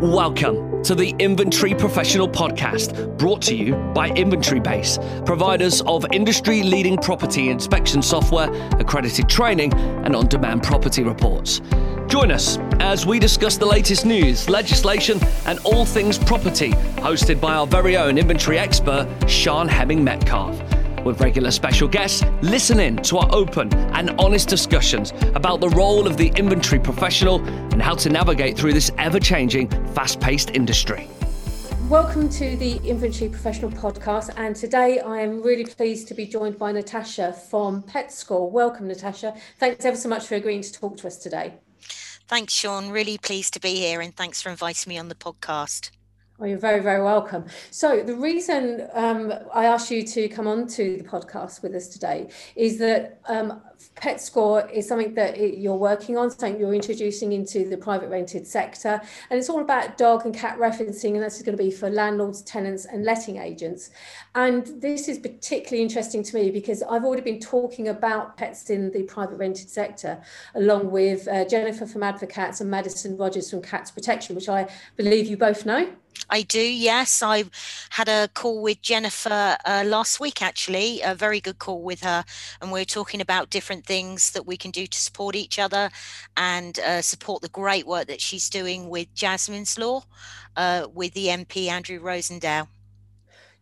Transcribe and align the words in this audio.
Welcome 0.00 0.82
to 0.82 0.96
the 0.96 1.14
Inventory 1.20 1.72
Professional 1.72 2.28
Podcast, 2.28 3.16
brought 3.16 3.40
to 3.42 3.54
you 3.54 3.76
by 3.94 4.08
Inventory 4.10 4.58
Base, 4.58 4.98
providers 5.24 5.82
of 5.82 6.04
industry 6.10 6.64
leading 6.64 6.96
property 6.96 7.48
inspection 7.48 8.02
software, 8.02 8.50
accredited 8.80 9.28
training, 9.28 9.72
and 9.72 10.16
on 10.16 10.26
demand 10.26 10.64
property 10.64 11.04
reports. 11.04 11.60
Join 12.08 12.32
us 12.32 12.58
as 12.80 13.06
we 13.06 13.20
discuss 13.20 13.56
the 13.56 13.66
latest 13.66 14.04
news, 14.04 14.48
legislation, 14.48 15.20
and 15.46 15.60
all 15.60 15.86
things 15.86 16.18
property, 16.18 16.72
hosted 16.96 17.40
by 17.40 17.54
our 17.54 17.66
very 17.66 17.96
own 17.96 18.18
inventory 18.18 18.58
expert, 18.58 19.06
Sián 19.20 19.68
Hemming 19.68 20.02
Metcalfe 20.02 20.73
with 21.04 21.20
regular 21.20 21.50
special 21.50 21.86
guests, 21.86 22.24
listen 22.42 22.80
in 22.80 22.96
to 22.98 23.18
our 23.18 23.28
open 23.34 23.72
and 23.94 24.10
honest 24.20 24.48
discussions 24.48 25.12
about 25.34 25.60
the 25.60 25.68
role 25.70 26.06
of 26.06 26.16
the 26.16 26.28
inventory 26.36 26.80
professional 26.80 27.44
and 27.44 27.82
how 27.82 27.94
to 27.94 28.08
navigate 28.08 28.56
through 28.56 28.72
this 28.72 28.90
ever 28.98 29.20
changing, 29.20 29.68
fast 29.94 30.20
paced 30.20 30.50
industry. 30.50 31.08
Welcome 31.88 32.30
to 32.30 32.56
the 32.56 32.76
Inventory 32.78 33.28
Professional 33.28 33.70
Podcast, 33.70 34.30
and 34.38 34.56
today 34.56 35.00
I 35.00 35.20
am 35.20 35.42
really 35.42 35.66
pleased 35.66 36.08
to 36.08 36.14
be 36.14 36.24
joined 36.24 36.58
by 36.58 36.72
Natasha 36.72 37.34
from 37.34 37.82
PetScore. 37.82 38.50
Welcome, 38.50 38.88
Natasha. 38.88 39.34
Thanks 39.58 39.84
ever 39.84 39.96
so 39.96 40.08
much 40.08 40.26
for 40.26 40.34
agreeing 40.34 40.62
to 40.62 40.72
talk 40.72 40.96
to 40.96 41.06
us 41.06 41.18
today. 41.18 41.52
Thanks, 42.26 42.54
Sián. 42.54 42.90
Really 42.90 43.18
pleased 43.18 43.52
to 43.52 43.60
be 43.60 43.74
here, 43.74 44.00
and 44.00 44.16
thanks 44.16 44.40
for 44.40 44.48
inviting 44.48 44.88
me 44.88 44.98
on 44.98 45.08
the 45.08 45.14
podcast. 45.14 45.90
Oh, 46.40 46.46
you're 46.46 46.58
very, 46.58 46.80
very 46.80 47.00
welcome. 47.00 47.44
So, 47.70 48.02
the 48.02 48.16
reason 48.16 48.88
um, 48.92 49.32
I 49.52 49.66
asked 49.66 49.88
you 49.92 50.02
to 50.02 50.26
come 50.26 50.48
on 50.48 50.66
to 50.66 50.96
the 50.96 51.04
podcast 51.04 51.62
with 51.62 51.76
us 51.76 51.86
today 51.86 52.28
is 52.56 52.76
that 52.78 53.20
um, 53.28 53.62
Pet 53.94 54.20
Score 54.20 54.68
is 54.68 54.88
something 54.88 55.14
that 55.14 55.58
you're 55.58 55.76
working 55.76 56.18
on, 56.18 56.32
something 56.32 56.58
you're 56.58 56.74
introducing 56.74 57.30
into 57.30 57.68
the 57.68 57.76
private 57.76 58.08
rented 58.08 58.48
sector. 58.48 59.00
And 59.30 59.38
it's 59.38 59.48
all 59.48 59.60
about 59.60 59.96
dog 59.96 60.24
and 60.24 60.34
cat 60.34 60.58
referencing, 60.58 61.14
and 61.14 61.22
this 61.22 61.36
is 61.36 61.44
going 61.44 61.56
to 61.56 61.62
be 61.62 61.70
for 61.70 61.88
landlords, 61.88 62.42
tenants, 62.42 62.84
and 62.84 63.04
letting 63.04 63.36
agents. 63.36 63.90
And 64.34 64.66
this 64.82 65.06
is 65.06 65.20
particularly 65.20 65.84
interesting 65.84 66.24
to 66.24 66.34
me 66.34 66.50
because 66.50 66.82
I've 66.82 67.04
already 67.04 67.22
been 67.22 67.38
talking 67.38 67.86
about 67.86 68.36
pets 68.36 68.70
in 68.70 68.90
the 68.90 69.04
private 69.04 69.36
rented 69.36 69.70
sector, 69.70 70.20
along 70.56 70.90
with 70.90 71.28
uh, 71.28 71.44
Jennifer 71.44 71.86
from 71.86 72.00
Advocats 72.00 72.60
and 72.60 72.68
Madison 72.68 73.16
Rogers 73.16 73.50
from 73.52 73.62
Cats 73.62 73.92
Protection, 73.92 74.34
which 74.34 74.48
I 74.48 74.68
believe 74.96 75.28
you 75.28 75.36
both 75.36 75.64
know. 75.64 75.94
I 76.30 76.42
do, 76.42 76.60
yes. 76.60 77.22
I 77.22 77.44
had 77.90 78.08
a 78.08 78.28
call 78.28 78.62
with 78.62 78.82
Jennifer 78.82 79.56
uh, 79.64 79.84
last 79.86 80.20
week, 80.20 80.42
actually, 80.42 81.00
a 81.02 81.14
very 81.14 81.40
good 81.40 81.58
call 81.58 81.82
with 81.82 82.02
her. 82.02 82.24
And 82.60 82.72
we 82.72 82.80
are 82.80 82.86
talking 82.86 83.20
about 83.20 83.50
different 83.50 83.84
things 83.84 84.30
that 84.32 84.46
we 84.46 84.56
can 84.56 84.70
do 84.70 84.86
to 84.86 84.98
support 84.98 85.36
each 85.36 85.58
other 85.58 85.90
and 86.36 86.78
uh, 86.78 87.02
support 87.02 87.42
the 87.42 87.48
great 87.48 87.86
work 87.86 88.06
that 88.08 88.20
she's 88.20 88.48
doing 88.48 88.88
with 88.88 89.14
Jasmine's 89.14 89.78
Law 89.78 90.04
uh, 90.56 90.86
with 90.92 91.12
the 91.14 91.26
MP 91.26 91.68
Andrew 91.68 92.00
Rosindell. 92.00 92.68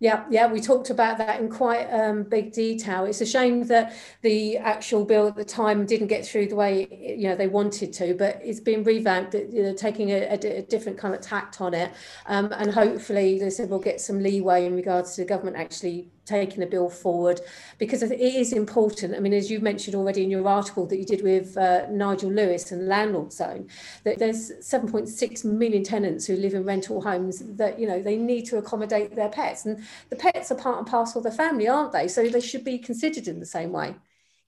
Yeah, 0.02 0.24
yeah, 0.30 0.48
we 0.48 0.60
talked 0.60 0.90
about 0.90 1.18
that 1.18 1.40
in 1.40 1.48
quite 1.48 1.84
um, 1.84 2.24
big 2.24 2.52
detail. 2.52 3.04
It's 3.04 3.20
a 3.20 3.24
shame 3.24 3.68
that 3.68 3.94
the 4.22 4.58
actual 4.58 5.04
bill 5.04 5.28
at 5.28 5.36
the 5.36 5.44
time 5.44 5.86
didn't 5.86 6.08
get 6.08 6.26
through 6.26 6.48
the 6.48 6.56
way 6.56 6.88
you 7.16 7.28
know 7.28 7.36
they 7.36 7.46
wanted 7.46 7.92
to, 7.92 8.12
but 8.14 8.40
it's 8.42 8.58
been 8.58 8.82
revamped, 8.82 9.34
you 9.34 9.62
know, 9.62 9.72
taking 9.72 10.10
a, 10.10 10.22
a, 10.24 10.58
a 10.58 10.62
different 10.62 10.98
kind 10.98 11.14
of 11.14 11.20
tact 11.20 11.60
on 11.60 11.72
it, 11.72 11.92
um, 12.26 12.52
and 12.56 12.72
hopefully, 12.72 13.38
they 13.38 13.48
said 13.48 13.70
we'll 13.70 13.78
get 13.78 14.00
some 14.00 14.20
leeway 14.20 14.66
in 14.66 14.74
regards 14.74 15.14
to 15.14 15.20
the 15.20 15.24
government 15.24 15.56
actually 15.56 16.08
taking 16.24 16.62
a 16.62 16.66
bill 16.66 16.88
forward 16.88 17.40
because 17.78 18.02
it 18.02 18.20
is 18.20 18.52
important. 18.52 19.14
I 19.14 19.20
mean, 19.20 19.32
as 19.32 19.50
you 19.50 19.60
mentioned 19.60 19.94
already 19.94 20.22
in 20.22 20.30
your 20.30 20.46
article 20.46 20.86
that 20.86 20.96
you 20.96 21.04
did 21.04 21.22
with 21.22 21.56
uh, 21.56 21.86
Nigel 21.90 22.30
Lewis 22.30 22.70
and 22.72 22.86
Landlord 22.88 23.32
Zone, 23.32 23.68
that 24.04 24.18
there's 24.18 24.52
7.6 24.60 25.44
million 25.44 25.82
tenants 25.82 26.26
who 26.26 26.36
live 26.36 26.54
in 26.54 26.64
rental 26.64 27.00
homes 27.00 27.40
that, 27.56 27.78
you 27.78 27.86
know, 27.86 28.00
they 28.00 28.16
need 28.16 28.46
to 28.46 28.58
accommodate 28.58 29.14
their 29.16 29.28
pets. 29.28 29.66
And 29.66 29.82
the 30.10 30.16
pets 30.16 30.50
are 30.50 30.56
part 30.56 30.78
and 30.78 30.86
parcel 30.86 31.18
of 31.18 31.24
the 31.24 31.36
family, 31.36 31.68
aren't 31.68 31.92
they? 31.92 32.08
So 32.08 32.28
they 32.28 32.40
should 32.40 32.64
be 32.64 32.78
considered 32.78 33.26
in 33.26 33.40
the 33.40 33.46
same 33.46 33.72
way. 33.72 33.94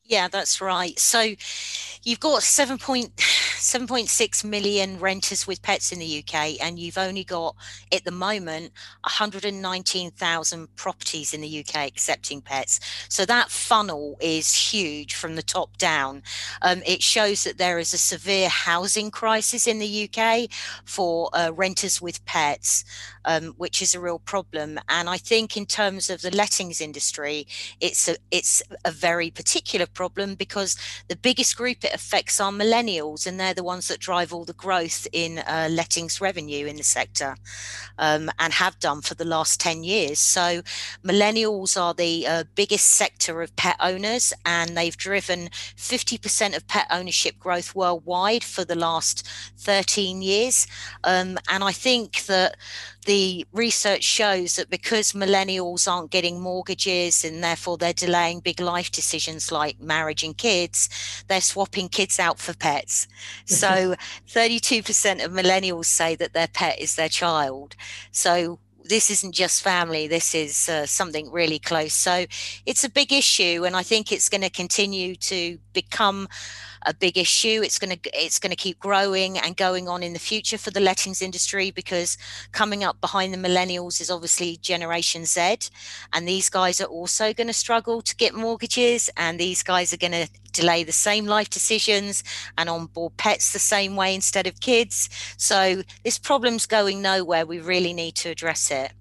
Yeah, 0.06 0.28
that's 0.28 0.60
right. 0.60 0.98
So 0.98 1.34
you've 2.02 2.20
got 2.20 2.42
7.6 2.42 4.44
million 4.48 5.00
renters 5.00 5.46
with 5.46 5.62
pets 5.62 5.92
in 5.92 5.98
the 5.98 6.22
UK, 6.22 6.62
and 6.62 6.78
you've 6.78 6.98
only 6.98 7.24
got, 7.24 7.56
at 7.90 8.04
the 8.04 8.10
moment, 8.10 8.72
119,000 9.04 10.76
properties 10.76 11.32
in 11.32 11.40
the 11.40 11.60
UK 11.60 11.86
accepting 11.86 12.42
pets. 12.42 12.80
So 13.08 13.24
that 13.24 13.50
funnel 13.50 14.18
is 14.20 14.54
huge 14.54 15.14
from 15.14 15.36
the 15.36 15.42
top 15.42 15.78
down. 15.78 16.22
Um, 16.60 16.82
it 16.84 17.02
shows 17.02 17.44
that 17.44 17.56
there 17.56 17.78
is 17.78 17.94
a 17.94 17.98
severe 17.98 18.50
housing 18.50 19.10
crisis 19.10 19.66
in 19.66 19.78
the 19.78 20.10
UK 20.10 20.50
for 20.84 21.30
uh, 21.32 21.50
renters 21.54 22.02
with 22.02 22.22
pets, 22.26 22.84
um, 23.24 23.54
which 23.56 23.80
is 23.80 23.94
a 23.94 24.00
real 24.00 24.18
problem. 24.18 24.78
And 24.90 25.08
I 25.08 25.16
think, 25.16 25.56
in 25.56 25.64
terms 25.64 26.10
of 26.10 26.20
the 26.20 26.36
lettings 26.36 26.82
industry, 26.82 27.46
it's 27.80 28.06
a, 28.06 28.16
it's 28.30 28.62
a 28.84 28.90
very 28.90 29.30
particular 29.30 29.86
problem 29.94 30.34
because 30.34 30.76
the 31.08 31.16
biggest 31.16 31.56
group 31.56 31.84
it 31.84 31.94
affects 31.94 32.40
are 32.40 32.52
millennials, 32.52 33.26
and 33.26 33.38
they're 33.38 33.54
the 33.54 33.64
ones 33.64 33.88
that 33.88 34.00
drive 34.00 34.32
all 34.32 34.44
the 34.44 34.52
growth 34.52 35.06
in 35.12 35.38
uh, 35.38 35.68
lettings 35.70 36.20
revenue 36.20 36.66
in 36.66 36.76
the 36.76 36.82
sector 36.82 37.36
um, 37.98 38.30
and 38.38 38.52
have 38.52 38.78
done 38.78 39.00
for 39.00 39.14
the 39.14 39.24
last 39.24 39.60
10 39.60 39.84
years. 39.84 40.18
So, 40.18 40.62
millennials 41.04 41.80
are 41.80 41.94
the 41.94 42.26
uh, 42.26 42.44
biggest 42.54 42.86
sector 42.86 43.42
of 43.42 43.54
pet 43.56 43.76
owners, 43.80 44.32
and 44.44 44.76
they've 44.76 44.96
driven 44.96 45.48
50% 45.76 46.56
of 46.56 46.66
pet 46.66 46.86
ownership 46.90 47.38
growth 47.38 47.74
worldwide 47.74 48.44
for 48.44 48.64
the 48.64 48.74
last 48.74 49.26
13 49.58 50.22
years. 50.22 50.66
Um, 51.04 51.38
and 51.48 51.64
I 51.64 51.72
think 51.72 52.24
that 52.26 52.56
the 53.04 53.46
research 53.52 54.02
shows 54.02 54.56
that 54.56 54.70
because 54.70 55.12
millennials 55.12 55.90
aren't 55.90 56.10
getting 56.10 56.40
mortgages 56.40 57.24
and 57.24 57.42
therefore 57.42 57.76
they're 57.76 57.92
delaying 57.92 58.40
big 58.40 58.60
life 58.60 58.90
decisions 58.90 59.52
like 59.52 59.80
marriage 59.80 60.22
and 60.22 60.36
kids, 60.36 60.88
they're 61.28 61.40
swapping 61.40 61.88
kids 61.88 62.18
out 62.18 62.38
for 62.38 62.54
pets. 62.54 63.06
So 63.46 63.94
32% 64.28 65.24
of 65.24 65.32
millennials 65.32 65.86
say 65.86 66.16
that 66.16 66.32
their 66.32 66.48
pet 66.48 66.78
is 66.78 66.96
their 66.96 67.08
child. 67.08 67.76
So 68.10 68.58
this 68.84 69.10
isn't 69.10 69.32
just 69.32 69.62
family 69.62 70.06
this 70.06 70.34
is 70.34 70.68
uh, 70.68 70.84
something 70.86 71.30
really 71.32 71.58
close 71.58 71.94
so 71.94 72.26
it's 72.66 72.84
a 72.84 72.90
big 72.90 73.12
issue 73.12 73.64
and 73.64 73.74
i 73.74 73.82
think 73.82 74.12
it's 74.12 74.28
going 74.28 74.42
to 74.42 74.50
continue 74.50 75.16
to 75.16 75.58
become 75.72 76.28
a 76.84 76.94
big 76.94 77.16
issue. 77.18 77.60
It's 77.64 77.78
going 77.78 77.98
to 77.98 78.10
it's 78.12 78.38
going 78.38 78.50
to 78.50 78.56
keep 78.56 78.78
growing 78.78 79.38
and 79.38 79.56
going 79.56 79.88
on 79.88 80.02
in 80.02 80.12
the 80.12 80.18
future 80.18 80.58
for 80.58 80.70
the 80.70 80.80
lettings 80.80 81.22
industry 81.22 81.70
because 81.70 82.16
coming 82.52 82.84
up 82.84 83.00
behind 83.00 83.32
the 83.32 83.38
millennials 83.38 84.00
is 84.00 84.10
obviously 84.10 84.56
Generation 84.58 85.24
Z, 85.24 85.70
and 86.12 86.28
these 86.28 86.48
guys 86.48 86.80
are 86.80 86.86
also 86.86 87.32
going 87.32 87.46
to 87.46 87.52
struggle 87.52 88.02
to 88.02 88.16
get 88.16 88.34
mortgages, 88.34 89.10
and 89.16 89.38
these 89.38 89.62
guys 89.62 89.92
are 89.92 89.98
going 89.98 90.12
to 90.12 90.28
delay 90.52 90.84
the 90.84 90.92
same 90.92 91.26
life 91.26 91.50
decisions 91.50 92.22
and 92.56 92.68
onboard 92.68 93.16
pets 93.16 93.52
the 93.52 93.58
same 93.58 93.96
way 93.96 94.14
instead 94.14 94.46
of 94.46 94.60
kids. 94.60 95.08
So 95.36 95.82
this 96.04 96.18
problem's 96.18 96.66
going 96.66 97.02
nowhere. 97.02 97.44
We 97.44 97.58
really 97.58 97.92
need 97.92 98.14
to 98.16 98.30
address 98.30 98.70
it 98.70 98.92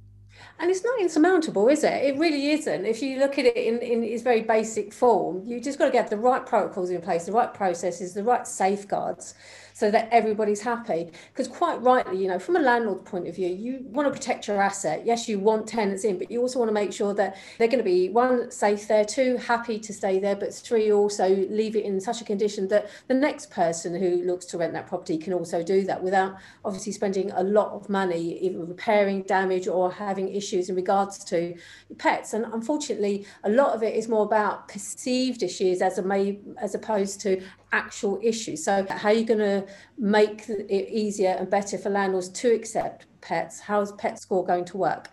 and 0.64 0.72
it's 0.72 0.82
not 0.86 0.98
insurmountable 1.02 1.68
is 1.68 1.84
it? 1.84 2.06
It 2.06 2.18
really 2.18 2.52
isn't. 2.52 2.86
If 2.86 3.02
you 3.02 3.20
look 3.20 3.38
at 3.38 3.44
it 3.44 3.58
in, 3.58 3.80
in 3.80 4.02
its 4.02 4.24
very 4.24 4.44
basic 4.44 4.94
form 4.94 5.44
you 5.46 5.60
just 5.60 5.78
got 5.78 5.88
to 5.88 5.92
get 5.92 6.10
the 6.10 6.16
right 6.18 6.46
protocols 6.46 6.90
in 6.90 7.02
place 7.02 7.26
the 7.26 7.34
right 7.34 7.54
processes 7.54 8.14
the 8.14 8.24
right 8.24 8.48
safeguards 8.48 9.34
so 9.74 9.92
that 9.92 10.08
everybody's 10.12 10.62
happy. 10.62 11.12
Because 11.32 11.48
quite 11.48 11.82
rightly, 11.82 12.22
you 12.22 12.28
know, 12.28 12.40
from 12.40 12.56
a 12.56 12.60
landlord 12.60 13.06
point 13.06 13.28
of 13.28 13.36
view, 13.36 13.50
you 13.50 13.80
want 13.90 14.08
to 14.08 14.12
protect 14.12 14.48
your 14.48 14.62
asset. 14.62 15.06
Yes, 15.06 15.28
you 15.28 15.40
want 15.40 15.68
tenants 15.68 16.04
in, 16.04 16.18
but 16.18 16.32
you 16.32 16.42
also 16.42 16.60
want 16.60 16.70
to 16.70 16.74
make 16.74 16.94
sure 16.94 17.14
that 17.14 17.38
they're 17.58 17.68
going 17.68 17.80
to 17.80 17.84
be 17.84 18.10
one 18.10 18.52
safe 18.52 18.88
there, 18.88 19.04
two 19.06 19.38
happy 19.38 19.80
to 19.80 19.94
stay 19.94 20.20
there, 20.20 20.36
but 20.36 20.54
three 20.54 20.92
also 20.92 21.36
leave 21.50 21.76
it 21.76 21.84
in 21.84 22.00
such 22.00 22.22
a 22.22 22.24
condition 22.24 22.68
that 22.70 22.90
the 23.08 23.14
next 23.14 23.50
person 23.52 23.96
who 23.96 24.24
looks 24.24 24.46
to 24.46 24.58
rent 24.58 24.74
that 24.74 24.88
property 24.88 25.18
can 25.18 25.34
also 25.34 25.64
do 25.64 25.84
that 25.84 26.02
without 26.02 26.38
obviously 26.64 26.92
spending 26.92 27.32
a 27.32 27.44
lot 27.44 27.72
of 27.72 27.90
money 27.90 28.38
either 28.40 28.60
repairing 28.64 29.24
damage 29.24 29.68
or 29.68 29.92
having 29.92 30.34
issues 30.34 30.70
in 30.70 30.76
regards 30.76 31.24
to 31.24 31.56
pets. 31.98 32.34
And 32.34 32.46
unfortunately, 32.46 33.26
a 33.44 33.50
lot 33.50 33.74
of 33.74 33.84
it 33.84 33.96
is 33.96 34.08
more 34.08 34.24
about 34.24 34.68
perceived 34.68 35.44
issues 35.44 35.82
as 35.82 35.98
a 35.98 36.02
may 36.02 36.40
as 36.62 36.76
opposed 36.76 37.22
to 37.22 37.42
actual 37.74 38.20
issues. 38.24 38.64
So, 38.64 38.86
how 38.90 39.10
are 39.10 39.14
you 39.14 39.26
going 39.26 39.40
to 39.40 39.66
make 39.98 40.48
it 40.48 40.90
easier 40.90 41.32
and 41.32 41.50
better 41.50 41.78
for 41.78 41.90
landlords 41.90 42.30
to 42.30 42.54
accept 42.54 43.08
pets? 43.20 43.60
How 43.60 43.82
is 43.82 43.92
Pet 43.94 44.20
Score 44.20 44.46
going 44.46 44.66
to 44.66 44.78
work? 44.78 45.10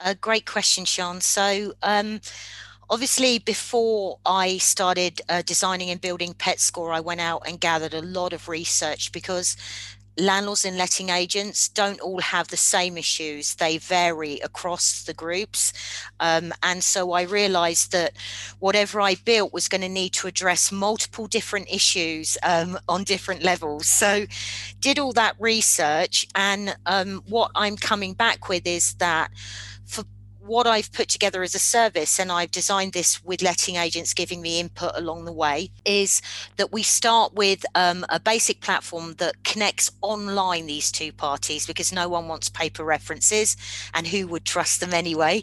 A 0.00 0.14
great 0.14 0.46
question, 0.46 0.84
Sián. 0.84 1.22
So, 1.22 1.74
um, 1.82 2.20
obviously 2.90 3.38
before 3.38 4.18
i 4.24 4.56
started 4.56 5.20
uh, 5.28 5.42
designing 5.42 5.90
and 5.90 6.00
building 6.00 6.32
pet 6.32 6.58
score 6.58 6.90
i 6.90 7.00
went 7.00 7.20
out 7.20 7.42
and 7.46 7.60
gathered 7.60 7.92
a 7.92 8.00
lot 8.00 8.32
of 8.32 8.48
research 8.48 9.12
because 9.12 9.58
landlords 10.18 10.64
and 10.64 10.76
letting 10.76 11.10
agents 11.10 11.68
don't 11.68 12.00
all 12.00 12.20
have 12.20 12.48
the 12.48 12.56
same 12.56 12.98
issues. 12.98 13.54
They 13.54 13.78
vary 13.78 14.40
across 14.40 15.04
the 15.04 15.14
groups. 15.14 15.72
Um, 16.20 16.52
and 16.62 16.82
so 16.82 17.12
I 17.12 17.22
realized 17.22 17.92
that 17.92 18.12
whatever 18.58 19.00
I 19.00 19.14
built 19.14 19.52
was 19.52 19.68
going 19.68 19.80
to 19.82 19.88
need 19.88 20.12
to 20.14 20.26
address 20.26 20.72
multiple 20.72 21.26
different 21.26 21.68
issues 21.72 22.36
um, 22.42 22.78
on 22.88 23.04
different 23.04 23.42
levels. 23.42 23.86
So 23.86 24.26
did 24.80 24.98
all 24.98 25.12
that 25.12 25.36
research. 25.38 26.26
And 26.34 26.76
um, 26.86 27.22
what 27.28 27.50
I'm 27.54 27.76
coming 27.76 28.14
back 28.14 28.48
with 28.48 28.66
is 28.66 28.94
that 28.94 29.30
what 30.48 30.66
I've 30.66 30.92
put 30.92 31.08
together 31.08 31.42
as 31.42 31.54
a 31.54 31.58
service, 31.58 32.18
and 32.18 32.32
I've 32.32 32.50
designed 32.50 32.92
this 32.94 33.22
with 33.22 33.42
letting 33.42 33.76
agents 33.76 34.14
giving 34.14 34.42
me 34.42 34.58
input 34.58 34.92
along 34.94 35.26
the 35.26 35.32
way, 35.32 35.70
is 35.84 36.22
that 36.56 36.72
we 36.72 36.82
start 36.82 37.34
with 37.34 37.64
um, 37.74 38.04
a 38.08 38.18
basic 38.18 38.60
platform 38.60 39.14
that 39.18 39.44
connects 39.44 39.90
online 40.00 40.66
these 40.66 40.90
two 40.90 41.12
parties 41.12 41.66
because 41.66 41.92
no 41.92 42.08
one 42.08 42.26
wants 42.28 42.48
paper 42.48 42.84
references, 42.84 43.56
and 43.94 44.06
who 44.06 44.26
would 44.26 44.44
trust 44.44 44.80
them 44.80 44.92
anyway? 44.92 45.42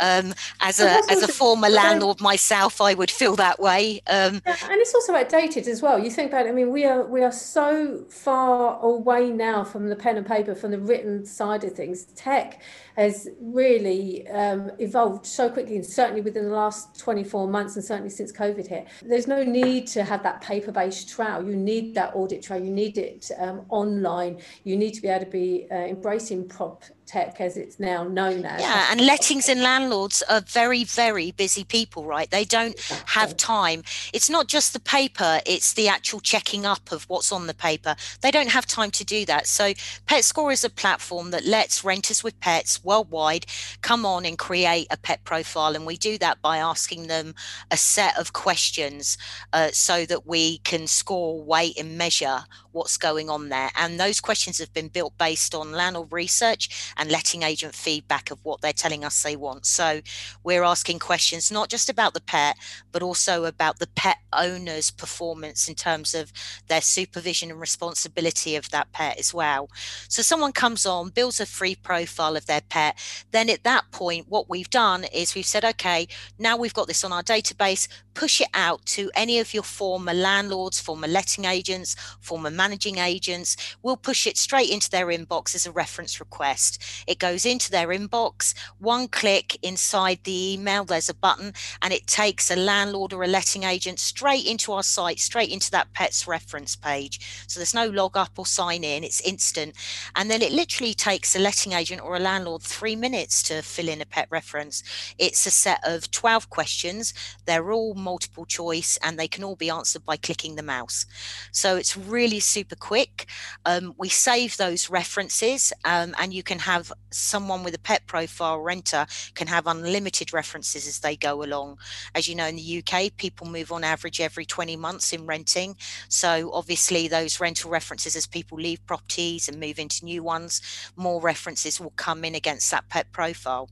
Um, 0.00 0.34
as 0.60 0.80
a 0.80 1.00
as 1.10 1.22
a 1.22 1.28
former 1.28 1.68
landlord 1.68 2.20
myself, 2.20 2.80
I 2.80 2.94
would 2.94 3.10
feel 3.10 3.36
that 3.36 3.60
way. 3.60 4.00
Um, 4.06 4.42
yeah, 4.46 4.56
and 4.70 4.80
it's 4.80 4.94
also 4.94 5.14
outdated 5.14 5.68
as 5.68 5.82
well. 5.82 5.98
You 5.98 6.10
think 6.10 6.30
about 6.32 6.46
it. 6.46 6.48
I 6.48 6.52
mean, 6.52 6.72
we 6.72 6.84
are 6.84 7.04
we 7.04 7.22
are 7.22 7.32
so 7.32 8.04
far 8.08 8.80
away 8.80 9.30
now 9.30 9.64
from 9.64 9.88
the 9.88 9.96
pen 9.96 10.16
and 10.16 10.26
paper, 10.26 10.54
from 10.54 10.70
the 10.70 10.78
written 10.78 11.26
side 11.26 11.62
of 11.64 11.72
things. 11.72 12.04
Tech 12.16 12.62
has 12.96 13.28
really 13.40 14.26
um, 14.46 14.70
evolved 14.78 15.26
so 15.26 15.48
quickly, 15.48 15.76
and 15.76 15.86
certainly 15.86 16.20
within 16.20 16.44
the 16.44 16.54
last 16.54 16.98
24 16.98 17.48
months, 17.48 17.76
and 17.76 17.84
certainly 17.84 18.10
since 18.10 18.32
COVID 18.32 18.66
hit. 18.66 18.88
There's 19.02 19.26
no 19.26 19.42
need 19.42 19.86
to 19.88 20.04
have 20.04 20.22
that 20.22 20.40
paper 20.40 20.72
based 20.72 21.08
trial. 21.08 21.44
You 21.44 21.56
need 21.56 21.94
that 21.94 22.14
audit 22.14 22.42
trail, 22.42 22.62
you 22.62 22.70
need 22.70 22.98
it 22.98 23.30
um, 23.38 23.64
online, 23.68 24.40
you 24.64 24.76
need 24.76 24.92
to 24.94 25.02
be 25.02 25.08
able 25.08 25.24
to 25.24 25.30
be 25.30 25.66
uh, 25.70 25.74
embracing 25.74 26.48
prop 26.48 26.84
tech 27.06 27.40
as 27.40 27.56
it's 27.56 27.78
now 27.78 28.04
known 28.04 28.44
as. 28.44 28.60
Yeah, 28.60 28.88
and 28.90 29.00
lettings 29.00 29.48
and 29.48 29.62
landlords 29.62 30.22
are 30.28 30.40
very, 30.40 30.84
very 30.84 31.30
busy 31.30 31.64
people, 31.64 32.04
right? 32.04 32.30
They 32.30 32.44
don't 32.44 32.78
have 33.06 33.36
time. 33.36 33.82
It's 34.12 34.28
not 34.28 34.48
just 34.48 34.72
the 34.72 34.80
paper, 34.80 35.40
it's 35.46 35.72
the 35.74 35.88
actual 35.88 36.20
checking 36.20 36.66
up 36.66 36.92
of 36.92 37.04
what's 37.04 37.32
on 37.32 37.46
the 37.46 37.54
paper. 37.54 37.96
They 38.20 38.30
don't 38.30 38.50
have 38.50 38.66
time 38.66 38.90
to 38.92 39.04
do 39.04 39.24
that. 39.26 39.46
So, 39.46 39.72
PetScore 40.06 40.52
is 40.52 40.64
a 40.64 40.70
platform 40.70 41.30
that 41.30 41.44
lets 41.44 41.84
renters 41.84 42.24
with 42.24 42.38
pets 42.40 42.82
worldwide 42.84 43.46
come 43.82 44.04
on 44.04 44.24
and 44.24 44.38
create 44.38 44.86
a 44.90 44.96
pet 44.96 45.24
profile. 45.24 45.74
And 45.74 45.86
we 45.86 45.96
do 45.96 46.18
that 46.18 46.42
by 46.42 46.58
asking 46.58 47.06
them 47.06 47.34
a 47.70 47.76
set 47.76 48.18
of 48.18 48.32
questions 48.32 49.16
uh, 49.52 49.70
so 49.72 50.06
that 50.06 50.26
we 50.26 50.58
can 50.58 50.86
score, 50.86 51.42
weight, 51.42 51.78
and 51.78 51.96
measure 51.96 52.44
what's 52.72 52.96
going 52.96 53.30
on 53.30 53.48
there. 53.48 53.70
And 53.76 53.98
those 53.98 54.20
questions 54.20 54.58
have 54.58 54.72
been 54.72 54.88
built 54.88 55.16
based 55.18 55.54
on 55.54 55.72
landlord 55.72 56.12
research 56.12 56.92
and 56.96 57.10
letting 57.10 57.42
agent 57.42 57.74
feedback 57.74 58.30
of 58.30 58.38
what 58.44 58.60
they're 58.60 58.72
telling 58.72 59.04
us 59.04 59.22
they 59.22 59.36
want. 59.36 59.66
So 59.66 60.00
we're 60.42 60.62
asking 60.62 60.98
questions 60.98 61.50
not 61.52 61.68
just 61.68 61.88
about 61.88 62.14
the 62.14 62.20
pet, 62.20 62.56
but 62.92 63.02
also 63.02 63.44
about 63.44 63.78
the 63.78 63.88
pet 63.88 64.18
owner's 64.32 64.90
performance 64.90 65.68
in 65.68 65.74
terms 65.74 66.14
of 66.14 66.32
their 66.68 66.80
supervision 66.80 67.50
and 67.50 67.60
responsibility 67.60 68.56
of 68.56 68.70
that 68.70 68.92
pet 68.92 69.18
as 69.18 69.32
well. 69.32 69.70
So 70.08 70.22
someone 70.22 70.52
comes 70.52 70.86
on, 70.86 71.10
builds 71.10 71.40
a 71.40 71.46
free 71.46 71.74
profile 71.74 72.36
of 72.36 72.46
their 72.46 72.60
pet. 72.60 72.98
Then 73.30 73.50
at 73.50 73.64
that 73.64 73.90
point, 73.90 74.26
what 74.28 74.48
we've 74.48 74.70
done 74.70 75.04
is 75.04 75.34
we've 75.34 75.46
said, 75.46 75.64
okay, 75.64 76.08
now 76.38 76.56
we've 76.56 76.74
got 76.74 76.86
this 76.86 77.04
on 77.04 77.12
our 77.12 77.22
database, 77.22 77.88
push 78.14 78.40
it 78.40 78.48
out 78.54 78.84
to 78.86 79.10
any 79.14 79.38
of 79.38 79.52
your 79.52 79.62
former 79.62 80.14
landlords, 80.14 80.80
former 80.80 81.06
letting 81.06 81.44
agents, 81.44 81.94
former 82.20 82.50
managing 82.50 82.98
agents. 82.98 83.56
We'll 83.82 83.96
push 83.96 84.26
it 84.26 84.36
straight 84.36 84.70
into 84.70 84.90
their 84.90 85.06
inbox 85.06 85.54
as 85.54 85.66
a 85.66 85.72
reference 85.72 86.20
request. 86.20 86.82
It 87.06 87.18
goes 87.18 87.44
into 87.46 87.70
their 87.70 87.88
inbox, 87.88 88.54
one 88.78 89.08
click 89.08 89.58
inside 89.62 90.20
the 90.24 90.54
email, 90.54 90.84
there's 90.84 91.08
a 91.08 91.14
button, 91.14 91.52
and 91.82 91.92
it 91.92 92.06
takes 92.06 92.50
a 92.50 92.56
landlord 92.56 93.12
or 93.12 93.24
a 93.24 93.28
letting 93.28 93.64
agent 93.64 93.98
straight 93.98 94.46
into 94.46 94.72
our 94.72 94.82
site, 94.82 95.20
straight 95.20 95.50
into 95.50 95.70
that 95.70 95.92
pet's 95.92 96.26
reference 96.26 96.76
page. 96.76 97.44
So 97.46 97.58
there's 97.58 97.74
no 97.74 97.88
log 97.88 98.16
up 98.16 98.32
or 98.36 98.46
sign 98.46 98.84
in, 98.84 99.04
it's 99.04 99.20
instant. 99.20 99.74
And 100.14 100.30
then 100.30 100.42
it 100.42 100.52
literally 100.52 100.94
takes 100.94 101.34
a 101.34 101.38
letting 101.38 101.72
agent 101.72 102.02
or 102.02 102.16
a 102.16 102.20
landlord 102.20 102.62
three 102.62 102.96
minutes 102.96 103.42
to 103.44 103.62
fill 103.62 103.88
in 103.88 104.00
a 104.00 104.06
pet 104.06 104.28
reference. 104.30 104.82
It's 105.18 105.46
a 105.46 105.50
set 105.50 105.80
of 105.84 106.10
12 106.10 106.50
questions. 106.50 107.14
They're 107.46 107.72
all 107.72 107.94
multiple 107.94 108.44
choice 108.44 108.98
and 109.02 109.18
they 109.18 109.28
can 109.28 109.44
all 109.44 109.56
be 109.56 109.70
answered 109.70 110.04
by 110.04 110.16
clicking 110.16 110.56
the 110.56 110.62
mouse. 110.62 111.06
So 111.52 111.76
it's 111.76 111.96
really 111.96 112.40
super 112.40 112.76
quick. 112.76 113.26
Um, 113.64 113.94
we 113.96 114.08
save 114.08 114.56
those 114.56 114.90
references 114.90 115.72
um, 115.84 116.14
and 116.18 116.32
you 116.32 116.42
can 116.42 116.58
have 116.60 116.75
someone 117.10 117.62
with 117.62 117.74
a 117.74 117.78
pet 117.78 118.06
profile 118.06 118.58
renter 118.58 119.06
can 119.34 119.46
have 119.46 119.66
unlimited 119.66 120.32
references 120.32 120.86
as 120.86 121.00
they 121.00 121.16
go 121.16 121.42
along. 121.42 121.78
As 122.14 122.28
you 122.28 122.34
know, 122.34 122.46
in 122.46 122.56
the 122.56 122.82
UK, 122.82 123.16
people 123.16 123.46
move 123.46 123.72
on 123.72 123.84
average 123.84 124.20
every 124.20 124.44
20 124.44 124.76
months 124.76 125.12
in 125.12 125.26
renting. 125.26 125.76
So 126.08 126.50
obviously 126.52 127.08
those 127.08 127.40
rental 127.40 127.70
references 127.70 128.16
as 128.16 128.26
people 128.26 128.58
leave 128.58 128.84
properties 128.86 129.48
and 129.48 129.60
move 129.60 129.78
into 129.78 130.04
new 130.04 130.22
ones, 130.22 130.60
more 130.96 131.20
references 131.20 131.80
will 131.80 131.92
come 131.96 132.24
in 132.24 132.34
against 132.34 132.70
that 132.70 132.88
pet 132.88 133.10
profile. 133.12 133.68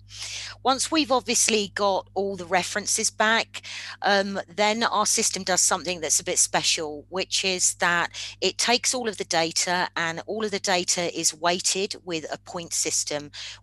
Once 0.63 0.91
we've 0.91 1.13
obviously 1.13 1.73
got 1.75 2.09
all 2.15 2.37
the 2.37 2.47
references 2.47 3.11
back, 3.11 3.63
um, 4.03 4.41
then 4.55 4.83
our 4.83 5.07
system 5.07 5.43
does 5.43 5.61
something 5.61 6.01
that's 6.01 6.21
a 6.21 6.25
bit 6.25 6.39
special, 6.39 7.05
which 7.09 7.45
is 7.45 7.75
that 7.75 8.11
it 8.41 8.59
takes 8.59 8.95
all 8.95 9.09
of 9.09 9.19
the 9.19 9.25
data 9.25 9.89
and 9.97 10.23
all 10.27 10.45
of 10.45 10.51
the 10.51 10.59
data 10.59 11.17
is 11.19 11.35
weighted 11.35 11.97
with 12.05 12.25
a 12.33 12.39
point 12.39 12.73
system, 12.73 12.94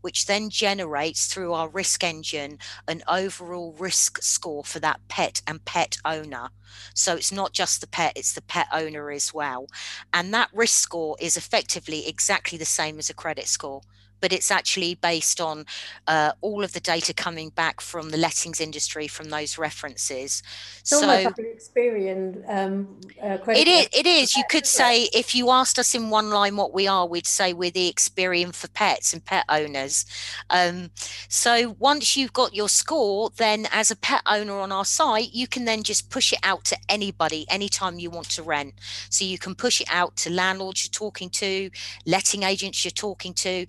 which 0.01 0.25
then 0.25 0.50
generates 0.50 1.25
through 1.28 1.54
our 1.54 1.69
risk 1.69 2.04
engine 2.04 2.57
an 2.88 3.01
overall 3.07 3.74
risk 3.80 4.22
score 4.22 4.63
for 4.63 4.80
that 4.80 5.00
pet 5.07 5.42
and 5.48 5.63
pet 5.66 5.98
owner. 6.06 6.50
So 6.94 7.16
it's 7.16 7.31
not 7.31 7.54
just 7.54 7.81
the 7.81 7.88
pet, 7.88 8.13
it's 8.16 8.33
the 8.33 8.42
pet 8.42 8.68
owner 8.72 9.12
as 9.12 9.33
well. 9.33 9.68
And 10.13 10.33
that 10.33 10.50
risk 10.54 10.78
score 10.78 11.18
is 11.19 11.38
effectively 11.38 12.07
exactly 12.07 12.57
the 12.57 12.66
same 12.66 13.00
as 13.00 13.10
a 13.10 13.13
credit 13.13 13.48
score 13.48 13.81
but 14.21 14.31
it's 14.31 14.51
actually 14.51 14.95
based 14.95 15.41
on 15.41 15.65
uh, 16.07 16.31
all 16.41 16.63
of 16.63 16.73
the 16.73 16.79
data 16.79 17.13
coming 17.13 17.50
back 17.50 17.81
from 17.81 18.09
the 18.12 18.18
lettings 18.18 18.62
industry 18.62 19.07
from 19.07 19.29
those 19.29 19.57
references. 19.57 20.44
It's 20.79 20.89
so 20.89 21.06
like 21.06 21.27
Experian 21.35 22.44
um, 22.47 23.00
uh, 23.21 23.38
it 23.47 23.68
is. 23.68 23.88
It 23.91 24.06
is. 24.06 24.35
You 24.35 24.44
could 24.50 24.65
say 24.65 25.09
if 25.13 25.35
you 25.35 25.50
asked 25.50 25.79
us 25.79 25.95
in 25.95 26.09
one 26.09 26.29
line 26.29 26.56
what 26.56 26.73
we 26.73 26.88
are, 26.88 27.07
we'd 27.07 27.27
say 27.27 27.53
we're 27.53 27.71
the 27.71 27.91
Experian 27.91 28.53
for 28.53 28.68
pets 28.69 29.13
and 29.13 29.23
pet 29.23 29.45
owners. 29.50 30.06
Um, 30.50 30.91
so 31.27 31.75
once 31.79 32.15
you've 32.15 32.33
got 32.33 32.53
your 32.53 32.69
score, 32.69 33.31
then 33.38 33.67
as 33.71 33.91
a 33.91 33.95
pet 33.95 34.21
owner 34.25 34.59
on 34.59 34.71
our 34.71 34.85
site, 34.85 35.33
you 35.33 35.47
can 35.47 35.65
then 35.65 35.83
just 35.83 36.09
push 36.09 36.33
it 36.33 36.39
out 36.44 36.63
to 36.65 36.77
anybody 36.89 37.45
anytime 37.50 38.00
you 38.00 38.09
want 38.09 38.29
to 38.31 38.44
rent. 38.44 38.74
So 39.09 39.25
you 39.25 39.38
can 39.38 39.56
push 39.56 39.81
it 39.81 39.88
out 39.89 40.15
to 40.17 40.29
landlords 40.29 40.85
you're 40.85 40.91
talking 40.91 41.29
to, 41.31 41.69
letting 42.06 42.44
agents 42.44 42.83
you're 42.83 42.91
talking 42.91 43.33
to 43.33 43.65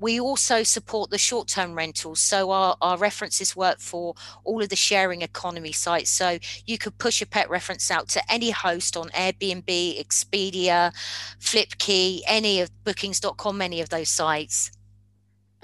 we 0.00 0.20
also 0.20 0.62
support 0.62 1.10
the 1.10 1.18
short 1.18 1.48
term 1.48 1.74
rentals. 1.74 2.20
So 2.20 2.50
our, 2.50 2.76
our 2.80 2.98
references 2.98 3.56
work 3.56 3.80
for 3.80 4.14
all 4.44 4.62
of 4.62 4.68
the 4.68 4.76
sharing 4.76 5.22
economy 5.22 5.72
sites. 5.72 6.10
So 6.10 6.38
you 6.66 6.78
could 6.78 6.98
push 6.98 7.22
a 7.22 7.26
pet 7.26 7.48
reference 7.48 7.90
out 7.90 8.08
to 8.10 8.32
any 8.32 8.50
host 8.50 8.96
on 8.96 9.08
Airbnb, 9.10 9.64
Expedia, 10.04 10.92
Flipkey, 11.40 12.20
any 12.26 12.60
of 12.60 12.70
bookings.com, 12.84 13.62
any 13.62 13.80
of 13.80 13.88
those 13.88 14.08
sites. 14.08 14.70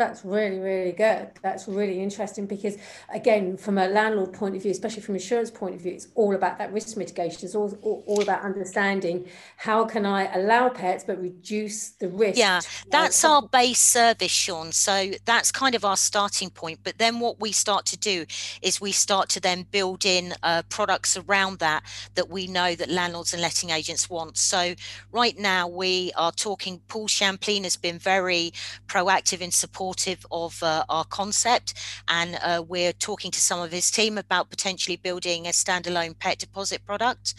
That's 0.00 0.24
really, 0.24 0.60
really 0.60 0.92
good. 0.92 1.28
That's 1.42 1.68
really 1.68 2.00
interesting 2.02 2.46
because, 2.46 2.78
again, 3.12 3.58
from 3.58 3.76
a 3.76 3.86
landlord 3.86 4.32
point 4.32 4.56
of 4.56 4.62
view, 4.62 4.70
especially 4.70 5.02
from 5.02 5.14
an 5.14 5.20
insurance 5.20 5.50
point 5.50 5.74
of 5.74 5.82
view, 5.82 5.92
it's 5.92 6.08
all 6.14 6.34
about 6.34 6.56
that 6.56 6.72
risk 6.72 6.96
mitigation. 6.96 7.44
It's 7.44 7.54
all, 7.54 7.76
all, 7.82 8.02
all 8.06 8.22
about 8.22 8.40
understanding 8.40 9.28
how 9.58 9.84
can 9.84 10.06
I 10.06 10.34
allow 10.34 10.70
pets 10.70 11.04
but 11.04 11.20
reduce 11.20 11.90
the 11.90 12.08
risk. 12.08 12.38
Yeah, 12.38 12.62
that's 12.90 13.22
our 13.26 13.42
base 13.42 13.78
service, 13.78 14.32
Sián. 14.32 14.72
So 14.72 15.10
that's 15.26 15.52
kind 15.52 15.74
of 15.74 15.84
our 15.84 15.98
starting 15.98 16.48
point. 16.48 16.78
But 16.82 16.96
then 16.96 17.20
what 17.20 17.38
we 17.38 17.52
start 17.52 17.84
to 17.84 17.98
do 17.98 18.24
is 18.62 18.80
we 18.80 18.92
start 18.92 19.28
to 19.30 19.40
then 19.40 19.66
build 19.70 20.06
in 20.06 20.32
uh, 20.42 20.62
products 20.70 21.18
around 21.18 21.58
that 21.58 21.82
that 22.14 22.30
we 22.30 22.46
know 22.46 22.74
that 22.74 22.88
landlords 22.88 23.34
and 23.34 23.42
letting 23.42 23.68
agents 23.68 24.08
want. 24.08 24.38
So 24.38 24.74
right 25.12 25.38
now 25.38 25.68
we 25.68 26.10
are 26.16 26.32
talking. 26.32 26.80
Paul 26.88 27.06
Shamplina 27.06 27.64
has 27.64 27.76
been 27.76 27.98
very 27.98 28.52
proactive 28.88 29.42
in 29.42 29.50
support 29.50 29.89
supportive 29.90 30.24
of 30.30 30.62
uh, 30.62 30.84
our 30.88 31.04
concept, 31.04 31.74
and 32.08 32.38
uh, 32.42 32.62
we're 32.66 32.92
talking 32.92 33.30
to 33.30 33.40
some 33.40 33.60
of 33.60 33.72
his 33.72 33.90
team 33.90 34.18
about 34.18 34.48
potentially 34.48 34.96
building 34.96 35.46
a 35.46 35.50
standalone 35.50 36.16
pet 36.18 36.38
deposit 36.38 36.84
product. 36.86 37.34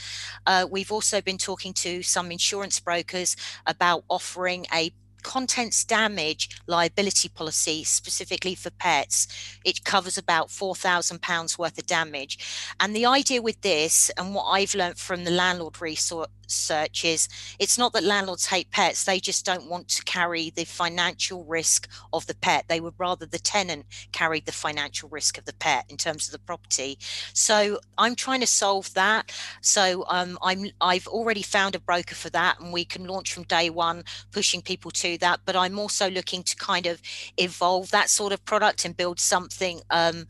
Uh, 0.46 0.68
we've 0.70 0.92
also 0.92 1.22
been 1.22 1.38
talking 1.38 1.74
to 1.74 2.04
some 2.04 2.32
insurance 2.32 2.80
brokers 2.80 3.36
about 3.66 4.04
offering 4.10 4.66
a 4.74 4.92
contents 5.24 5.86
damage 5.86 6.50
liability 6.68 7.30
policy 7.30 7.84
specifically 7.84 8.56
for 8.56 8.72
pets. 8.72 9.28
It 9.64 9.84
covers 9.84 10.18
about 10.18 10.48
£4,000 10.48 11.58
worth 11.60 11.78
of 11.78 11.86
damage. 11.86 12.74
And 12.80 12.96
the 12.96 13.06
idea 13.06 13.42
with 13.42 13.62
this, 13.62 14.12
and 14.18 14.34
what 14.34 14.46
I've 14.46 14.74
learned 14.74 14.98
from 14.98 15.24
the 15.24 15.32
landlord 15.32 15.80
resource 15.80 16.28
research 16.52 17.06
is 17.06 17.30
it's 17.60 17.78
not 17.78 17.94
that 17.94 18.04
landlords 18.04 18.46
hate 18.46 18.70
pets, 18.72 19.06
they 19.06 19.20
just 19.20 19.46
don't 19.46 19.70
want 19.70 19.88
to 19.88 20.04
carry 20.04 20.50
the 20.50 20.66
financial 20.66 21.46
risk 21.46 21.90
of 22.12 22.28
the 22.28 22.36
pet. 22.36 22.66
They 22.68 22.82
would 22.82 22.94
rather 22.98 23.26
the 23.26 23.40
tenant 23.40 23.86
carried 24.12 24.46
the 24.46 24.52
financial 24.52 25.08
risk 25.10 25.38
of 25.38 25.46
the 25.46 25.54
pet 25.54 25.86
in 25.90 25.98
terms 25.98 26.28
of 26.28 26.34
the 26.34 26.40
property. 26.40 26.98
So 27.34 27.80
I'm 27.98 28.16
trying 28.16 28.42
to 28.42 28.48
solve 28.48 28.94
that. 28.96 29.32
So 29.62 30.04
um, 30.10 30.38
I'm 30.42 30.66
I've 30.82 31.08
already 31.08 31.42
found 31.42 31.76
a 31.76 31.80
broker 31.80 32.16
for 32.16 32.30
that, 32.32 32.60
and 32.60 32.74
we 32.74 32.84
can 32.84 33.06
launch 33.06 33.34
from 33.34 33.44
day 33.44 33.70
one, 33.70 34.04
pushing 34.32 34.62
people 34.62 34.92
to 34.92 35.18
that. 35.20 35.40
But 35.46 35.56
I'm 35.56 35.80
also 35.80 36.10
looking 36.10 36.44
to 36.44 36.56
kind 36.58 36.86
of 36.86 37.02
evolve 37.38 37.92
that 37.92 38.10
sort 38.10 38.34
of 38.34 38.44
product 38.44 38.84
and 38.84 38.96
build 38.98 39.20
something 39.20 39.82
um, 39.90 40.28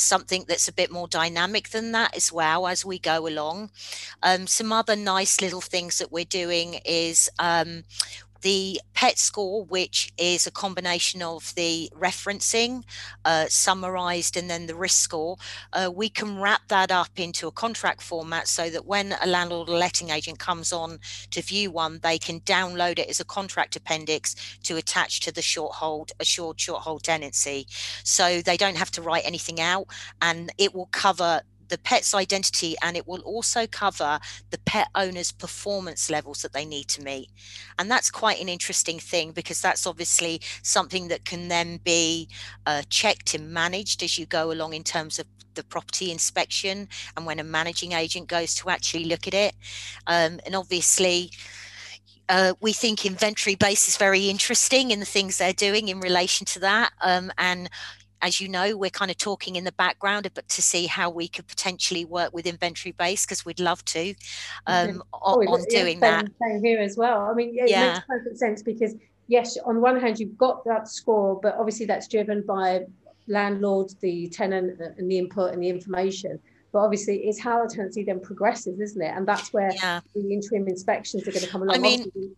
something 0.00 0.44
that's 0.48 0.68
a 0.68 0.72
bit 0.72 0.90
more 0.90 1.08
dynamic 1.08 1.70
than 1.70 1.92
that 1.92 2.16
as 2.16 2.32
well 2.32 2.66
as 2.66 2.84
we 2.84 2.98
go 2.98 3.26
along. 3.26 3.70
Um, 4.22 4.46
some 4.46 4.72
other 4.72 4.96
nice 4.96 5.40
little 5.40 5.60
things 5.60 5.98
that 5.98 6.12
we're 6.12 6.24
doing 6.24 6.80
is 6.84 7.30
um, 7.38 7.84
the 8.44 8.78
PET 8.92 9.18
score, 9.18 9.64
which 9.64 10.12
is 10.18 10.46
a 10.46 10.50
combination 10.50 11.22
of 11.22 11.54
the 11.54 11.90
referencing 11.98 12.84
uh, 13.24 13.46
summarized 13.48 14.36
and 14.36 14.50
then 14.50 14.66
the 14.66 14.74
risk 14.74 15.02
score, 15.02 15.36
uh, 15.72 15.90
we 15.92 16.10
can 16.10 16.38
wrap 16.38 16.60
that 16.68 16.92
up 16.92 17.08
into 17.16 17.48
a 17.48 17.50
contract 17.50 18.02
format 18.02 18.46
so 18.46 18.68
that 18.68 18.84
when 18.84 19.16
a 19.22 19.26
landlord 19.26 19.70
or 19.70 19.78
letting 19.78 20.10
agent 20.10 20.38
comes 20.38 20.74
on 20.74 20.98
to 21.30 21.40
view 21.40 21.70
one, 21.70 22.00
they 22.02 22.18
can 22.18 22.38
download 22.40 22.98
it 22.98 23.08
as 23.08 23.18
a 23.18 23.24
contract 23.24 23.76
appendix 23.76 24.58
to 24.62 24.76
attach 24.76 25.20
to 25.20 25.32
the 25.32 25.40
short 25.40 25.72
hold, 25.72 26.12
assured 26.20 26.60
short 26.60 26.82
hold 26.82 27.02
tenancy. 27.02 27.66
So 28.04 28.42
they 28.42 28.58
don't 28.58 28.76
have 28.76 28.90
to 28.92 29.02
write 29.02 29.24
anything 29.24 29.58
out 29.58 29.86
and 30.20 30.52
it 30.58 30.74
will 30.74 30.90
cover 30.92 31.40
the 31.68 31.78
pet's 31.78 32.14
identity 32.14 32.74
and 32.82 32.96
it 32.96 33.06
will 33.06 33.20
also 33.20 33.66
cover 33.66 34.18
the 34.50 34.58
pet 34.58 34.88
owner's 34.94 35.32
performance 35.32 36.10
levels 36.10 36.42
that 36.42 36.52
they 36.52 36.64
need 36.64 36.88
to 36.88 37.02
meet. 37.02 37.30
And 37.78 37.90
that's 37.90 38.10
quite 38.10 38.40
an 38.40 38.48
interesting 38.48 38.98
thing 38.98 39.32
because 39.32 39.60
that's 39.60 39.86
obviously 39.86 40.40
something 40.62 41.08
that 41.08 41.24
can 41.24 41.48
then 41.48 41.78
be 41.84 42.28
uh, 42.66 42.82
checked 42.88 43.34
and 43.34 43.52
managed 43.52 44.02
as 44.02 44.18
you 44.18 44.26
go 44.26 44.50
along 44.50 44.74
in 44.74 44.84
terms 44.84 45.18
of 45.18 45.26
the 45.54 45.64
property 45.64 46.10
inspection 46.10 46.88
and 47.16 47.26
when 47.26 47.38
a 47.38 47.44
managing 47.44 47.92
agent 47.92 48.28
goes 48.28 48.54
to 48.56 48.70
actually 48.70 49.04
look 49.04 49.26
at 49.26 49.34
it. 49.34 49.54
Um, 50.06 50.40
and 50.44 50.54
obviously, 50.54 51.30
uh, 52.28 52.54
we 52.60 52.72
think 52.72 53.04
inventory 53.04 53.54
base 53.54 53.88
is 53.88 53.96
very 53.96 54.28
interesting 54.28 54.90
in 54.90 55.00
the 55.00 55.06
things 55.06 55.38
they're 55.38 55.52
doing 55.52 55.88
in 55.88 56.00
relation 56.00 56.44
to 56.46 56.58
that. 56.60 56.92
Um, 57.02 57.30
and 57.38 57.68
as 58.24 58.40
you 58.40 58.48
know, 58.48 58.74
we're 58.74 58.88
kind 58.88 59.10
of 59.10 59.18
talking 59.18 59.54
in 59.56 59.64
the 59.64 59.72
background, 59.72 60.28
but 60.32 60.48
to 60.48 60.62
see 60.62 60.86
how 60.86 61.10
we 61.10 61.28
could 61.28 61.46
potentially 61.46 62.06
work 62.06 62.32
with 62.32 62.46
inventory 62.46 62.92
base 62.92 63.26
because 63.26 63.44
we'd 63.44 63.60
love 63.60 63.84
to 63.84 64.14
um, 64.66 65.02
oh, 65.12 65.42
on, 65.42 65.48
on 65.48 65.64
doing 65.68 66.00
same, 66.00 66.00
that. 66.00 66.26
Same 66.42 66.64
here 66.64 66.80
as 66.80 66.96
well. 66.96 67.20
I 67.30 67.34
mean, 67.34 67.54
it 67.54 67.68
yeah. 67.68 67.92
makes 67.92 68.06
perfect 68.06 68.38
sense 68.38 68.62
because 68.62 68.94
yes, 69.26 69.58
on 69.66 69.82
one 69.82 70.00
hand 70.00 70.18
you've 70.18 70.38
got 70.38 70.64
that 70.64 70.88
score, 70.88 71.38
but 71.42 71.54
obviously 71.56 71.84
that's 71.84 72.08
driven 72.08 72.42
by 72.46 72.86
landlord, 73.28 73.92
the 74.00 74.28
tenant, 74.28 74.80
uh, 74.80 74.88
and 74.96 75.10
the 75.10 75.18
input 75.18 75.52
and 75.52 75.62
the 75.62 75.68
information. 75.68 76.40
But 76.72 76.78
obviously, 76.80 77.18
it's 77.18 77.38
how 77.38 77.62
the 77.62 77.72
tenancy 77.72 78.04
then 78.04 78.20
progresses, 78.20 78.80
isn't 78.80 79.00
it? 79.00 79.12
And 79.14 79.28
that's 79.28 79.52
where 79.52 79.70
yeah. 79.74 80.00
the 80.14 80.32
interim 80.32 80.66
inspections 80.66 81.28
are 81.28 81.30
going 81.30 81.44
to 81.44 81.48
come 81.48 81.62
along. 81.62 81.76
I 81.76 81.78
mean, 81.78 82.34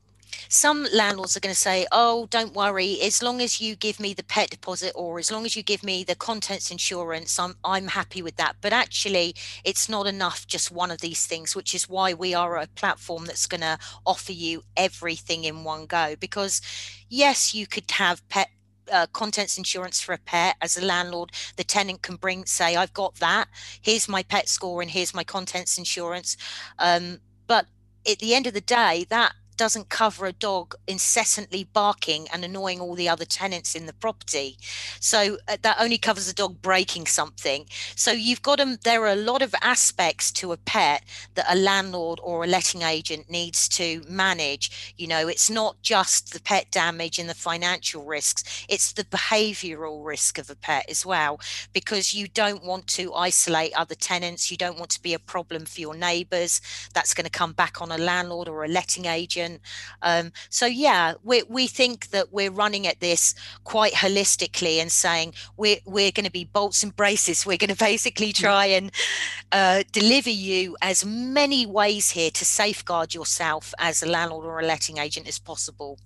some 0.49 0.87
landlords 0.93 1.37
are 1.37 1.41
going 1.41 1.55
to 1.55 1.61
say, 1.61 1.87
oh, 1.93 2.27
don't 2.31 2.55
worry, 2.55 3.01
as 3.03 3.23
long 3.23 3.41
as 3.41 3.61
you 3.61 3.77
give 3.77 4.01
me 4.01 4.15
the 4.15 4.25
pet 4.25 4.51
deposit 4.51 4.93
or 4.95 5.19
as 5.19 5.31
long 5.31 5.45
as 5.45 5.57
you 5.57 5.63
give 5.63 5.83
me 5.83 6.05
the 6.05 6.15
contents 6.15 6.71
insurance, 6.71 7.39
I'm, 7.39 7.55
I'm 7.65 7.89
happy 7.89 8.23
with 8.23 8.37
that. 8.37 8.57
But 8.61 8.73
actually, 8.73 9.35
it's 9.65 9.89
not 9.89 10.07
enough, 10.07 10.47
just 10.47 10.71
one 10.71 10.91
of 10.91 11.01
these 11.01 11.27
things, 11.27 11.57
which 11.57 11.75
is 11.75 11.89
why 11.89 12.15
we 12.15 12.35
are 12.35 12.57
a 12.57 12.67
platform 12.69 13.27
that's 13.27 13.47
going 13.47 13.61
to 13.61 13.79
offer 14.07 14.33
you 14.33 14.63
everything 14.77 15.45
in 15.45 15.65
one 15.65 15.87
go. 15.87 16.15
Because, 16.19 16.61
yes, 17.09 17.55
you 17.55 17.67
could 17.67 17.91
have 17.93 18.27
pet 18.29 18.49
uh, 18.93 19.07
contents 19.13 19.59
insurance 19.59 20.01
for 20.01 20.13
a 20.13 20.19
pet 20.19 20.55
as 20.61 20.77
a 20.77 20.85
landlord 20.85 21.33
the 21.57 21.65
tenant 21.65 22.03
can 22.03 22.15
bring 22.15 22.45
say 22.47 22.77
i've 22.77 22.95
got 22.95 23.17
that 23.17 23.49
here's 23.83 24.09
my 24.09 24.23
pet 24.23 24.49
score 24.49 24.81
and 24.81 24.93
here's 24.93 25.13
my 25.13 25.25
contents 25.25 25.77
insurance 25.77 26.37
um, 26.79 27.19
but 27.49 27.67
at 28.09 28.21
the 28.21 28.33
end 28.33 28.47
of 28.47 28.55
the 28.55 28.61
day 28.61 29.05
that 29.09 29.33
doesn't 29.57 29.89
cover 29.89 30.27
a 30.27 30.33
dog 30.33 30.75
incessantly 30.87 31.65
barking 31.73 32.27
and 32.33 32.45
annoying 32.45 32.81
all 32.81 32.95
the 32.95 33.09
other 33.09 33.25
tenants 33.25 33.75
in 33.75 33.87
the 33.87 33.93
property. 33.93 34.57
So 35.01 35.39
uh, 35.49 35.57
that 35.63 35.77
only 35.81 35.99
covers 35.99 36.29
a 36.29 36.35
dog 36.35 36.61
breaking 36.63 37.07
something. 37.07 37.67
So 37.95 38.13
you've 38.13 38.43
got 38.43 38.59
them. 38.59 38.77
There 38.85 39.03
are 39.03 39.13
a 39.13 39.17
lot 39.17 39.43
of 39.43 39.55
aspects 39.63 40.31
to 40.33 40.53
a 40.53 40.57
pet 40.57 41.03
that 41.35 41.47
a 41.49 41.57
landlord 41.57 42.21
or 42.23 42.45
a 42.45 42.47
letting 42.47 42.83
agent 42.83 43.31
needs 43.31 43.69
to 43.71 44.03
manage. 44.09 44.95
You 44.97 45.07
know, 45.07 45.29
it's 45.29 45.51
not 45.51 45.81
just 45.83 46.33
the 46.33 46.41
pet 46.41 46.71
damage 46.71 47.19
and 47.19 47.29
the 47.29 47.35
financial 47.35 48.05
risks, 48.05 48.67
it's 48.69 48.93
the 48.93 49.05
behavioral 49.05 50.05
risk 50.05 50.39
of 50.39 50.51
a 50.51 50.57
pet 50.57 50.87
as 50.89 51.07
well, 51.07 51.41
because 51.73 52.15
you 52.15 52.29
don't 52.29 52.65
want 52.65 52.87
to 52.89 53.15
isolate 53.15 53.73
other 53.75 53.95
tenants. 53.95 54.51
You 54.51 54.57
don't 54.57 54.79
want 54.79 54.91
to 54.91 55.03
be 55.03 55.15
a 55.15 55.19
problem 55.19 55.65
for 55.65 55.81
your 55.81 55.95
neighbors. 55.95 56.61
That's 56.95 57.15
going 57.15 57.25
to 57.25 57.31
come 57.31 57.53
back 57.53 57.81
on 57.81 57.93
a 57.93 57.99
landlord 57.99 58.49
or 58.49 58.65
a 58.65 58.69
letting 58.69 59.07
agent 59.07 59.46
um, 60.03 60.33
so 60.51 60.67
yeah, 60.67 61.15
we 61.23 61.43
we 61.49 61.67
think 61.67 62.11
that 62.11 62.33
we're 62.33 62.51
running 62.51 62.87
at 62.87 63.01
this 63.01 63.35
quite 63.65 63.95
holistically 63.95 64.79
and 64.81 64.91
saying 64.91 65.35
we're 65.57 65.79
we're 65.85 66.13
going 66.13 66.25
to 66.25 66.31
be 66.31 66.45
bolts 66.45 66.83
and 66.83 66.95
braces. 66.95 67.47
We're 67.47 67.63
going 67.65 67.75
to 67.77 67.85
basically 67.93 68.33
mm. 68.33 68.41
try 68.41 68.67
and 68.67 68.91
uh, 69.53 69.83
deliver 69.93 70.31
you 70.31 70.77
as 70.83 71.05
many 71.05 71.67
ways 71.67 72.11
here 72.11 72.31
to 72.31 72.45
safeguard 72.45 73.15
yourself 73.15 73.75
as 73.79 74.03
a 74.03 74.07
landlord 74.07 74.45
or 74.47 74.61
a 74.61 74.65
letting 74.65 74.99
agent 74.99 75.29
as 75.29 75.39
possible. 75.39 75.99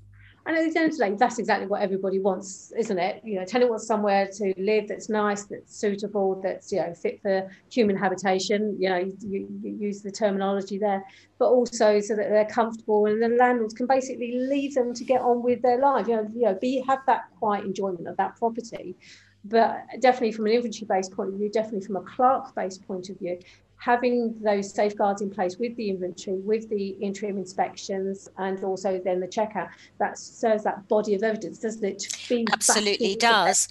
And 0.47 0.56
at 0.56 0.73
the 0.73 0.80
end 0.80 0.92
of 0.92 0.99
the 0.99 1.04
day, 1.04 1.14
that's 1.18 1.38
exactly 1.38 1.66
what 1.66 1.82
everybody 1.82 2.18
wants, 2.18 2.73
isn't 2.76 2.99
it? 2.99 3.20
You 3.25 3.38
know, 3.38 3.44
tenant 3.44 3.70
wants 3.70 3.87
somewhere 3.87 4.26
to 4.38 4.54
live 4.56 4.88
that's 4.88 5.09
nice, 5.09 5.44
that's 5.44 5.76
suitable, 5.76 6.40
that's 6.42 6.73
you 6.73 6.80
know 6.80 6.94
fit 6.94 7.20
for 7.20 7.50
human 7.70 7.97
habitation. 7.97 8.76
You 8.78 8.88
know, 8.88 8.99
you, 8.99 9.49
you 9.62 9.76
use 9.78 10.00
the 10.00 10.11
terminology 10.11 10.78
there, 10.78 11.04
but 11.38 11.49
also 11.49 12.00
so 12.00 12.16
that 12.16 12.30
they're 12.30 12.47
comfortable, 12.47 13.06
and 13.06 13.23
the 13.23 13.28
landlords 13.28 13.75
can 13.75 13.87
basically 13.87 14.32
leave 14.32 14.75
them 14.75 14.94
to 14.94 15.04
get 15.04 15.20
on 15.20 15.42
with 15.42 15.61
their 15.62 15.78
life. 15.78 16.09
You 16.09 16.16
know, 16.16 16.30
you 16.35 16.42
know, 16.42 16.54
be 16.54 16.82
have 16.88 17.00
that 17.06 17.25
quiet 17.38 17.64
enjoyment 17.64 18.09
of 18.09 18.16
that 18.16 18.37
property. 18.37 18.97
But 19.44 19.85
definitely 20.00 20.32
from 20.32 20.47
an 20.47 20.52
inventory 20.52 20.87
based 20.87 21.12
point 21.12 21.32
of 21.32 21.38
view, 21.38 21.50
definitely 21.50 21.87
from 21.87 21.97
a 21.97 22.02
clerk 22.02 22.54
based 22.54 22.87
point 22.87 23.09
of 23.09 23.18
view, 23.18 23.38
having 23.80 24.38
those 24.40 24.72
safeguards 24.72 25.22
in 25.22 25.30
place 25.30 25.56
with 25.56 25.75
the 25.76 25.88
inventory, 25.88 26.37
with 26.37 26.68
the 26.68 26.88
interim 27.00 27.38
inspections, 27.38 28.28
and 28.37 28.62
also 28.62 29.00
then 29.02 29.20
the 29.20 29.26
checkout, 29.26 29.70
that 29.99 30.18
serves 30.18 30.62
that 30.64 30.87
body 30.88 31.14
of 31.14 31.22
evidence, 31.22 31.58
doesn't 31.58 31.82
it? 31.82 32.06
Absolutely 32.52 33.16
does. 33.16 33.68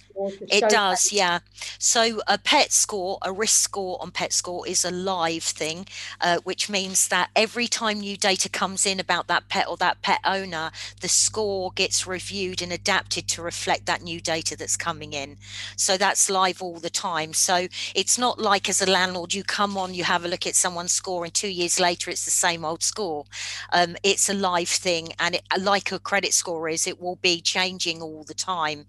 It 0.50 0.68
does, 0.68 1.12
yeah. 1.12 1.38
So 1.78 2.20
a 2.26 2.38
pet 2.38 2.72
score, 2.72 3.18
a 3.22 3.32
risk 3.32 3.62
score 3.62 3.98
on 4.02 4.10
pet 4.10 4.32
score 4.32 4.66
is 4.66 4.84
a 4.84 4.90
live 4.90 5.44
thing, 5.44 5.86
uh, 6.20 6.38
which 6.42 6.68
means 6.68 7.06
that 7.08 7.30
every 7.36 7.68
time 7.68 8.00
new 8.00 8.16
data 8.16 8.48
comes 8.48 8.86
in 8.86 8.98
about 8.98 9.28
that 9.28 9.48
pet 9.48 9.68
or 9.68 9.76
that 9.76 10.02
pet 10.02 10.18
owner, 10.24 10.72
the 11.00 11.08
score 11.08 11.70
gets 11.76 12.04
reviewed 12.04 12.60
and 12.60 12.72
adapted 12.72 13.28
to 13.28 13.42
reflect 13.42 13.86
that 13.86 14.02
new 14.02 14.20
data 14.20 14.56
that's 14.56 14.76
coming 14.76 15.12
in. 15.12 15.36
So 15.76 15.96
that's 15.96 16.28
live 16.28 16.60
all 16.60 16.80
the 16.80 16.90
time. 16.90 17.32
So 17.32 17.68
it's 17.94 18.18
not 18.18 18.40
like 18.40 18.68
as 18.68 18.82
a 18.82 18.90
landlord, 18.90 19.32
you 19.32 19.44
come 19.44 19.78
on, 19.78 19.94
you 20.00 20.04
have 20.04 20.24
a 20.24 20.28
look 20.28 20.46
at 20.46 20.56
someone's 20.56 20.92
score 20.92 21.24
and 21.24 21.34
two 21.34 21.48
years 21.48 21.78
later 21.78 22.10
it's 22.10 22.24
the 22.24 22.30
same 22.30 22.64
old 22.64 22.82
score. 22.82 23.26
Um, 23.70 23.96
it's 24.02 24.30
a 24.30 24.34
live 24.34 24.70
thing 24.70 25.12
and 25.18 25.34
it, 25.34 25.42
like 25.60 25.92
a 25.92 25.98
credit 25.98 26.32
score 26.32 26.70
is 26.70 26.86
it 26.86 26.98
will 26.98 27.16
be 27.16 27.42
changing 27.42 28.00
all 28.00 28.24
the 28.24 28.32
time 28.34 28.86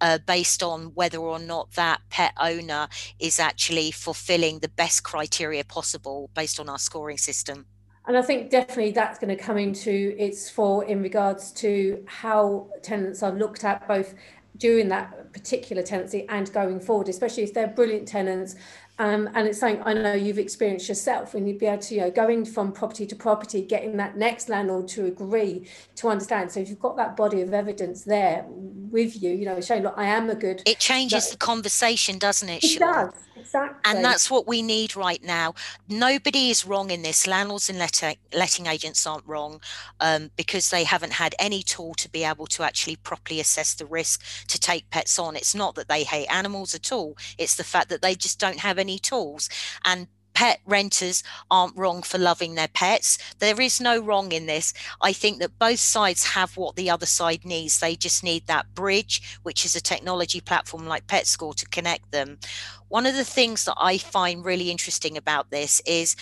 uh, 0.00 0.18
based 0.26 0.62
on 0.62 0.86
whether 0.94 1.18
or 1.18 1.38
not 1.38 1.72
that 1.72 2.00
pet 2.08 2.32
owner 2.40 2.88
is 3.18 3.38
actually 3.38 3.90
fulfilling 3.90 4.60
the 4.60 4.70
best 4.70 5.04
criteria 5.04 5.64
possible 5.64 6.30
based 6.34 6.58
on 6.58 6.70
our 6.70 6.78
scoring 6.78 7.18
system. 7.18 7.66
And 8.06 8.16
I 8.16 8.22
think 8.22 8.50
definitely 8.50 8.92
that's 8.92 9.18
going 9.18 9.36
to 9.36 9.42
come 9.42 9.58
into 9.58 10.14
its 10.18 10.48
for 10.48 10.84
in 10.86 11.02
regards 11.02 11.52
to 11.52 12.02
how 12.06 12.70
tenants 12.82 13.22
are 13.22 13.32
looked 13.32 13.64
at 13.64 13.86
both 13.86 14.14
during 14.56 14.88
that 14.88 15.32
particular 15.32 15.82
tenancy 15.82 16.26
and 16.28 16.52
going 16.52 16.80
forward, 16.80 17.08
especially 17.08 17.42
if 17.42 17.52
they're 17.52 17.66
brilliant 17.66 18.06
tenants 18.06 18.54
um, 18.98 19.28
and 19.34 19.48
it's 19.48 19.58
something 19.58 19.82
I 19.84 19.92
know 19.92 20.14
you've 20.14 20.38
experienced 20.38 20.88
yourself 20.88 21.34
when 21.34 21.46
you'd 21.46 21.58
be 21.58 21.66
able 21.66 21.82
to, 21.82 21.94
you 21.94 22.00
know, 22.02 22.10
going 22.10 22.44
from 22.44 22.70
property 22.70 23.06
to 23.06 23.16
property, 23.16 23.62
getting 23.62 23.96
that 23.96 24.16
next 24.16 24.48
landlord 24.48 24.86
to 24.88 25.06
agree 25.06 25.68
to 25.96 26.08
understand. 26.08 26.52
So 26.52 26.60
if 26.60 26.68
you've 26.68 26.78
got 26.78 26.96
that 26.96 27.16
body 27.16 27.40
of 27.40 27.52
evidence 27.52 28.04
there 28.04 28.44
with 28.48 29.20
you, 29.20 29.30
you 29.32 29.46
know, 29.46 29.60
showing, 29.60 29.82
look, 29.82 29.94
I 29.96 30.04
am 30.04 30.30
a 30.30 30.36
good. 30.36 30.62
It 30.64 30.78
changes 30.78 31.30
the 31.30 31.36
conversation, 31.36 32.18
doesn't 32.18 32.48
it? 32.48 32.62
It 32.62 32.78
Sián? 32.78 33.10
does. 33.10 33.14
Exactly. 33.36 33.80
And 33.84 34.04
that's 34.04 34.30
what 34.30 34.46
we 34.46 34.62
need 34.62 34.96
right 34.96 35.22
now. 35.22 35.54
Nobody 35.88 36.50
is 36.50 36.64
wrong 36.66 36.90
in 36.90 37.02
this. 37.02 37.26
Landlords 37.26 37.68
and 37.68 37.78
letting, 37.78 38.16
letting 38.32 38.66
agents 38.66 39.06
aren't 39.06 39.26
wrong 39.26 39.60
um, 40.00 40.30
because 40.36 40.70
they 40.70 40.84
haven't 40.84 41.12
had 41.12 41.34
any 41.38 41.62
tool 41.62 41.94
to 41.94 42.08
be 42.08 42.24
able 42.24 42.46
to 42.46 42.62
actually 42.62 42.96
properly 42.96 43.40
assess 43.40 43.74
the 43.74 43.84
risk 43.84 44.22
to 44.48 44.58
take 44.58 44.88
pets 44.90 45.18
on. 45.18 45.36
It's 45.36 45.54
not 45.54 45.74
that 45.74 45.88
they 45.88 46.04
hate 46.04 46.26
animals 46.28 46.74
at 46.74 46.90
all. 46.90 47.16
It's 47.36 47.56
the 47.56 47.64
fact 47.64 47.90
that 47.90 48.00
they 48.00 48.14
just 48.14 48.40
don't 48.40 48.60
have 48.60 48.78
tools. 48.98 49.48
And 49.84 50.08
pet 50.34 50.60
renters 50.66 51.22
aren't 51.50 51.76
wrong 51.76 52.02
for 52.02 52.18
loving 52.18 52.54
their 52.54 52.68
pets. 52.68 53.18
There 53.38 53.60
is 53.60 53.80
no 53.80 54.00
wrong 54.00 54.32
in 54.32 54.46
this. 54.46 54.74
I 55.00 55.12
think 55.12 55.38
that 55.38 55.58
both 55.58 55.78
sides 55.78 56.24
have 56.24 56.56
what 56.56 56.76
the 56.76 56.90
other 56.90 57.06
side 57.06 57.44
needs. 57.44 57.78
They 57.78 57.96
just 57.96 58.22
need 58.22 58.46
that 58.46 58.74
bridge, 58.74 59.38
which 59.44 59.64
is 59.64 59.76
a 59.76 59.80
technology 59.80 60.40
platform 60.40 60.86
like 60.86 61.06
PetScore 61.06 61.54
to 61.56 61.66
connect 61.66 62.10
them. 62.10 62.38
One 62.88 63.06
of 63.06 63.14
the 63.14 63.24
things 63.24 63.64
that 63.64 63.76
I 63.78 63.96
find 63.96 64.44
really 64.44 64.70
interesting 64.70 65.16
about 65.16 65.50
this 65.50 65.80
is 65.86 66.16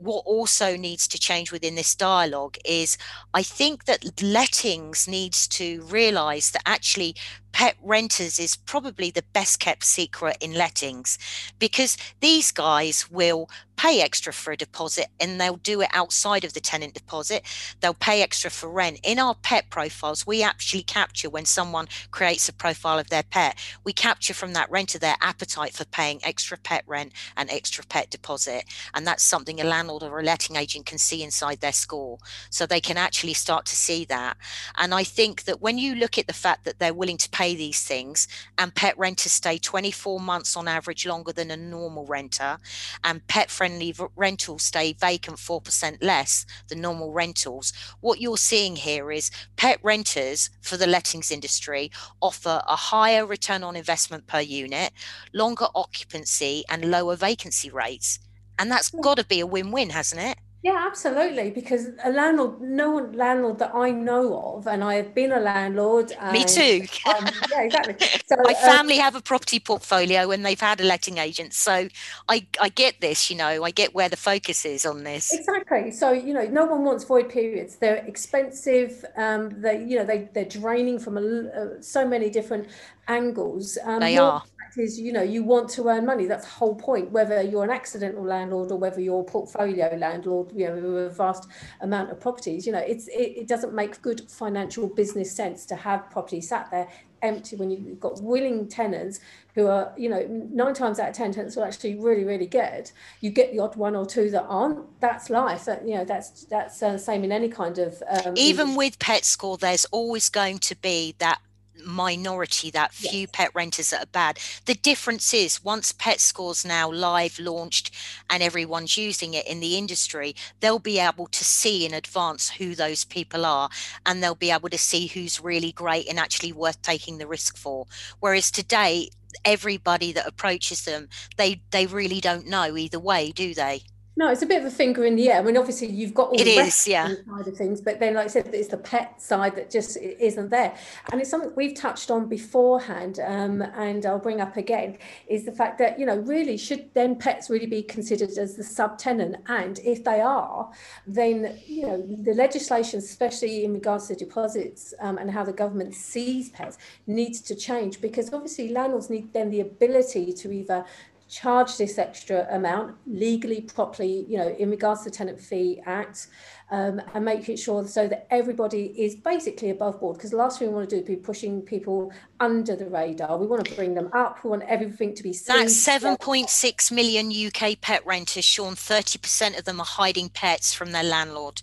what 0.00 0.24
also 0.24 0.76
needs 0.76 1.06
to 1.06 1.18
change 1.18 1.52
within 1.52 1.74
this 1.74 1.94
dialogue 1.94 2.56
is 2.64 2.96
I 3.34 3.42
think 3.42 3.84
that 3.84 4.22
lettings 4.22 5.06
needs 5.06 5.46
to 5.48 5.82
realize 5.82 6.50
that 6.52 6.62
actually 6.64 7.16
pet 7.52 7.76
renters 7.82 8.38
is 8.38 8.56
probably 8.56 9.10
the 9.10 9.24
best 9.32 9.60
kept 9.60 9.84
secret 9.84 10.36
in 10.40 10.54
lettings 10.54 11.18
because 11.58 11.96
these 12.20 12.50
guys 12.50 13.10
will 13.10 13.48
pay 13.80 14.02
extra 14.02 14.30
for 14.30 14.52
a 14.52 14.56
deposit 14.58 15.06
and 15.20 15.40
they'll 15.40 15.56
do 15.56 15.80
it 15.80 15.88
outside 15.94 16.44
of 16.44 16.52
the 16.52 16.60
tenant 16.60 16.92
deposit. 16.92 17.42
They'll 17.80 17.94
pay 17.94 18.22
extra 18.22 18.50
for 18.50 18.68
rent. 18.68 19.00
In 19.02 19.18
our 19.18 19.34
pet 19.34 19.70
profiles, 19.70 20.26
we 20.26 20.42
actually 20.42 20.82
capture 20.82 21.30
when 21.30 21.46
someone 21.46 21.88
creates 22.10 22.46
a 22.46 22.52
profile 22.52 22.98
of 22.98 23.08
their 23.08 23.22
pet, 23.22 23.56
we 23.82 23.94
capture 23.94 24.34
from 24.34 24.52
that 24.52 24.70
renter 24.70 24.98
their 24.98 25.16
appetite 25.22 25.72
for 25.72 25.86
paying 25.86 26.20
extra 26.22 26.58
pet 26.58 26.84
rent 26.86 27.12
and 27.38 27.48
extra 27.48 27.82
pet 27.86 28.10
deposit. 28.10 28.64
And 28.92 29.06
that's 29.06 29.22
something 29.22 29.62
a 29.62 29.64
landlord 29.64 30.02
or 30.02 30.18
a 30.18 30.22
letting 30.22 30.56
agent 30.56 30.84
can 30.84 30.98
see 30.98 31.22
inside 31.22 31.60
their 31.60 31.72
score. 31.72 32.18
So 32.50 32.66
they 32.66 32.82
can 32.82 32.98
actually 32.98 33.32
start 33.32 33.64
to 33.66 33.76
see 33.76 34.04
that. 34.06 34.36
And 34.76 34.92
I 34.92 35.04
think 35.04 35.44
that 35.44 35.62
when 35.62 35.78
you 35.78 35.94
look 35.94 36.18
at 36.18 36.26
the 36.26 36.34
fact 36.34 36.66
that 36.66 36.80
they're 36.80 36.92
willing 36.92 37.16
to 37.16 37.30
pay 37.30 37.39
these 37.48 37.82
things 37.82 38.28
and 38.58 38.74
pet 38.74 38.96
renters 38.98 39.32
stay 39.32 39.58
24 39.58 40.20
months 40.20 40.56
on 40.56 40.68
average 40.68 41.06
longer 41.06 41.32
than 41.32 41.50
a 41.50 41.56
normal 41.56 42.06
renter 42.06 42.58
and 43.04 43.26
pet 43.26 43.50
friendly 43.50 43.94
rentals 44.16 44.62
stay 44.62 44.92
vacant 44.92 45.38
4% 45.38 45.98
less 46.02 46.46
than 46.68 46.80
normal 46.80 47.12
rentals. 47.12 47.72
What 48.00 48.20
you're 48.20 48.36
seeing 48.36 48.76
here 48.76 49.10
is 49.10 49.30
pet 49.56 49.78
renters 49.82 50.50
for 50.60 50.76
the 50.76 50.86
lettings 50.86 51.30
industry 51.30 51.90
offer 52.20 52.62
a 52.68 52.76
higher 52.76 53.26
return 53.26 53.62
on 53.62 53.76
investment 53.76 54.26
per 54.26 54.40
unit 54.40 54.92
longer 55.32 55.66
occupancy 55.74 56.64
and 56.68 56.90
lower 56.90 57.16
vacancy 57.16 57.70
rates 57.70 58.18
and 58.58 58.70
that's 58.70 58.90
hmm. 58.90 59.00
got 59.00 59.16
to 59.16 59.24
be 59.24 59.40
a 59.40 59.46
win-win 59.46 59.90
hasn't 59.90 60.20
it 60.20 60.38
yeah, 60.62 60.86
absolutely. 60.86 61.50
Because 61.50 61.88
a 62.04 62.10
landlord, 62.10 62.60
no 62.60 62.90
one 62.90 63.12
landlord 63.12 63.58
that 63.60 63.74
I 63.74 63.90
know 63.92 64.56
of, 64.56 64.66
and 64.66 64.84
I 64.84 64.94
have 64.96 65.14
been 65.14 65.32
a 65.32 65.40
landlord. 65.40 66.12
Me 66.32 66.44
too. 66.44 66.82
um, 67.06 67.28
yeah, 67.50 67.62
exactly. 67.62 67.96
So, 68.26 68.36
My 68.44 68.52
uh, 68.52 68.54
family 68.54 68.96
have 68.96 69.16
a 69.16 69.20
property 69.20 69.58
portfolio 69.58 70.30
and 70.30 70.46
they've 70.46 70.60
had 70.60 70.80
a 70.80 70.84
letting 70.84 71.18
agent, 71.18 71.52
so 71.52 71.88
I 72.28 72.46
I 72.60 72.68
get 72.68 73.00
this. 73.00 73.30
You 73.30 73.36
know, 73.36 73.64
I 73.64 73.70
get 73.70 73.94
where 73.94 74.08
the 74.08 74.16
focus 74.16 74.64
is 74.64 74.86
on 74.86 75.02
this. 75.02 75.32
Exactly. 75.32 75.90
So 75.90 76.12
you 76.12 76.32
know, 76.34 76.44
no 76.44 76.66
one 76.66 76.84
wants 76.84 77.04
void 77.04 77.28
periods. 77.28 77.76
They're 77.76 78.04
expensive. 78.06 79.04
Um, 79.16 79.60
they 79.62 79.82
you 79.82 79.96
know 79.96 80.04
they 80.04 80.28
they're 80.32 80.44
draining 80.44 80.98
from 80.98 81.18
a, 81.18 81.20
uh, 81.20 81.82
so 81.82 82.06
many 82.06 82.30
different 82.30 82.68
angles. 83.08 83.78
Um, 83.84 84.00
they 84.00 84.16
are 84.16 84.44
is 84.76 84.98
you 84.98 85.12
know 85.12 85.22
you 85.22 85.42
want 85.42 85.68
to 85.70 85.88
earn 85.88 86.06
money. 86.06 86.26
That's 86.26 86.44
the 86.44 86.52
whole 86.52 86.74
point. 86.74 87.10
Whether 87.10 87.42
you're 87.42 87.64
an 87.64 87.70
accidental 87.70 88.24
landlord 88.24 88.70
or 88.70 88.78
whether 88.78 89.00
you're 89.00 89.20
a 89.20 89.24
portfolio 89.24 89.94
landlord 89.96 90.52
you 90.54 90.66
know 90.66 90.74
with 90.74 91.06
a 91.06 91.10
vast 91.10 91.48
amount 91.80 92.10
of 92.10 92.20
properties 92.20 92.66
you 92.66 92.72
know 92.72 92.78
it's 92.78 93.08
it, 93.08 93.38
it 93.40 93.48
doesn't 93.48 93.72
make 93.74 94.00
good 94.02 94.22
financial 94.30 94.88
business 94.88 95.32
sense 95.32 95.64
to 95.66 95.76
have 95.76 96.08
property 96.10 96.40
sat 96.40 96.70
there 96.70 96.88
empty 97.22 97.56
when 97.56 97.70
you've 97.70 98.00
got 98.00 98.20
willing 98.22 98.66
tenants 98.66 99.20
who 99.54 99.66
are 99.66 99.92
you 99.96 100.08
know 100.08 100.26
nine 100.50 100.74
times 100.74 100.98
out 100.98 101.10
of 101.10 101.14
ten 101.14 101.32
tenants 101.32 101.56
are 101.56 101.66
actually 101.66 101.96
really 101.96 102.24
really 102.24 102.46
good. 102.46 102.90
You 103.20 103.30
get 103.30 103.52
the 103.52 103.58
odd 103.58 103.76
one 103.76 103.96
or 103.96 104.06
two 104.06 104.30
that 104.30 104.44
aren't. 104.44 105.00
That's 105.00 105.28
life. 105.30 105.64
That 105.64 105.86
you 105.86 105.94
know 105.96 106.04
that's 106.04 106.44
that's 106.44 106.82
uh, 106.82 106.92
the 106.92 106.98
same 106.98 107.24
in 107.24 107.32
any 107.32 107.48
kind 107.48 107.78
of 107.78 108.02
um, 108.08 108.34
even 108.36 108.74
with 108.74 108.98
pet 108.98 109.24
score 109.24 109.58
there's 109.58 109.84
always 109.86 110.28
going 110.28 110.58
to 110.60 110.76
be 110.76 111.14
that 111.18 111.40
minority, 111.84 112.70
that 112.70 112.92
few 112.92 113.20
yes. 113.20 113.30
pet 113.32 113.50
renters 113.54 113.90
that 113.90 114.04
are 114.04 114.06
bad. 114.06 114.38
The 114.66 114.74
difference 114.74 115.34
is 115.34 115.64
once 115.64 115.92
Pet 115.92 116.20
Scores 116.20 116.64
now 116.64 116.90
live 116.90 117.38
launched 117.38 117.90
and 118.28 118.42
everyone's 118.42 118.96
using 118.96 119.34
it 119.34 119.46
in 119.46 119.60
the 119.60 119.76
industry, 119.76 120.34
they'll 120.60 120.78
be 120.78 120.98
able 120.98 121.26
to 121.26 121.44
see 121.44 121.86
in 121.86 121.94
advance 121.94 122.50
who 122.50 122.74
those 122.74 123.04
people 123.04 123.44
are 123.44 123.68
and 124.06 124.22
they'll 124.22 124.34
be 124.34 124.50
able 124.50 124.68
to 124.68 124.78
see 124.78 125.06
who's 125.06 125.40
really 125.40 125.72
great 125.72 126.08
and 126.08 126.18
actually 126.18 126.52
worth 126.52 126.80
taking 126.82 127.18
the 127.18 127.26
risk 127.26 127.56
for. 127.56 127.86
Whereas 128.20 128.50
today, 128.50 129.10
everybody 129.44 130.12
that 130.12 130.26
approaches 130.26 130.84
them, 130.84 131.08
they 131.36 131.62
they 131.70 131.86
really 131.86 132.20
don't 132.20 132.46
know 132.46 132.76
either 132.76 132.98
way, 132.98 133.32
do 133.32 133.54
they? 133.54 133.82
No, 134.16 134.28
it's 134.28 134.42
a 134.42 134.46
bit 134.46 134.60
of 134.60 134.66
a 134.66 134.70
finger 134.70 135.04
in 135.04 135.14
the 135.16 135.30
air. 135.30 135.38
I 135.38 135.42
mean, 135.42 135.56
obviously 135.56 135.86
you've 135.86 136.14
got 136.14 136.28
all 136.28 136.40
it 136.40 136.44
the 136.44 136.58
is, 136.58 136.86
yeah. 136.86 137.06
side 137.06 137.46
of 137.46 137.56
things, 137.56 137.80
but 137.80 138.00
then, 138.00 138.14
like 138.14 138.24
I 138.24 138.28
said, 138.28 138.50
it's 138.52 138.68
the 138.68 138.76
pet 138.76 139.22
side 139.22 139.54
that 139.54 139.70
just 139.70 139.96
isn't 139.96 140.50
there. 140.50 140.74
And 141.10 141.20
it's 141.20 141.30
something 141.30 141.52
we've 141.56 141.76
touched 141.76 142.10
on 142.10 142.28
beforehand, 142.28 143.20
um, 143.24 143.62
and 143.62 144.04
I'll 144.04 144.18
bring 144.18 144.40
up 144.40 144.56
again, 144.56 144.98
is 145.28 145.44
the 145.44 145.52
fact 145.52 145.78
that, 145.78 145.98
you 145.98 146.06
know, 146.06 146.16
really 146.18 146.56
should 146.56 146.92
then 146.92 147.16
pets 147.16 147.48
really 147.48 147.66
be 147.66 147.82
considered 147.82 148.30
as 148.30 148.56
the 148.56 148.62
subtenant? 148.62 149.36
And 149.46 149.78
if 149.84 150.02
they 150.04 150.20
are, 150.20 150.70
then, 151.06 151.58
you 151.66 151.86
know, 151.86 152.04
the 152.22 152.34
legislation, 152.34 152.98
especially 152.98 153.64
in 153.64 153.72
regards 153.72 154.08
to 154.08 154.16
deposits 154.16 154.92
um, 155.00 155.18
and 155.18 155.30
how 155.30 155.44
the 155.44 155.52
government 155.52 155.94
sees 155.94 156.50
pets, 156.50 156.78
needs 157.06 157.40
to 157.42 157.54
change 157.54 158.00
because 158.00 158.32
obviously 158.34 158.70
landlords 158.70 159.08
need 159.08 159.32
then 159.32 159.50
the 159.50 159.60
ability 159.60 160.32
to 160.32 160.50
either 160.50 160.84
charge 161.30 161.76
this 161.76 161.96
extra 161.96 162.46
amount 162.50 162.96
legally, 163.06 163.60
properly, 163.62 164.26
you 164.28 164.36
know, 164.36 164.48
in 164.48 164.68
regards 164.70 165.04
to 165.04 165.10
the 165.10 165.16
Tenant 165.16 165.40
Fee 165.40 165.80
Act, 165.86 166.26
um, 166.70 167.00
and 167.14 167.24
making 167.24 167.56
sure 167.56 167.86
so 167.86 168.08
that 168.08 168.26
everybody 168.30 168.86
is 169.00 169.14
basically 169.14 169.70
above 169.70 170.00
board. 170.00 170.16
Because 170.16 170.30
the 170.30 170.36
last 170.36 170.58
thing 170.58 170.68
we 170.68 170.74
want 170.74 170.90
to 170.90 170.96
do 170.96 171.02
is 171.02 171.06
be 171.06 171.16
pushing 171.16 171.62
people 171.62 172.12
under 172.40 172.74
the 172.74 172.86
radar. 172.86 173.38
We 173.38 173.46
want 173.46 173.64
to 173.64 173.74
bring 173.74 173.94
them 173.94 174.10
up. 174.12 174.42
We 174.44 174.50
want 174.50 174.64
everything 174.64 175.14
to 175.14 175.22
be 175.22 175.32
seen. 175.32 175.56
That's 175.56 175.86
7.6 175.86 176.92
million 176.92 177.30
UK 177.30 177.80
pet 177.80 178.04
renters, 178.04 178.44
Sián. 178.44 178.74
30% 178.74 179.58
of 179.58 179.64
them 179.64 179.80
are 179.80 179.86
hiding 179.86 180.28
pets 180.28 180.74
from 180.74 180.92
their 180.92 181.04
landlord. 181.04 181.62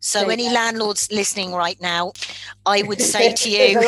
So, 0.00 0.28
any 0.28 0.48
landlords 0.48 1.10
listening 1.10 1.52
right 1.52 1.80
now, 1.80 2.12
I 2.66 2.82
would 2.86 3.00
say 3.00 3.32
to 3.32 3.50
you, 3.50 3.80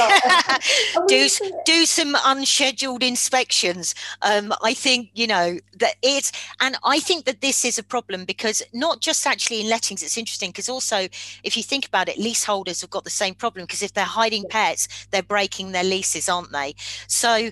do 1.09 1.29
do 1.65 1.87
some 1.87 2.17
unscheduled 2.25 3.03
inspections. 3.03 3.95
Um, 4.23 4.53
I 4.63 4.75
think 4.75 5.11
you 5.15 5.27
know 5.27 5.59
that 5.79 5.95
it's, 6.03 6.33
and 6.61 6.77
I 6.85 7.01
think 7.01 7.25
that 7.27 7.41
this 7.41 7.65
is 7.65 7.79
a 7.79 7.85
problem 7.85 8.25
because 8.25 8.63
not 8.73 9.01
just 9.01 9.27
actually 9.27 9.61
in 9.61 9.69
lettings. 9.69 10.03
It's 10.03 10.19
interesting 10.19 10.51
because 10.51 10.69
also, 10.69 11.09
if 11.45 11.57
you 11.57 11.63
think 11.63 11.87
about 11.87 12.09
it, 12.09 12.19
leaseholders 12.19 12.81
have 12.81 12.91
got 12.91 13.05
the 13.05 13.11
same 13.11 13.35
problem 13.35 13.65
because 13.67 13.83
if 13.83 13.93
they're 13.93 14.05
hiding 14.05 14.45
pets, 14.49 15.07
they're 15.11 15.23
breaking 15.23 15.73
their 15.73 15.85
leases, 15.85 16.29
aren't 16.29 16.53
they? 16.53 16.75
So, 17.07 17.51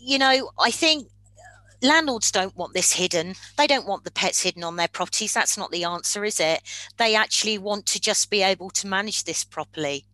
you 0.00 0.18
know, 0.18 0.50
I 0.58 0.70
think 0.70 1.08
landlords 1.86 2.30
don't 2.30 2.56
want 2.56 2.74
this 2.74 2.92
hidden. 2.92 3.34
They 3.56 3.66
don't 3.66 3.86
want 3.86 4.04
the 4.04 4.10
pets 4.10 4.42
hidden 4.42 4.64
on 4.64 4.76
their 4.76 4.88
properties. 4.88 5.32
That's 5.32 5.56
not 5.56 5.70
the 5.70 5.84
answer, 5.84 6.24
is 6.24 6.40
it? 6.40 6.62
They 6.96 7.14
actually 7.14 7.58
want 7.58 7.86
to 7.86 8.00
just 8.00 8.30
be 8.30 8.42
able 8.42 8.70
to 8.70 8.86
manage 8.86 9.24
this 9.24 9.44
properly. 9.44 10.04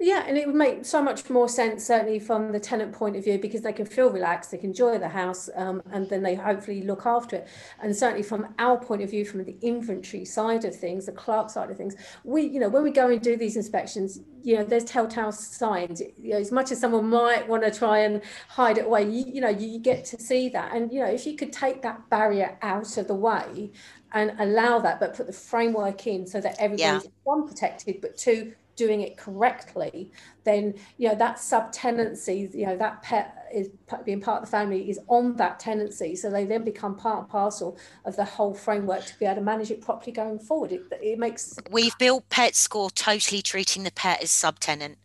Yeah, 0.00 0.24
and 0.28 0.38
it 0.38 0.46
would 0.46 0.54
make 0.54 0.84
so 0.84 1.02
much 1.02 1.28
more 1.28 1.48
sense, 1.48 1.84
certainly 1.84 2.20
from 2.20 2.52
the 2.52 2.60
tenant 2.60 2.92
point 2.92 3.16
of 3.16 3.24
view, 3.24 3.36
because 3.36 3.62
they 3.62 3.72
can 3.72 3.84
feel 3.84 4.10
relaxed, 4.10 4.52
they 4.52 4.58
can 4.58 4.70
enjoy 4.70 4.96
the 4.96 5.08
house, 5.08 5.50
um, 5.56 5.82
and 5.90 6.08
then 6.08 6.22
they 6.22 6.36
hopefully 6.36 6.82
look 6.82 7.04
after 7.04 7.36
it. 7.36 7.48
And 7.82 7.94
certainly 7.96 8.22
from 8.22 8.54
our 8.60 8.78
point 8.78 9.02
of 9.02 9.10
view, 9.10 9.24
from 9.24 9.42
the 9.42 9.56
inventory 9.60 10.24
side 10.24 10.64
of 10.64 10.76
things, 10.76 11.06
the 11.06 11.12
clerk 11.12 11.50
side 11.50 11.72
of 11.72 11.76
things, 11.76 11.96
we, 12.22 12.42
you 12.42 12.60
know, 12.60 12.68
when 12.68 12.84
we 12.84 12.92
go 12.92 13.08
and 13.08 13.20
do 13.20 13.36
these 13.36 13.56
inspections, 13.56 14.20
you 14.44 14.54
know, 14.56 14.62
there's 14.62 14.84
telltale 14.84 15.32
signs. 15.32 16.00
You 16.16 16.34
know, 16.34 16.38
as 16.38 16.52
much 16.52 16.70
as 16.70 16.78
someone 16.78 17.08
might 17.08 17.48
want 17.48 17.64
to 17.64 17.76
try 17.76 17.98
and 17.98 18.22
hide 18.48 18.78
it 18.78 18.86
away, 18.86 19.02
you, 19.02 19.24
you 19.26 19.40
know, 19.40 19.48
you 19.48 19.80
get 19.80 20.04
to 20.06 20.20
see 20.20 20.48
that. 20.50 20.76
And 20.76 20.92
you 20.92 21.00
know, 21.00 21.10
if 21.10 21.26
you 21.26 21.34
could 21.36 21.52
take 21.52 21.82
that 21.82 22.08
barrier 22.08 22.56
out 22.62 22.96
of 22.98 23.08
the 23.08 23.16
way 23.16 23.72
and 24.12 24.32
allow 24.38 24.78
that, 24.78 25.00
but 25.00 25.16
put 25.16 25.26
the 25.26 25.32
framework 25.32 26.06
in 26.06 26.24
so 26.24 26.40
that 26.40 26.54
everybody's 26.60 27.04
yeah. 27.04 27.10
one 27.24 27.48
protected, 27.48 28.00
but 28.00 28.16
two 28.16 28.52
doing 28.78 29.00
it 29.00 29.18
correctly, 29.18 30.10
then 30.44 30.72
you 30.96 31.08
know 31.08 31.14
that 31.16 31.36
subtenancy, 31.36 32.54
you 32.54 32.64
know 32.64 32.76
that 32.76 33.02
pet 33.02 33.48
is 33.52 33.68
being 34.04 34.20
part 34.20 34.42
of 34.42 34.48
the 34.48 34.50
family 34.50 34.88
is 34.88 35.00
on 35.08 35.36
that 35.36 35.58
tenancy, 35.58 36.14
so 36.14 36.30
they 36.30 36.44
then 36.44 36.64
become 36.64 36.94
part 36.94 37.18
and 37.18 37.28
parcel 37.28 37.76
of 38.04 38.14
the 38.16 38.24
whole 38.24 38.54
framework 38.54 39.04
to 39.04 39.18
be 39.18 39.26
able 39.26 39.34
to 39.34 39.40
manage 39.40 39.70
it 39.70 39.82
properly 39.82 40.12
going 40.12 40.38
forward. 40.38 40.72
It, 40.72 40.82
it 41.02 41.18
makes 41.18 41.58
we've 41.70 41.98
built 41.98 42.28
Pet 42.30 42.54
Score 42.54 42.90
totally 42.90 43.42
treating 43.42 43.82
the 43.82 43.92
pet 43.92 44.22
as 44.22 44.30
subtenant. 44.30 44.96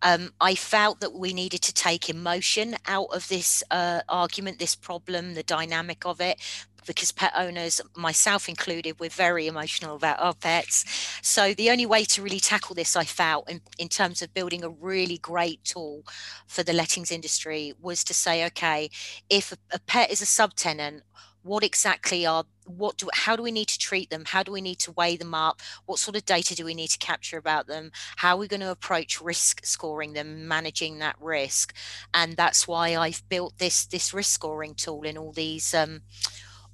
Um, 0.00 0.32
I 0.40 0.54
felt 0.54 1.00
that 1.00 1.12
we 1.12 1.32
needed 1.34 1.60
to 1.62 1.74
take 1.74 2.08
emotion 2.08 2.76
out 2.86 3.08
of 3.12 3.28
this 3.28 3.62
uh, 3.70 4.00
argument, 4.08 4.58
this 4.58 4.74
problem, 4.74 5.34
the 5.34 5.42
dynamic 5.42 6.06
of 6.06 6.20
it, 6.20 6.40
because 6.88 7.12
pet 7.12 7.32
owners, 7.36 7.80
myself 7.94 8.48
included, 8.48 8.98
we're 8.98 9.10
very 9.10 9.46
emotional 9.46 9.94
about 9.94 10.18
our 10.18 10.34
pets. 10.34 10.84
So 11.22 11.54
the 11.54 11.70
only 11.70 11.86
way 11.86 12.04
to 12.04 12.22
really 12.22 12.40
tackle 12.40 12.74
this, 12.74 12.96
I 12.96 13.04
felt, 13.04 13.48
in, 13.48 13.60
in 13.78 13.88
terms 13.88 14.22
of 14.22 14.34
building 14.34 14.64
a 14.64 14.70
really 14.70 15.18
great 15.18 15.62
tool 15.62 16.02
for 16.48 16.64
the 16.64 16.72
lettings 16.72 17.12
industry, 17.12 17.74
was 17.80 18.02
to 18.04 18.14
say, 18.14 18.44
okay, 18.46 18.90
if 19.30 19.52
a, 19.52 19.56
a 19.72 19.78
pet 19.78 20.10
is 20.10 20.22
a 20.22 20.24
subtenant, 20.24 21.02
what 21.42 21.62
exactly 21.62 22.26
are 22.26 22.44
what 22.66 22.98
do 22.98 23.08
how 23.14 23.34
do 23.34 23.42
we 23.42 23.50
need 23.50 23.68
to 23.68 23.78
treat 23.78 24.10
them? 24.10 24.24
How 24.26 24.42
do 24.42 24.52
we 24.52 24.60
need 24.60 24.78
to 24.80 24.92
weigh 24.92 25.16
them 25.16 25.34
up? 25.34 25.62
What 25.86 25.98
sort 25.98 26.16
of 26.16 26.26
data 26.26 26.54
do 26.54 26.64
we 26.64 26.74
need 26.74 26.88
to 26.88 26.98
capture 26.98 27.38
about 27.38 27.66
them? 27.66 27.90
How 28.16 28.34
are 28.34 28.38
we 28.38 28.48
going 28.48 28.60
to 28.60 28.70
approach 28.70 29.20
risk 29.20 29.64
scoring 29.64 30.12
them 30.12 30.46
managing 30.46 30.98
that 30.98 31.16
risk? 31.20 31.74
And 32.12 32.36
that's 32.36 32.68
why 32.68 32.96
i've 32.96 33.26
built 33.28 33.58
this 33.58 33.86
this 33.86 34.12
risk 34.12 34.32
scoring 34.32 34.74
tool 34.74 35.02
in 35.02 35.16
all 35.16 35.32
these 35.32 35.72
um, 35.74 36.02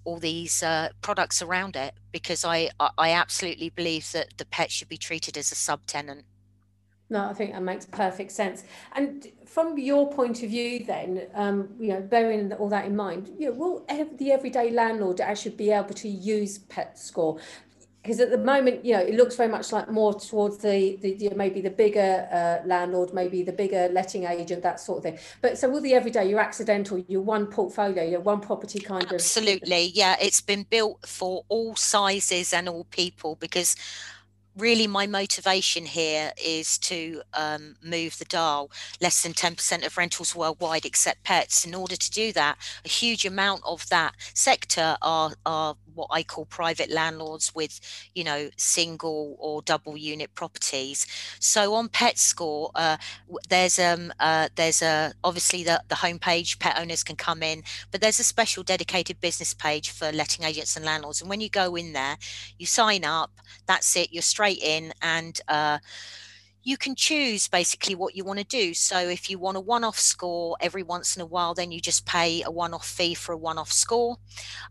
all 0.04 0.18
these 0.18 0.62
uh, 0.62 0.90
products 1.02 1.42
around 1.42 1.76
it 1.76 1.94
because 2.12 2.44
I 2.44 2.70
I 2.98 3.10
absolutely 3.12 3.70
believe 3.70 4.10
that 4.12 4.36
the 4.36 4.44
pet 4.44 4.70
should 4.70 4.88
be 4.88 4.96
treated 4.96 5.36
as 5.36 5.52
a 5.52 5.54
subtenant. 5.54 6.22
No, 7.10 7.28
I 7.28 7.34
think 7.34 7.52
that 7.52 7.62
makes 7.62 7.84
perfect 7.84 8.32
sense. 8.32 8.64
And 8.92 9.30
from 9.44 9.78
your 9.78 10.10
point 10.10 10.42
of 10.42 10.48
view, 10.48 10.84
then, 10.84 11.26
um, 11.34 11.68
you 11.78 11.88
know, 11.88 12.00
bearing 12.00 12.52
all 12.54 12.68
that 12.70 12.86
in 12.86 12.96
mind, 12.96 13.30
you 13.38 13.50
know, 13.50 13.52
will 13.52 13.86
the 14.16 14.32
everyday 14.32 14.70
landlord 14.70 15.20
actually 15.20 15.54
be 15.54 15.70
able 15.70 15.94
to 15.94 16.08
use 16.08 16.58
Pet 16.58 16.98
Score? 16.98 17.38
Because 18.04 18.20
at 18.20 18.30
the 18.30 18.36
moment, 18.36 18.84
you 18.84 18.92
know, 18.92 19.00
it 19.00 19.14
looks 19.14 19.34
very 19.34 19.48
much 19.48 19.72
like 19.72 19.90
more 19.90 20.12
towards 20.12 20.58
the, 20.58 20.98
the, 21.00 21.30
maybe 21.34 21.62
the 21.62 21.70
bigger 21.70 22.28
uh, 22.30 22.66
landlord, 22.68 23.14
maybe 23.14 23.42
the 23.42 23.52
bigger 23.52 23.88
letting 23.92 24.24
agent, 24.24 24.62
that 24.62 24.78
sort 24.78 24.98
of 24.98 25.04
thing. 25.04 25.18
But 25.40 25.56
so 25.56 25.70
will 25.70 25.80
the 25.80 25.94
everyday, 25.94 26.28
your 26.28 26.38
accidental, 26.38 26.98
your 27.08 27.22
one 27.22 27.46
portfolio, 27.46 28.04
your 28.04 28.20
one 28.20 28.42
property 28.42 28.78
kind 28.78 29.10
Absolutely. 29.10 29.54
of. 29.54 29.62
Absolutely, 29.62 29.92
yeah. 29.94 30.16
It's 30.20 30.42
been 30.42 30.64
built 30.64 31.06
for 31.06 31.46
all 31.48 31.76
sizes 31.76 32.52
and 32.52 32.68
all 32.68 32.84
people 32.90 33.36
because 33.36 33.74
really 34.56 34.86
my 34.86 35.06
motivation 35.06 35.86
here 35.86 36.32
is 36.42 36.78
to 36.78 37.22
um, 37.32 37.76
move 37.82 38.18
the 38.18 38.24
dial 38.26 38.70
less 39.00 39.22
than 39.22 39.32
10% 39.32 39.84
of 39.84 39.96
rentals 39.96 40.34
worldwide 40.34 40.84
accept 40.84 41.24
pets 41.24 41.64
in 41.64 41.74
order 41.74 41.96
to 41.96 42.10
do 42.10 42.32
that 42.32 42.56
a 42.84 42.88
huge 42.88 43.24
amount 43.24 43.62
of 43.64 43.88
that 43.88 44.14
sector 44.32 44.96
are, 45.02 45.32
are 45.44 45.76
what 45.94 46.08
i 46.10 46.22
call 46.22 46.44
private 46.46 46.90
landlords 46.90 47.54
with 47.54 47.80
you 48.14 48.24
know 48.24 48.48
single 48.56 49.36
or 49.38 49.62
double 49.62 49.96
unit 49.96 50.34
properties. 50.34 51.06
So 51.40 51.74
on 51.74 51.88
pet 51.88 52.18
score 52.18 52.70
uh, 52.74 52.96
there's 53.48 53.78
um 53.78 54.12
uh, 54.20 54.48
there's 54.54 54.82
a 54.82 55.12
obviously 55.22 55.64
the, 55.64 55.82
the 55.88 55.96
homepage 55.96 56.58
pet 56.58 56.78
owners 56.78 57.02
can 57.02 57.16
come 57.16 57.42
in 57.42 57.62
but 57.90 58.00
there's 58.00 58.20
a 58.20 58.24
special 58.24 58.62
dedicated 58.62 59.20
business 59.20 59.54
page 59.54 59.90
for 59.90 60.12
letting 60.12 60.44
agents 60.44 60.76
and 60.76 60.84
landlords. 60.84 61.20
And 61.20 61.30
when 61.30 61.40
you 61.40 61.48
go 61.48 61.76
in 61.76 61.92
there 61.92 62.16
you 62.58 62.66
sign 62.66 63.04
up 63.04 63.30
that's 63.66 63.96
it 63.96 64.12
you're 64.12 64.22
straight 64.22 64.58
in 64.62 64.92
and 65.02 65.40
uh, 65.48 65.78
you 66.64 66.78
can 66.78 66.94
choose 66.94 67.46
basically 67.46 67.94
what 67.94 68.16
you 68.16 68.24
want 68.24 68.38
to 68.38 68.44
do. 68.44 68.72
So 68.72 68.98
if 68.98 69.28
you 69.28 69.38
want 69.38 69.58
a 69.58 69.60
one 69.60 69.84
off 69.84 69.98
score 69.98 70.56
every 70.60 70.82
once 70.82 71.14
in 71.14 71.20
a 71.20 71.26
while, 71.26 71.52
then 71.52 71.70
you 71.70 71.78
just 71.78 72.06
pay 72.06 72.42
a 72.42 72.50
one 72.50 72.72
off 72.72 72.86
fee 72.86 73.12
for 73.12 73.32
a 73.32 73.36
one 73.36 73.58
off 73.58 73.70
score. 73.70 74.16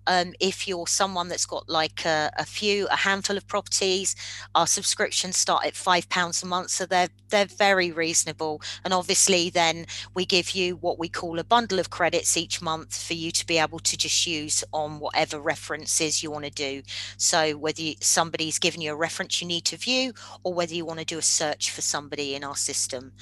Um, 0.08 0.34
if 0.40 0.68
you're 0.68 0.88
someone 0.88 1.30
that's 1.30 1.46
got 1.46 1.70
like 1.70 2.04
a, 2.06 2.32
a, 2.38 2.46
few, 2.46 2.88
a 2.88 2.96
handful 2.96 3.38
of 3.38 3.48
properties, 3.48 4.16
our 4.56 4.66
subscriptions 4.66 5.38
start 5.38 5.66
at 5.68 5.76
five 5.76 6.10
pounds 6.10 6.42
a 6.42 6.48
month. 6.48 6.72
So 6.72 6.88
they're, 6.88 7.10
they're 7.30 7.46
very 7.46 7.92
reasonable. 7.92 8.62
And 8.84 8.92
obviously, 8.92 9.52
then 9.52 9.86
we 10.16 10.26
give 10.26 10.52
you 10.52 10.78
what 10.78 10.98
we 10.98 11.10
call 11.10 11.38
a 11.38 11.44
bundle 11.44 11.78
of 11.78 11.92
credits 11.92 12.36
each 12.36 12.60
month 12.60 13.00
for 13.02 13.14
you 13.14 13.30
to 13.32 13.46
be 13.46 13.60
able 13.60 13.80
to 13.80 13.96
just 13.96 14.26
use 14.26 14.64
on 14.74 15.00
whatever 15.00 15.40
references 15.40 16.24
you 16.24 16.32
want 16.32 16.46
to 16.46 16.52
do. 16.52 16.82
So 17.18 17.56
whether 17.56 17.84
you, 17.84 17.96
somebody's 18.00 18.58
given 18.58 18.82
you 18.82 18.94
a 18.94 18.96
reference 18.96 19.42
you 19.42 19.48
need 19.48 19.66
to 19.66 19.78
view, 19.78 20.14
or 20.42 20.56
whether 20.56 20.74
you 20.74 20.86
want 20.86 21.00
to 21.00 21.06
do 21.06 21.20
a 21.20 21.22
search 21.22 21.70
for 21.70 21.83
somebody 21.84 22.36
in 22.36 22.44
our 22.44 22.56
system. 22.56 23.14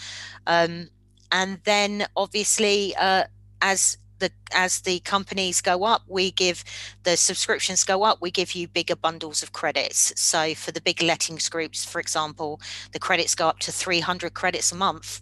Um, 0.47 0.89
and 1.31 1.59
then 1.63 2.07
obviously, 2.15 2.95
uh, 2.95 3.23
as 3.61 3.97
the 4.21 4.31
as 4.53 4.81
the 4.81 4.99
companies 5.01 5.61
go 5.61 5.83
up, 5.83 6.03
we 6.07 6.31
give 6.31 6.63
the 7.03 7.17
subscriptions 7.17 7.83
go 7.83 8.03
up, 8.03 8.21
we 8.21 8.31
give 8.31 8.53
you 8.53 8.67
bigger 8.67 8.95
bundles 8.95 9.43
of 9.43 9.51
credits. 9.51 10.13
So 10.15 10.53
for 10.55 10.71
the 10.71 10.81
big 10.81 11.01
lettings 11.01 11.49
groups, 11.49 11.83
for 11.83 11.99
example, 11.99 12.61
the 12.93 12.99
credits 12.99 13.35
go 13.35 13.47
up 13.47 13.59
to 13.59 13.71
300 13.71 14.33
credits 14.33 14.71
a 14.71 14.75
month. 14.75 15.21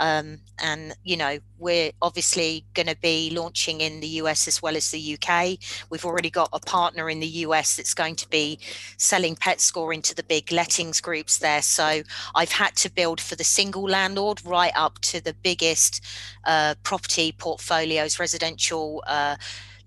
Um, 0.00 0.40
and 0.60 0.94
you 1.04 1.16
know 1.16 1.38
we're 1.58 1.92
obviously 2.02 2.64
going 2.74 2.86
to 2.86 2.96
be 2.96 3.30
launching 3.30 3.80
in 3.80 4.00
the 4.00 4.06
US 4.22 4.46
as 4.48 4.62
well 4.62 4.76
as 4.76 4.90
the 4.90 5.18
UK. 5.18 5.58
We've 5.90 6.04
already 6.04 6.30
got 6.30 6.48
a 6.52 6.60
partner 6.60 7.10
in 7.10 7.20
the 7.20 7.26
US 7.26 7.76
that's 7.76 7.94
going 7.94 8.16
to 8.16 8.28
be 8.28 8.58
selling 8.96 9.36
pet 9.36 9.60
score 9.60 9.92
into 9.92 10.14
the 10.14 10.22
big 10.22 10.52
lettings 10.52 11.00
groups 11.00 11.38
there. 11.38 11.62
So 11.62 12.02
I've 12.34 12.52
had 12.52 12.76
to 12.76 12.90
build 12.90 13.20
for 13.20 13.36
the 13.36 13.44
single 13.44 13.88
landlord 13.88 14.44
right 14.44 14.72
up 14.76 14.98
to 15.00 15.22
the 15.22 15.34
biggest 15.34 16.04
uh, 16.44 16.74
property 16.82 17.32
portfolios, 17.32 18.18
residential. 18.18 19.02
Uh, 19.06 19.36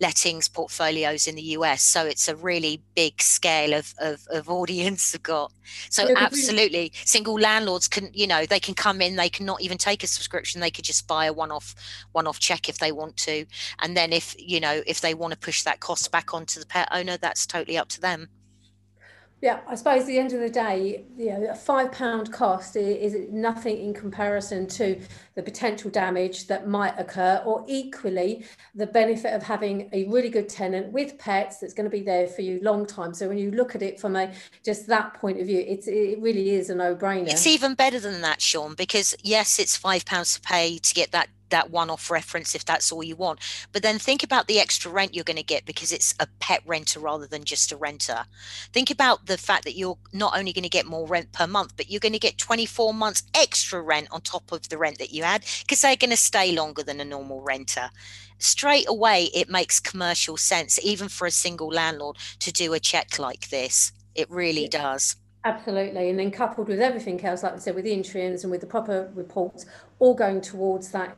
lettings 0.02 0.50
portfolios 0.50 1.28
in 1.28 1.36
the 1.36 1.42
US. 1.42 1.84
So 1.84 2.06
it's 2.06 2.28
a 2.28 2.36
really 2.36 2.82
big 2.96 3.22
scale 3.22 3.74
of, 3.74 3.94
of, 4.00 4.28
of 4.32 4.50
audience 4.60 5.14
we've 5.14 5.24
got. 5.24 5.54
So 5.90 6.10
yeah, 6.10 6.16
absolutely, 6.18 6.92
single 7.06 7.40
landlords 7.40 7.88
can, 7.88 8.10
you 8.14 8.28
know, 8.28 8.46
they 8.46 8.60
can 8.60 8.74
come 8.74 9.02
in, 9.02 9.16
they 9.16 9.30
can 9.30 9.46
not 9.46 9.62
even 9.62 9.78
take 9.78 10.04
a 10.04 10.08
subscription, 10.08 10.60
they 10.60 10.72
could 10.72 10.84
just 10.84 11.08
buy 11.08 11.26
a 11.26 11.34
one-off 11.34 11.76
one-off 12.12 12.40
check 12.40 12.68
if 12.68 12.80
they 12.80 12.92
want 12.92 13.16
to. 13.18 13.46
And 13.80 13.96
then 13.96 14.12
if, 14.12 14.36
you 14.38 14.60
know, 14.60 14.82
if 14.86 15.00
they 15.00 15.14
want 15.14 15.32
to 15.34 15.40
push 15.40 15.64
that 15.64 15.80
cost 15.80 16.12
back 16.12 16.34
onto 16.34 16.60
the 16.60 16.66
pet 16.66 16.90
owner, 16.92 17.16
that's 17.16 17.46
totally 17.46 17.78
up 17.78 17.88
to 17.90 18.02
them. 18.02 18.28
Yeah, 19.42 19.62
I 19.68 19.74
suppose 19.74 20.02
at 20.02 20.08
the 20.08 20.20
end 20.20 20.34
of 20.34 20.40
the 20.40 20.50
day, 20.50 21.04
you 21.18 21.32
know, 21.32 21.50
a 21.50 21.56
five 21.56 21.92
pound 21.92 22.32
cost 22.32 22.76
is, 22.76 23.16
is 23.16 23.30
nothing 23.32 23.82
in 23.82 23.92
comparison 23.92 24.68
to 24.68 25.02
the 25.36 25.44
potential 25.44 25.89
damage 25.89 26.48
that 26.48 26.67
might 26.67 26.94
occur, 26.98 27.41
or 27.46 27.63
equally 27.67 28.46
the 28.76 28.88
benefit 28.88 29.34
of 29.34 29.44
having 29.44 29.89
a 29.94 30.06
really 30.06 30.30
good 30.30 30.50
tenant 30.50 30.91
with 30.91 31.17
pets 31.17 31.58
that's 31.58 31.74
going 31.74 31.89
to 31.89 31.96
be 31.96 32.02
there 32.02 32.28
for 32.28 32.41
you 32.41 32.60
long 32.62 32.86
time. 32.86 33.13
So 33.13 33.28
when 33.28 33.38
you 33.38 33.52
look 33.52 33.76
at 33.76 33.82
it 33.82 34.00
from 34.00 34.15
a 34.15 34.32
just 34.63 34.88
that 34.88 35.13
point 35.15 35.39
of 35.39 35.48
view, 35.48 35.63
it's 35.65 35.88
it 35.88 36.20
really 36.20 36.52
is 36.52 36.70
a 36.70 36.76
no 36.76 36.96
brainer. 36.96 37.30
It's 37.30 37.48
even 37.48 37.76
better 37.76 38.00
than 38.00 38.22
that, 38.22 38.39
Sián, 38.39 38.76
because 38.76 39.15
yes, 39.24 39.60
it's 39.60 39.78
five 39.78 40.06
pounds 40.06 40.36
to 40.36 40.41
pay 40.41 40.78
to 40.78 40.94
get 40.94 41.12
that 41.12 41.30
that 41.52 41.70
one-off 41.70 42.10
reference 42.10 42.56
if 42.56 42.65
that's 42.65 42.91
all 42.91 43.04
you 43.04 43.15
want 43.15 43.39
but 43.72 43.84
then 43.84 44.00
think 44.00 44.24
about 44.24 44.48
the 44.48 44.60
extra 44.60 44.89
rent 44.89 45.13
you're 45.13 45.24
going 45.24 45.38
to 45.38 45.44
get 45.44 45.65
because 45.65 45.91
it's 45.91 46.15
a 46.20 46.28
pet 46.39 46.62
renter 46.65 47.00
rather 47.00 47.28
than 47.28 47.44
just 47.44 47.72
a 47.72 47.78
renter 47.78 48.26
think 48.74 48.89
about 48.89 49.28
the 49.28 49.38
fact 49.38 49.65
that 49.65 49.78
you're 49.78 49.98
not 50.13 50.36
only 50.38 50.52
going 50.52 50.63
to 50.63 50.70
get 50.70 50.86
more 50.86 51.06
rent 51.06 51.32
per 51.32 51.46
month 51.46 51.74
but 51.78 51.91
you're 51.91 52.00
going 52.00 52.13
to 52.13 52.20
get 52.20 52.38
24 52.38 52.94
months 52.94 53.24
extra 53.36 53.82
rent 53.82 54.08
on 54.12 54.22
top 54.22 54.52
of 54.52 54.67
the 54.70 54.78
rent 54.78 54.98
that 54.98 55.13
you 55.13 55.20
had 55.21 55.43
because 55.62 55.81
they're 55.81 55.95
going 55.95 56.12
to 56.12 56.17
stay 56.17 56.51
longer 56.51 56.84
than 56.84 56.99
a 56.99 57.05
normal 57.05 57.41
renter 57.41 57.89
straight 58.38 58.88
away 58.88 59.25
it 59.34 59.49
makes 59.49 59.79
commercial 59.79 60.38
sense 60.38 60.79
even 60.84 61.07
for 61.07 61.25
a 61.27 61.31
single 61.31 61.69
landlord 61.69 62.17
to 62.39 62.51
do 62.51 62.73
a 62.73 62.79
check 62.79 63.19
like 63.19 63.49
this 63.49 63.91
it 64.15 64.29
really 64.29 64.67
does 64.67 65.15
Absolutely. 65.43 66.10
And 66.10 66.19
then 66.19 66.29
coupled 66.29 66.67
with 66.67 66.79
everything 66.79 67.23
else, 67.25 67.41
like 67.41 67.53
I 67.53 67.57
said, 67.57 67.73
with 67.73 67.86
the 67.86 67.93
interims 67.93 68.43
and 68.43 68.51
with 68.51 68.62
the 68.62 68.67
proper 68.67 69.10
reports, 69.15 69.65
all 69.97 70.13
going 70.13 70.39
towards 70.39 70.91
that 70.91 71.17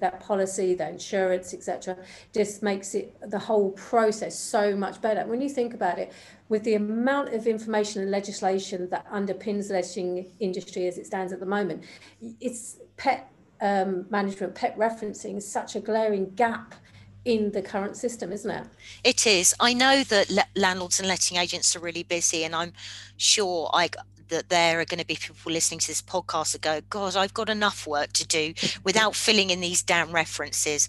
that 0.00 0.20
policy, 0.20 0.74
that 0.74 0.90
insurance, 0.90 1.54
etc., 1.54 1.96
just 2.32 2.64
makes 2.64 2.96
it 2.96 3.16
the 3.30 3.38
whole 3.38 3.70
process 3.72 4.36
so 4.36 4.74
much 4.74 5.00
better. 5.00 5.24
When 5.26 5.40
you 5.40 5.48
think 5.48 5.72
about 5.72 6.00
it, 6.00 6.12
with 6.48 6.64
the 6.64 6.74
amount 6.74 7.32
of 7.32 7.46
information 7.46 8.02
and 8.02 8.10
legislation 8.10 8.88
that 8.90 9.08
underpins 9.08 9.68
the 9.68 9.74
letting 9.74 10.32
industry 10.40 10.88
as 10.88 10.98
it 10.98 11.06
stands 11.06 11.32
at 11.32 11.38
the 11.38 11.46
moment, 11.46 11.84
it's 12.40 12.78
pet 12.96 13.30
um, 13.60 14.06
management, 14.10 14.54
pet 14.54 14.76
referencing 14.78 15.36
is 15.36 15.50
such 15.50 15.76
a 15.76 15.80
glaring 15.80 16.30
gap 16.34 16.74
in 17.24 17.52
the 17.52 17.62
current 17.62 17.96
system, 17.96 18.32
isn't 18.32 18.50
it? 18.50 18.66
It 19.02 19.26
is. 19.26 19.54
I 19.58 19.72
know 19.72 20.04
that 20.04 20.30
le- 20.30 20.44
landlords 20.54 20.98
and 20.98 21.08
letting 21.08 21.38
agents 21.38 21.74
are 21.74 21.80
really 21.80 22.02
busy, 22.02 22.44
and 22.44 22.54
I'm 22.54 22.72
sure 23.16 23.70
I 23.72 23.88
that 24.28 24.48
there 24.48 24.80
are 24.80 24.84
going 24.84 25.00
to 25.00 25.06
be 25.06 25.16
people 25.16 25.52
listening 25.52 25.80
to 25.80 25.86
this 25.86 26.00
podcast 26.00 26.52
that 26.52 26.62
go, 26.62 26.80
God, 26.88 27.14
I've 27.14 27.34
got 27.34 27.50
enough 27.50 27.86
work 27.86 28.12
to 28.14 28.26
do 28.26 28.54
without 28.82 29.14
filling 29.14 29.50
in 29.50 29.60
these 29.60 29.82
damn 29.82 30.12
references. 30.12 30.88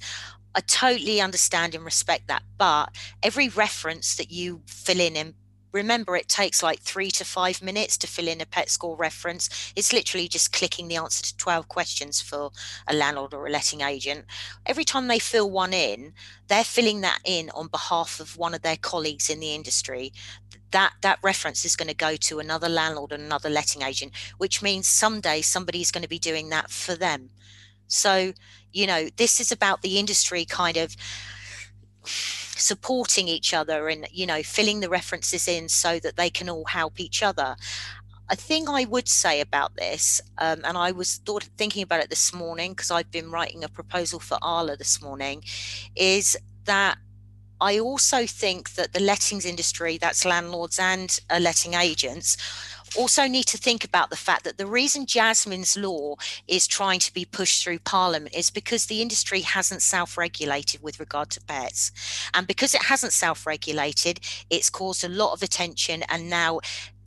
I 0.56 0.62
totally 0.62 1.20
understand 1.20 1.76
and 1.76 1.84
respect 1.84 2.28
that. 2.28 2.44
But 2.58 2.96
every 3.22 3.50
reference 3.50 4.16
that 4.16 4.32
you 4.32 4.62
fill 4.66 5.02
in 5.02 5.18
and 5.18 5.34
Remember, 5.76 6.16
it 6.16 6.30
takes 6.30 6.64
like 6.64 6.80
three 6.80 7.12
to 7.12 7.26
five 7.26 7.62
minutes 7.62 7.98
to 7.98 8.08
fill 8.08 8.30
in 8.30 8.40
a 8.40 8.46
pet 8.46 8.70
score 8.70 8.96
reference. 8.96 9.74
It's 9.76 9.92
literally 9.92 10.30
just 10.30 10.54
clicking 10.54 10.88
the 10.88 10.96
answer 10.96 11.22
to 11.22 11.36
12 11.36 11.68
questions 11.68 12.22
for 12.22 12.52
a 12.88 12.94
landlord 12.94 13.34
or 13.34 13.46
a 13.46 13.50
letting 13.50 13.82
agent. 13.82 14.24
Every 14.66 14.86
time 14.86 15.10
they 15.10 15.20
fill 15.20 15.52
one 15.52 15.74
in, 15.74 16.14
they're 16.48 16.64
filling 16.64 17.02
that 17.02 17.20
in 17.26 17.50
on 17.50 17.68
behalf 17.68 18.22
of 18.22 18.38
one 18.38 18.54
of 18.54 18.62
their 18.62 18.78
colleagues 18.78 19.30
in 19.30 19.42
the 19.42 19.54
industry. 19.54 20.14
That, 20.72 20.94
that 21.02 21.20
reference 21.22 21.66
is 21.66 21.76
going 21.76 21.90
to 21.90 21.94
go 21.94 22.16
to 22.16 22.40
another 22.40 22.70
landlord 22.70 23.12
and 23.12 23.24
another 23.24 23.50
letting 23.50 23.82
agent, 23.82 24.14
which 24.38 24.62
means 24.62 24.88
someday 24.88 25.42
somebody's 25.42 25.92
going 25.92 26.04
to 26.04 26.08
be 26.08 26.20
doing 26.20 26.48
that 26.52 26.72
for 26.72 26.96
them. 26.96 27.32
So, 27.88 28.32
you 28.72 28.88
know, 28.88 29.10
this 29.18 29.42
is 29.42 29.52
about 29.52 29.82
the 29.82 30.00
industry 30.00 30.46
kind 30.46 30.78
of 30.78 30.96
supporting 32.58 33.28
each 33.28 33.54
other 33.54 33.88
and 33.90 34.08
you 34.12 34.26
know 34.26 34.42
filling 34.44 34.80
the 34.80 34.90
references 34.90 35.48
in 35.48 35.70
so 35.70 36.00
that 36.00 36.16
they 36.16 36.30
can 36.30 36.50
all 36.50 36.66
help 36.66 37.00
each 37.00 37.24
other. 37.24 37.56
A 38.28 38.36
thing 38.36 38.68
I 38.68 38.86
would 38.86 39.08
say 39.08 39.40
about 39.40 39.76
this, 39.76 40.20
um, 40.40 40.62
and 40.64 40.78
I 40.78 40.92
was 40.92 41.18
thought 41.18 41.44
thinking 41.58 41.84
about 41.84 42.00
it 42.00 42.10
this 42.10 42.34
morning 42.34 42.72
because 42.72 42.90
I've 42.90 43.12
been 43.12 43.30
writing 43.30 43.64
a 43.64 43.70
proposal 43.70 44.20
for 44.20 44.40
Arla 44.42 44.78
this 44.78 45.00
morning, 45.00 45.44
is 45.96 46.36
that 46.64 46.98
I 47.62 47.80
also 47.80 48.26
think 48.26 48.74
that 48.74 48.94
the 48.94 49.00
lettings 49.00 49.46
industry, 49.46 49.98
that's 49.98 50.26
landlords 50.26 50.80
and 50.80 51.18
uh, 51.30 51.40
letting 51.40 51.74
agents, 51.74 52.36
also 52.96 53.28
need 53.28 53.46
to 53.46 53.58
think 53.58 53.84
about 53.84 54.10
the 54.10 54.16
fact 54.16 54.44
that 54.44 54.58
the 54.58 54.68
reason 54.68 55.06
Jasmine's 55.06 55.78
law 55.78 56.16
is 56.48 56.68
trying 56.68 57.00
to 57.00 57.14
be 57.14 57.26
pushed 57.26 57.64
through 57.64 57.80
Parliament 57.80 58.36
is 58.36 58.50
because 58.50 58.86
the 58.86 59.02
industry 59.02 59.42
hasn't 59.42 59.82
self 59.82 60.18
regulated 60.18 60.82
with 60.82 61.00
regard 61.00 61.30
to 61.32 61.42
pets. 61.42 61.92
And 62.34 62.48
because 62.48 62.74
it 62.74 62.84
hasn't 62.84 63.14
self 63.14 63.46
regulated, 63.46 64.20
it's 64.50 64.70
caused 64.70 65.04
a 65.04 65.10
lot 65.10 65.34
of 65.34 65.44
attention. 65.44 66.04
And 66.10 66.30
now 66.30 66.60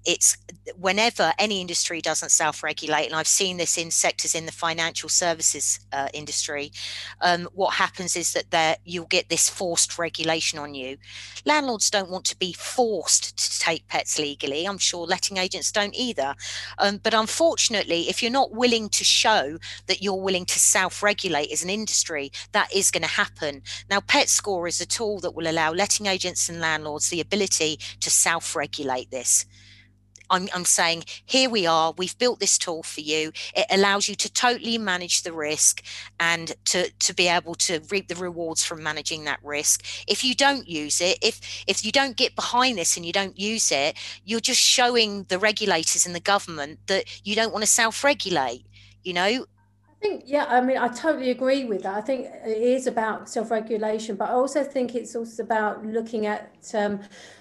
it's 0.08 0.36
whenever 0.76 1.32
any 1.38 1.60
industry 1.60 2.00
doesn't 2.00 2.30
self-regulate 2.30 3.06
and 3.06 3.14
i've 3.14 3.26
seen 3.28 3.56
this 3.56 3.78
in 3.78 3.90
sectors 3.90 4.34
in 4.34 4.46
the 4.46 4.52
financial 4.52 5.08
services 5.08 5.80
uh, 5.92 6.08
industry 6.12 6.72
um, 7.20 7.48
what 7.54 7.74
happens 7.74 8.16
is 8.16 8.32
that 8.32 8.50
there 8.50 8.76
you'll 8.84 9.06
get 9.06 9.28
this 9.28 9.48
forced 9.48 9.98
regulation 9.98 10.58
on 10.58 10.74
you. 10.74 10.96
Landlords 11.44 11.90
don't 11.90 12.10
want 12.10 12.24
to 12.26 12.38
be 12.38 12.52
forced 12.52 13.36
to 13.36 13.58
take 13.58 13.86
pets 13.88 14.18
legally. 14.18 14.66
I'm 14.66 14.78
sure 14.78 15.06
letting 15.06 15.36
agents 15.36 15.72
don't 15.72 15.94
either. 15.94 16.34
Um, 16.78 17.00
but 17.02 17.14
unfortunately 17.14 18.08
if 18.08 18.22
you're 18.22 18.32
not 18.32 18.52
willing 18.52 18.88
to 18.90 19.04
show 19.04 19.58
that 19.86 20.02
you're 20.02 20.14
willing 20.14 20.46
to 20.46 20.58
self-regulate 20.58 21.52
as 21.52 21.62
an 21.62 21.70
industry 21.70 22.32
that 22.52 22.74
is 22.74 22.90
going 22.90 23.02
to 23.02 23.08
happen. 23.08 23.62
Now 23.90 24.00
pet 24.00 24.28
score 24.28 24.66
is 24.66 24.80
a 24.80 24.86
tool 24.86 25.20
that 25.20 25.34
will 25.34 25.48
allow 25.48 25.72
letting 25.72 26.06
agents 26.06 26.48
and 26.48 26.60
landlords 26.60 27.08
the 27.08 27.20
ability 27.20 27.78
to 28.00 28.10
self-regulate 28.10 29.10
this 29.10 29.46
I'm, 30.30 30.48
I'm 30.54 30.64
saying, 30.64 31.04
here 31.24 31.48
we 31.50 31.66
are, 31.66 31.92
we've 31.96 32.16
built 32.18 32.40
this 32.40 32.58
tool 32.58 32.82
for 32.82 33.00
you. 33.00 33.32
It 33.54 33.66
allows 33.70 34.08
you 34.08 34.14
to 34.16 34.32
totally 34.32 34.78
manage 34.78 35.22
the 35.22 35.32
risk 35.32 35.82
and 36.20 36.54
to, 36.66 36.90
to 36.90 37.14
be 37.14 37.28
able 37.28 37.54
to 37.56 37.80
reap 37.90 38.08
the 38.08 38.14
rewards 38.14 38.64
from 38.64 38.82
managing 38.82 39.24
that 39.24 39.40
risk. 39.42 39.84
If 40.06 40.24
you 40.24 40.34
don't 40.34 40.68
use 40.68 41.00
it, 41.00 41.18
if 41.22 41.40
if 41.66 41.84
you 41.84 41.92
don't 41.92 42.16
get 42.16 42.34
behind 42.34 42.78
this 42.78 42.96
and 42.96 43.04
you 43.04 43.12
don't 43.12 43.38
use 43.38 43.70
it, 43.72 43.96
you're 44.24 44.40
just 44.40 44.60
showing 44.60 45.24
the 45.24 45.38
regulators 45.38 46.06
and 46.06 46.14
the 46.14 46.20
government 46.20 46.80
that 46.86 47.04
you 47.24 47.34
don't 47.34 47.52
want 47.52 47.62
to 47.62 47.70
self-regulate. 47.70 48.64
You 49.02 49.12
know, 49.14 49.46
I 50.00 50.06
think, 50.06 50.24
yeah, 50.26 50.46
I 50.48 50.60
mean, 50.60 50.78
I 50.78 50.88
totally 50.88 51.30
agree 51.30 51.64
with 51.64 51.82
that. 51.82 51.96
I 51.96 52.00
think 52.00 52.26
it 52.26 52.62
is 52.62 52.86
about 52.86 53.28
self 53.28 53.50
regulation, 53.50 54.14
but 54.14 54.30
I 54.30 54.32
also 54.32 54.62
think 54.62 54.94
it's 54.94 55.16
also 55.16 55.42
about 55.42 55.84
looking 55.84 56.26
at 56.26 56.52
um, 56.74 57.00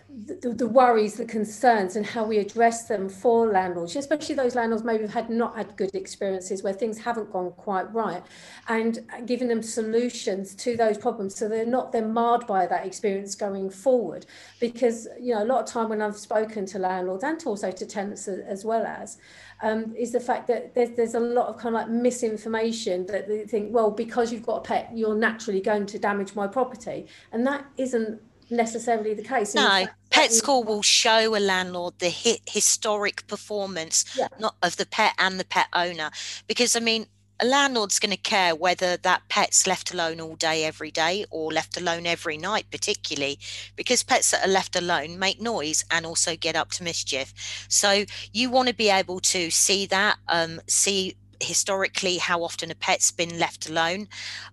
the, 0.09 0.53
the, 0.53 0.67
worries, 0.67 1.15
the 1.15 1.25
concerns, 1.25 1.95
and 1.97 2.05
how 2.05 2.23
we 2.23 2.37
address 2.37 2.87
them 2.87 3.09
for 3.09 3.51
landlords, 3.51 3.95
especially 3.95 4.35
those 4.35 4.55
landlords 4.55 4.83
maybe 4.83 5.03
have 5.03 5.13
had 5.13 5.29
not 5.29 5.55
had 5.57 5.75
good 5.75 5.93
experiences 5.95 6.63
where 6.63 6.73
things 6.73 6.97
haven't 6.97 7.31
gone 7.31 7.51
quite 7.51 7.93
right, 7.93 8.23
and 8.69 8.99
giving 9.25 9.49
them 9.49 9.61
solutions 9.61 10.55
to 10.55 10.77
those 10.77 10.97
problems 10.97 11.35
so 11.35 11.49
they're 11.49 11.65
not 11.65 11.91
then 11.91 12.13
marred 12.13 12.47
by 12.47 12.65
that 12.65 12.85
experience 12.85 13.35
going 13.35 13.69
forward. 13.69 14.25
Because 14.61 15.07
you 15.19 15.33
know, 15.35 15.43
a 15.43 15.45
lot 15.45 15.63
of 15.63 15.69
time 15.69 15.89
when 15.89 16.01
I've 16.01 16.17
spoken 16.17 16.65
to 16.67 16.79
landlords 16.79 17.23
and 17.23 17.41
also 17.45 17.69
to 17.69 17.85
tenants 17.85 18.27
as 18.27 18.63
well 18.63 18.85
as, 18.85 19.17
um, 19.61 19.93
is 19.97 20.11
the 20.13 20.19
fact 20.19 20.47
that 20.47 20.73
there's, 20.73 20.91
there's 20.91 21.15
a 21.15 21.19
lot 21.19 21.47
of 21.47 21.57
kind 21.57 21.75
of 21.75 21.81
like 21.81 21.89
misinformation 21.89 23.05
that 23.07 23.27
they 23.27 23.45
think, 23.45 23.73
well, 23.73 23.91
because 23.91 24.31
you've 24.31 24.45
got 24.45 24.57
a 24.57 24.61
pet, 24.61 24.89
you're 24.93 25.15
naturally 25.15 25.61
going 25.61 25.85
to 25.87 25.99
damage 25.99 26.33
my 26.33 26.47
property, 26.47 27.07
and 27.33 27.45
that 27.45 27.65
isn't 27.77 28.21
necessarily 28.49 29.13
the 29.13 29.23
case. 29.23 29.53
No, 29.53 29.87
pet 30.09 30.31
score 30.31 30.63
will 30.63 30.81
show 30.81 31.35
a 31.35 31.39
landlord 31.39 31.99
the 31.99 32.09
hit, 32.09 32.41
historic 32.47 33.27
performance 33.27 34.05
yeah. 34.17 34.27
not 34.39 34.55
of 34.61 34.77
the 34.77 34.85
pet 34.85 35.13
and 35.19 35.39
the 35.39 35.45
pet 35.45 35.67
owner 35.73 36.09
because 36.47 36.75
i 36.75 36.79
mean 36.79 37.07
a 37.39 37.45
landlord's 37.45 37.99
going 37.99 38.11
to 38.11 38.17
care 38.17 38.55
whether 38.55 38.97
that 38.97 39.21
pet's 39.29 39.67
left 39.67 39.93
alone 39.93 40.19
all 40.19 40.35
day 40.35 40.63
every 40.63 40.89
day 40.89 41.25
or 41.29 41.51
left 41.51 41.79
alone 41.79 42.05
every 42.05 42.37
night 42.37 42.65
particularly 42.71 43.37
because 43.75 44.01
pets 44.01 44.31
that 44.31 44.43
are 44.43 44.51
left 44.51 44.75
alone 44.75 45.19
make 45.19 45.39
noise 45.39 45.85
and 45.91 46.05
also 46.05 46.35
get 46.35 46.55
up 46.55 46.71
to 46.71 46.83
mischief 46.83 47.65
so 47.69 48.05
you 48.33 48.49
want 48.49 48.67
to 48.67 48.73
be 48.73 48.89
able 48.89 49.19
to 49.19 49.51
see 49.51 49.85
that 49.85 50.17
um, 50.29 50.59
see 50.67 51.15
historically 51.39 52.17
how 52.17 52.43
often 52.43 52.71
a 52.71 52.75
pet's 52.75 53.11
been 53.11 53.39
left 53.39 53.69
alone 53.69 54.07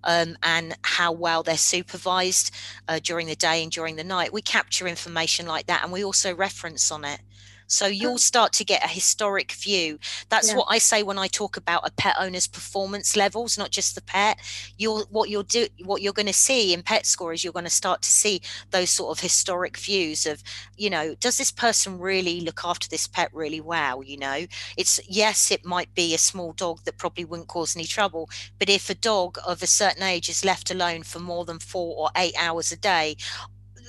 um, 0.04 0.36
and 0.42 0.76
how 0.82 1.12
well 1.12 1.42
they're 1.42 1.56
supervised 1.56 2.50
uh, 2.88 2.98
during 3.02 3.26
the 3.26 3.36
day 3.36 3.62
and 3.62 3.72
during 3.72 3.96
the 3.96 4.04
night. 4.04 4.32
We 4.32 4.42
capture 4.42 4.86
information 4.86 5.46
like 5.46 5.66
that 5.66 5.82
and 5.82 5.92
we 5.92 6.04
also 6.04 6.34
reference 6.34 6.90
on 6.90 7.04
it. 7.04 7.20
So 7.66 7.86
oh. 7.86 7.88
you'll 7.88 8.18
start 8.18 8.52
to 8.54 8.64
get 8.64 8.84
a 8.84 8.88
historic 8.88 9.52
view. 9.52 9.98
That's 10.28 10.50
yeah. 10.50 10.56
what 10.56 10.66
I 10.68 10.78
say 10.78 11.02
when 11.02 11.18
I 11.18 11.28
talk 11.28 11.56
about 11.56 11.86
a 11.86 11.92
pet 11.92 12.16
owner's 12.18 12.46
performance 12.46 13.16
levels, 13.16 13.58
not 13.58 13.70
just 13.70 13.94
the 13.94 14.02
pet. 14.02 14.38
You're 14.76 15.04
what 15.10 15.28
you'll 15.28 15.42
do, 15.42 15.66
what 15.84 16.02
you're 16.02 16.12
going 16.12 16.26
to 16.26 16.32
see 16.32 16.72
in 16.72 16.82
pet 16.82 17.06
score 17.06 17.32
is 17.32 17.44
you're 17.44 17.52
going 17.52 17.64
to 17.64 17.70
start 17.70 18.02
to 18.02 18.08
see 18.08 18.40
those 18.70 18.90
sort 18.90 19.16
of 19.16 19.22
historic 19.22 19.76
views 19.76 20.26
of, 20.26 20.42
you 20.76 20.90
know, 20.90 21.14
does 21.16 21.38
this 21.38 21.50
person 21.50 21.98
really 21.98 22.40
look 22.40 22.60
after 22.64 22.88
this 22.88 23.06
pet 23.06 23.30
really 23.32 23.60
well? 23.60 24.02
You 24.02 24.18
know, 24.18 24.46
it's 24.76 25.00
yes, 25.08 25.50
it 25.50 25.64
might 25.64 25.94
be 25.94 26.14
a 26.14 26.18
small 26.18 26.52
dog 26.52 26.84
that 26.84 26.98
probably 26.98 27.24
wouldn't 27.24 27.48
cause 27.48 27.76
any 27.76 27.84
trouble, 27.84 28.28
but 28.58 28.68
if 28.68 28.90
a 28.90 28.94
dog 28.94 29.38
of 29.46 29.62
a 29.62 29.66
certain 29.66 30.02
age 30.02 30.28
is 30.28 30.44
left 30.44 30.70
alone 30.70 31.02
for 31.02 31.18
more 31.18 31.44
than 31.44 31.58
four 31.58 31.96
or 31.96 32.10
eight 32.16 32.34
hours 32.38 32.72
a 32.72 32.76
day, 32.76 33.16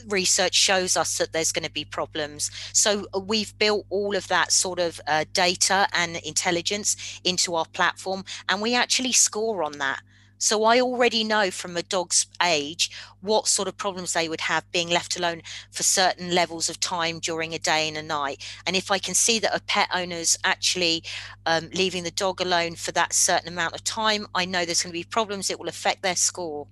research 0.08 0.56
shows 0.56 0.98
us 0.98 1.18
that 1.18 1.34
there's 1.34 1.52
going 1.52 1.66
to 1.66 1.72
be 1.72 1.86
problems. 1.86 2.52
So 2.74 3.08
uh, 3.14 3.20
we've 3.20 3.58
built 3.58 3.86
all 3.90 4.16
of 4.16 4.28
that 4.28 4.52
sort 4.52 4.80
of 4.80 5.02
uh, 5.08 5.26
data 5.34 5.88
and 5.94 6.18
intelligence 6.18 7.20
into 7.24 7.56
our 7.56 7.66
platform, 7.66 8.24
and 8.50 8.62
we 8.62 8.76
actually 8.76 9.12
score 9.12 9.64
on 9.64 9.78
that. 9.80 10.02
So 10.38 10.66
I 10.66 10.82
already 10.82 11.24
know 11.24 11.50
from 11.50 11.78
a 11.78 11.82
dog's 11.82 12.28
age 12.44 12.92
what 13.22 13.48
sort 13.48 13.68
of 13.68 13.78
problems 13.78 14.14
they 14.14 14.28
would 14.28 14.42
have 14.42 14.70
being 14.72 14.90
left 14.90 15.18
alone 15.18 15.42
for 15.72 15.84
certain 15.84 16.36
levels 16.36 16.70
of 16.70 16.80
time 16.80 17.20
during 17.20 17.54
a 17.54 17.60
day 17.60 17.88
and 17.88 17.98
a 17.98 18.04
night. 18.04 18.46
And 18.68 18.76
if 18.76 18.92
I 18.92 19.00
can 19.00 19.14
see 19.14 19.40
that 19.40 19.56
a 19.56 19.62
pet 19.62 19.90
owner's 19.94 20.38
actually 20.44 21.04
um, 21.46 21.70
leaving 21.74 22.04
the 22.04 22.12
dog 22.12 22.42
alone 22.42 22.76
for 22.76 22.92
that 22.92 23.14
certain 23.14 23.48
amount 23.48 23.76
of 23.76 23.84
time, 23.84 24.28
I 24.36 24.46
know 24.46 24.66
there's 24.66 24.84
going 24.84 24.92
to 24.92 25.00
be 25.00 25.06
problems. 25.06 25.50
It 25.50 25.60
will 25.60 25.70
affect 25.70 26.04
their 26.04 26.18
score 26.18 26.68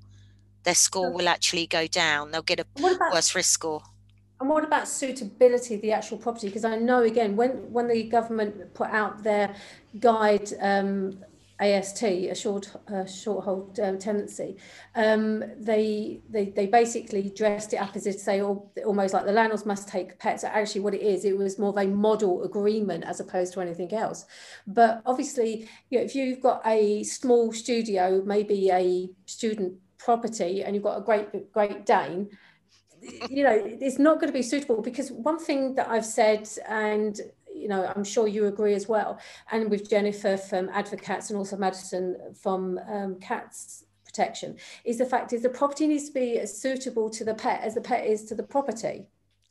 their 0.63 0.75
score 0.75 1.11
will 1.11 1.27
actually 1.27 1.67
go 1.67 1.87
down. 1.87 2.31
They'll 2.31 2.41
get 2.41 2.59
a 2.59 2.65
about, 2.77 3.13
worse 3.13 3.35
risk 3.35 3.51
score. 3.51 3.83
And 4.39 4.49
what 4.49 4.63
about 4.63 4.87
suitability 4.87 5.75
of 5.75 5.81
the 5.81 5.91
actual 5.91 6.17
property? 6.17 6.47
Because 6.47 6.65
I 6.65 6.75
know 6.75 7.03
again 7.03 7.35
when 7.35 7.71
when 7.71 7.87
the 7.87 8.03
government 8.03 8.73
put 8.73 8.89
out 8.89 9.23
their 9.23 9.55
guide 9.99 10.49
um, 10.59 11.19
AST, 11.61 12.03
a 12.03 12.33
short 12.35 12.69
uh, 12.91 13.05
short 13.05 13.45
hold 13.45 13.79
um, 13.79 13.97
tenancy, 13.97 14.57
um, 14.95 15.43
they, 15.57 16.19
they 16.29 16.45
they 16.49 16.65
basically 16.65 17.29
dressed 17.29 17.73
it 17.73 17.77
up 17.77 17.95
as 17.95 18.05
if 18.05 18.15
say 18.15 18.41
almost 18.41 19.13
like 19.13 19.25
the 19.25 19.31
landlords 19.31 19.65
must 19.65 19.87
take 19.87 20.19
pets. 20.19 20.43
Actually, 20.43 20.81
what 20.81 20.93
it 20.93 21.01
is, 21.01 21.23
it 21.25 21.37
was 21.37 21.57
more 21.57 21.69
of 21.69 21.77
a 21.77 21.87
model 21.87 22.43
agreement 22.43 23.03
as 23.05 23.19
opposed 23.19 23.53
to 23.53 23.61
anything 23.61 23.93
else. 23.93 24.25
But 24.67 25.01
obviously, 25.05 25.69
you 25.89 25.99
know, 25.99 26.03
if 26.03 26.15
you've 26.15 26.41
got 26.41 26.61
a 26.65 27.03
small 27.03 27.53
studio, 27.53 28.23
maybe 28.25 28.69
a 28.71 29.09
student 29.25 29.75
property 30.03 30.63
and 30.63 30.75
you've 30.75 30.83
got 30.83 30.97
a 30.97 31.01
great 31.01 31.51
great 31.51 31.85
Dane, 31.85 32.29
you 33.29 33.43
know, 33.43 33.61
it's 33.63 33.99
not 33.99 34.19
going 34.19 34.27
to 34.27 34.33
be 34.33 34.43
suitable 34.43 34.81
because 34.81 35.11
one 35.11 35.39
thing 35.39 35.75
that 35.75 35.89
I've 35.89 36.05
said 36.05 36.47
and 36.67 37.19
you 37.55 37.67
know, 37.67 37.91
I'm 37.95 38.03
sure 38.03 38.27
you 38.27 38.47
agree 38.47 38.73
as 38.73 38.87
well, 38.87 39.19
and 39.51 39.69
with 39.69 39.89
Jennifer 39.89 40.37
from 40.37 40.69
Advocats 40.69 41.29
and 41.29 41.37
also 41.37 41.55
Madison 41.55 42.17
from 42.33 42.79
um, 42.89 43.19
Cats 43.19 43.85
Protection, 44.05 44.57
is 44.85 44.97
the 44.97 45.05
fact 45.05 45.33
is 45.33 45.43
the 45.43 45.49
property 45.49 45.87
needs 45.87 46.07
to 46.07 46.13
be 46.13 46.39
as 46.39 46.59
suitable 46.59 47.09
to 47.11 47.23
the 47.23 47.35
pet 47.35 47.61
as 47.61 47.75
the 47.75 47.81
pet 47.81 48.05
is 48.05 48.23
to 48.25 48.35
the 48.35 48.43
property. 48.43 49.05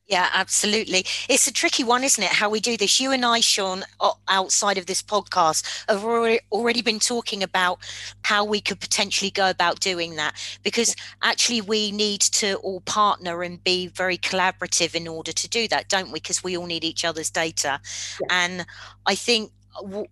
Yeah, 0.08 0.28
absolutely. 0.34 1.06
It's 1.28 1.46
a 1.46 1.52
tricky 1.52 1.84
one, 1.84 2.02
isn't 2.04 2.22
it? 2.22 2.30
How 2.30 2.50
we 2.50 2.60
do 2.60 2.76
this. 2.76 3.00
You 3.00 3.12
and 3.12 3.24
I, 3.24 3.40
Sián, 3.40 3.82
outside 4.28 4.76
of 4.76 4.86
this 4.86 5.00
podcast, 5.00 5.64
have 5.88 6.04
already 6.04 6.82
been 6.82 6.98
talking 6.98 7.42
about 7.42 7.78
how 8.24 8.44
we 8.44 8.60
could 8.60 8.80
potentially 8.80 9.30
go 9.30 9.48
about 9.48 9.80
doing 9.80 10.16
that 10.16 10.34
because 10.64 10.94
actually 11.22 11.60
we 11.60 11.92
need 11.92 12.20
to 12.20 12.56
all 12.56 12.80
partner 12.80 13.42
and 13.42 13.62
be 13.62 13.86
very 13.86 14.18
collaborative 14.18 14.94
in 14.94 15.06
order 15.06 15.32
to 15.32 15.48
do 15.48 15.68
that, 15.68 15.88
don't 15.88 16.08
we? 16.08 16.14
Because 16.18 16.42
we 16.42 16.58
all 16.58 16.66
need 16.66 16.84
each 16.84 17.04
other's 17.04 17.30
data. 17.30 17.80
Yeah. 18.20 18.26
And 18.30 18.66
I 19.06 19.14
think 19.14 19.52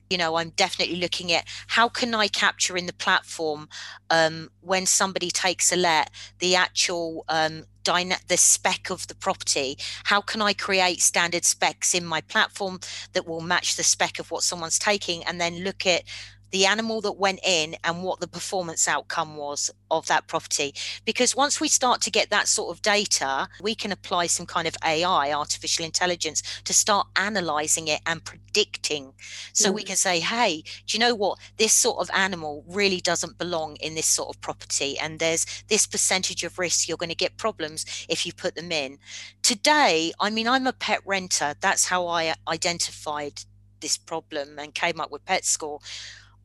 you 0.09 0.18
know 0.18 0.37
i'm 0.37 0.51
definitely 0.51 0.96
looking 0.96 1.33
at 1.33 1.44
how 1.68 1.88
can 1.88 2.14
i 2.14 2.29
capture 2.29 2.77
in 2.77 2.87
the 2.87 2.92
platform 2.92 3.68
um, 4.11 4.51
when 4.61 4.87
somebody 4.87 5.31
takes 5.31 5.73
a 5.73 5.77
let 5.77 6.11
the 6.38 6.55
actual 6.55 7.25
um, 7.29 7.64
dyna- 7.85 8.18
the 8.29 8.37
spec 8.37 8.90
of 8.90 9.07
the 9.09 9.14
property. 9.14 9.77
How 10.05 10.20
can 10.20 10.42
i 10.42 10.53
create 10.53 11.01
standard 11.01 11.44
specs 11.44 11.94
in 11.94 12.05
my 12.05 12.20
platform 12.20 12.81
that 13.12 13.27
will 13.27 13.40
match 13.40 13.77
the 13.77 13.83
spec 13.83 14.18
of 14.18 14.31
what 14.31 14.42
someone's 14.42 14.79
taking 14.79 15.25
and 15.25 15.40
then 15.40 15.64
look 15.64 15.87
at 15.87 16.03
the 16.51 16.67
animal 16.67 17.01
that 17.01 17.13
went 17.13 17.41
in 17.45 17.77
and 17.85 18.03
what 18.03 18.21
the 18.21 18.29
performance 18.29 18.89
outcome 18.89 19.37
was 19.37 19.71
of 19.91 20.07
that 20.07 20.27
property. 20.27 20.75
Because 21.05 21.37
once 21.37 21.61
we 21.61 21.69
start 21.69 22.01
to 22.03 22.11
get 22.11 22.31
that 22.31 22.49
sort 22.49 22.75
of 22.75 22.83
data, 22.83 23.49
we 23.61 23.75
can 23.75 23.93
apply 23.93 24.27
some 24.27 24.47
kind 24.47 24.67
of 24.67 24.77
AI, 24.85 25.33
artificial 25.33 25.85
intelligence, 25.85 26.43
to 26.65 26.73
start 26.73 27.07
analyzing 27.17 27.89
it 27.89 28.01
and 28.07 28.25
predicting. 28.25 29.13
So 29.53 29.71
mm. 29.71 29.75
we 29.75 29.83
can 29.83 29.97
say, 29.97 30.21
hey, 30.21 30.63
do 30.87 30.97
you 30.97 30.99
know 30.99 31.15
what? 31.15 31.39
This 31.57 31.73
sort 31.73 31.99
of 31.99 32.11
animal 32.15 32.65
really 32.69 33.01
doesn't 33.01 33.39
belong 33.39 33.77
in 33.77 33.95
this 33.95 34.07
sort 34.07 34.35
of 34.35 34.41
property. 34.41 34.99
And 34.99 35.19
there's 35.19 35.47
this 35.69 35.87
percentage 35.87 36.45
of 36.45 36.59
risk 36.59 36.89
you're 36.89 36.97
going 36.97 37.09
to 37.09 37.15
get 37.15 37.37
problems 37.37 38.07
if 38.09 38.27
you 38.27 38.33
put 38.33 38.55
them 38.55 38.73
in. 38.73 38.99
Today, 39.43 40.13
I 40.21 40.31
mean, 40.31 40.49
I'm 40.49 40.67
a 40.67 40.73
pet 40.73 41.01
renter. 41.05 41.55
That's 41.61 41.87
how 41.87 42.07
I 42.07 42.35
identified 42.49 43.43
this 43.81 43.97
problem 43.97 44.59
and 44.59 44.75
came 44.75 45.01
up 45.01 45.11
with 45.11 45.25
pet 45.25 45.45
score 45.45 45.81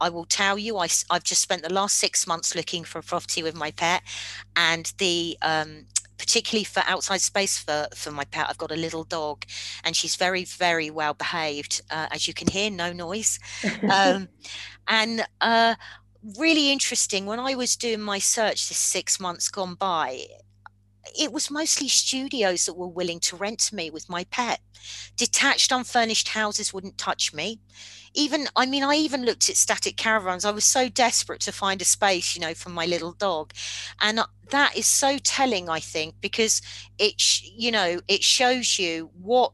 I 0.01 0.09
will 0.09 0.25
tell 0.25 0.57
you, 0.57 0.77
I, 0.77 0.87
have 1.11 1.23
just 1.23 1.41
spent 1.41 1.63
the 1.63 1.73
last 1.73 1.97
six 1.97 2.27
months 2.27 2.55
looking 2.55 2.83
for 2.83 2.99
a 2.99 3.03
property 3.03 3.43
with 3.43 3.55
my 3.55 3.71
pet, 3.71 4.01
and 4.55 4.91
the 4.97 5.37
um, 5.41 5.85
particularly 6.17 6.63
for 6.63 6.83
outside 6.87 7.21
space 7.21 7.57
for 7.57 7.87
for 7.95 8.11
my 8.11 8.25
pet, 8.25 8.47
I've 8.49 8.57
got 8.57 8.71
a 8.71 8.75
little 8.75 9.03
dog, 9.03 9.45
and 9.83 9.95
she's 9.95 10.15
very 10.15 10.45
very 10.45 10.89
well 10.89 11.13
behaved, 11.13 11.81
uh, 11.89 12.07
as 12.11 12.27
you 12.27 12.33
can 12.33 12.47
hear, 12.47 12.69
no 12.69 12.93
noise, 12.93 13.39
um, 13.89 14.29
and. 14.87 15.25
Uh, 15.41 15.75
really 16.39 16.71
interesting 16.71 17.27
when 17.27 17.39
I 17.39 17.53
was 17.53 17.75
doing 17.75 18.01
my 18.01 18.17
search 18.17 18.67
this 18.67 18.79
six 18.79 19.19
months 19.19 19.47
gone 19.49 19.75
by, 19.75 20.25
it 21.17 21.31
was 21.31 21.51
mostly 21.51 21.87
studios 21.87 22.65
that 22.65 22.77
were 22.77 22.87
willing 22.87 23.19
to 23.21 23.35
rent 23.35 23.59
to 23.59 23.75
me 23.75 23.89
with 23.89 24.09
my 24.09 24.23
pet. 24.25 24.59
Detached, 25.17 25.71
unfurnished 25.71 26.29
houses 26.29 26.73
wouldn't 26.73 26.97
touch 26.97 27.33
me. 27.33 27.59
Even 28.13 28.47
i 28.55 28.65
mean 28.65 28.83
i 28.83 28.95
even 28.95 29.25
looked 29.25 29.49
at 29.49 29.57
static 29.57 29.97
caravans. 29.97 30.45
I 30.45 30.51
was 30.51 30.65
so 30.65 30.87
desperate 30.89 31.41
to 31.41 31.51
find 31.51 31.81
a 31.81 31.85
space 31.85 32.35
you 32.35 32.41
know 32.41 32.53
for 32.53 32.69
my 32.69 32.85
little 32.85 33.13
dog. 33.13 33.51
And 34.01 34.19
uh, 34.19 34.27
that 34.51 34.77
is 34.77 34.87
so 34.87 35.17
telling 35.17 35.69
i 35.69 35.79
think 35.79 36.15
because 36.21 36.61
it 36.97 37.21
you 37.43 37.71
know 37.71 37.99
it 38.07 38.23
shows 38.23 38.77
you 38.79 39.09
what 39.21 39.53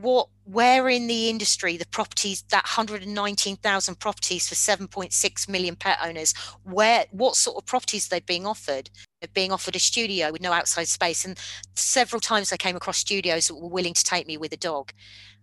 what 0.00 0.28
where 0.44 0.88
in 0.88 1.06
the 1.06 1.30
industry 1.30 1.76
the 1.76 1.86
properties 1.86 2.42
that 2.50 2.64
119,000 2.64 3.98
properties 3.98 4.48
for 4.48 4.54
7.6 4.54 5.48
million 5.48 5.76
pet 5.76 5.98
owners 6.02 6.34
where 6.64 7.06
what 7.12 7.36
sort 7.36 7.56
of 7.56 7.64
properties 7.64 8.08
they're 8.08 8.20
being 8.20 8.46
offered? 8.46 8.90
They're 9.20 9.28
being 9.32 9.52
offered 9.52 9.76
a 9.76 9.78
studio 9.78 10.32
with 10.32 10.42
no 10.42 10.52
outside 10.52 10.88
space. 10.88 11.24
And 11.24 11.38
several 11.74 12.20
times 12.20 12.52
I 12.52 12.56
came 12.56 12.76
across 12.76 12.98
studios 12.98 13.48
that 13.48 13.54
were 13.54 13.68
willing 13.68 13.94
to 13.94 14.04
take 14.04 14.26
me 14.26 14.36
with 14.36 14.52
a 14.52 14.58
dog 14.58 14.92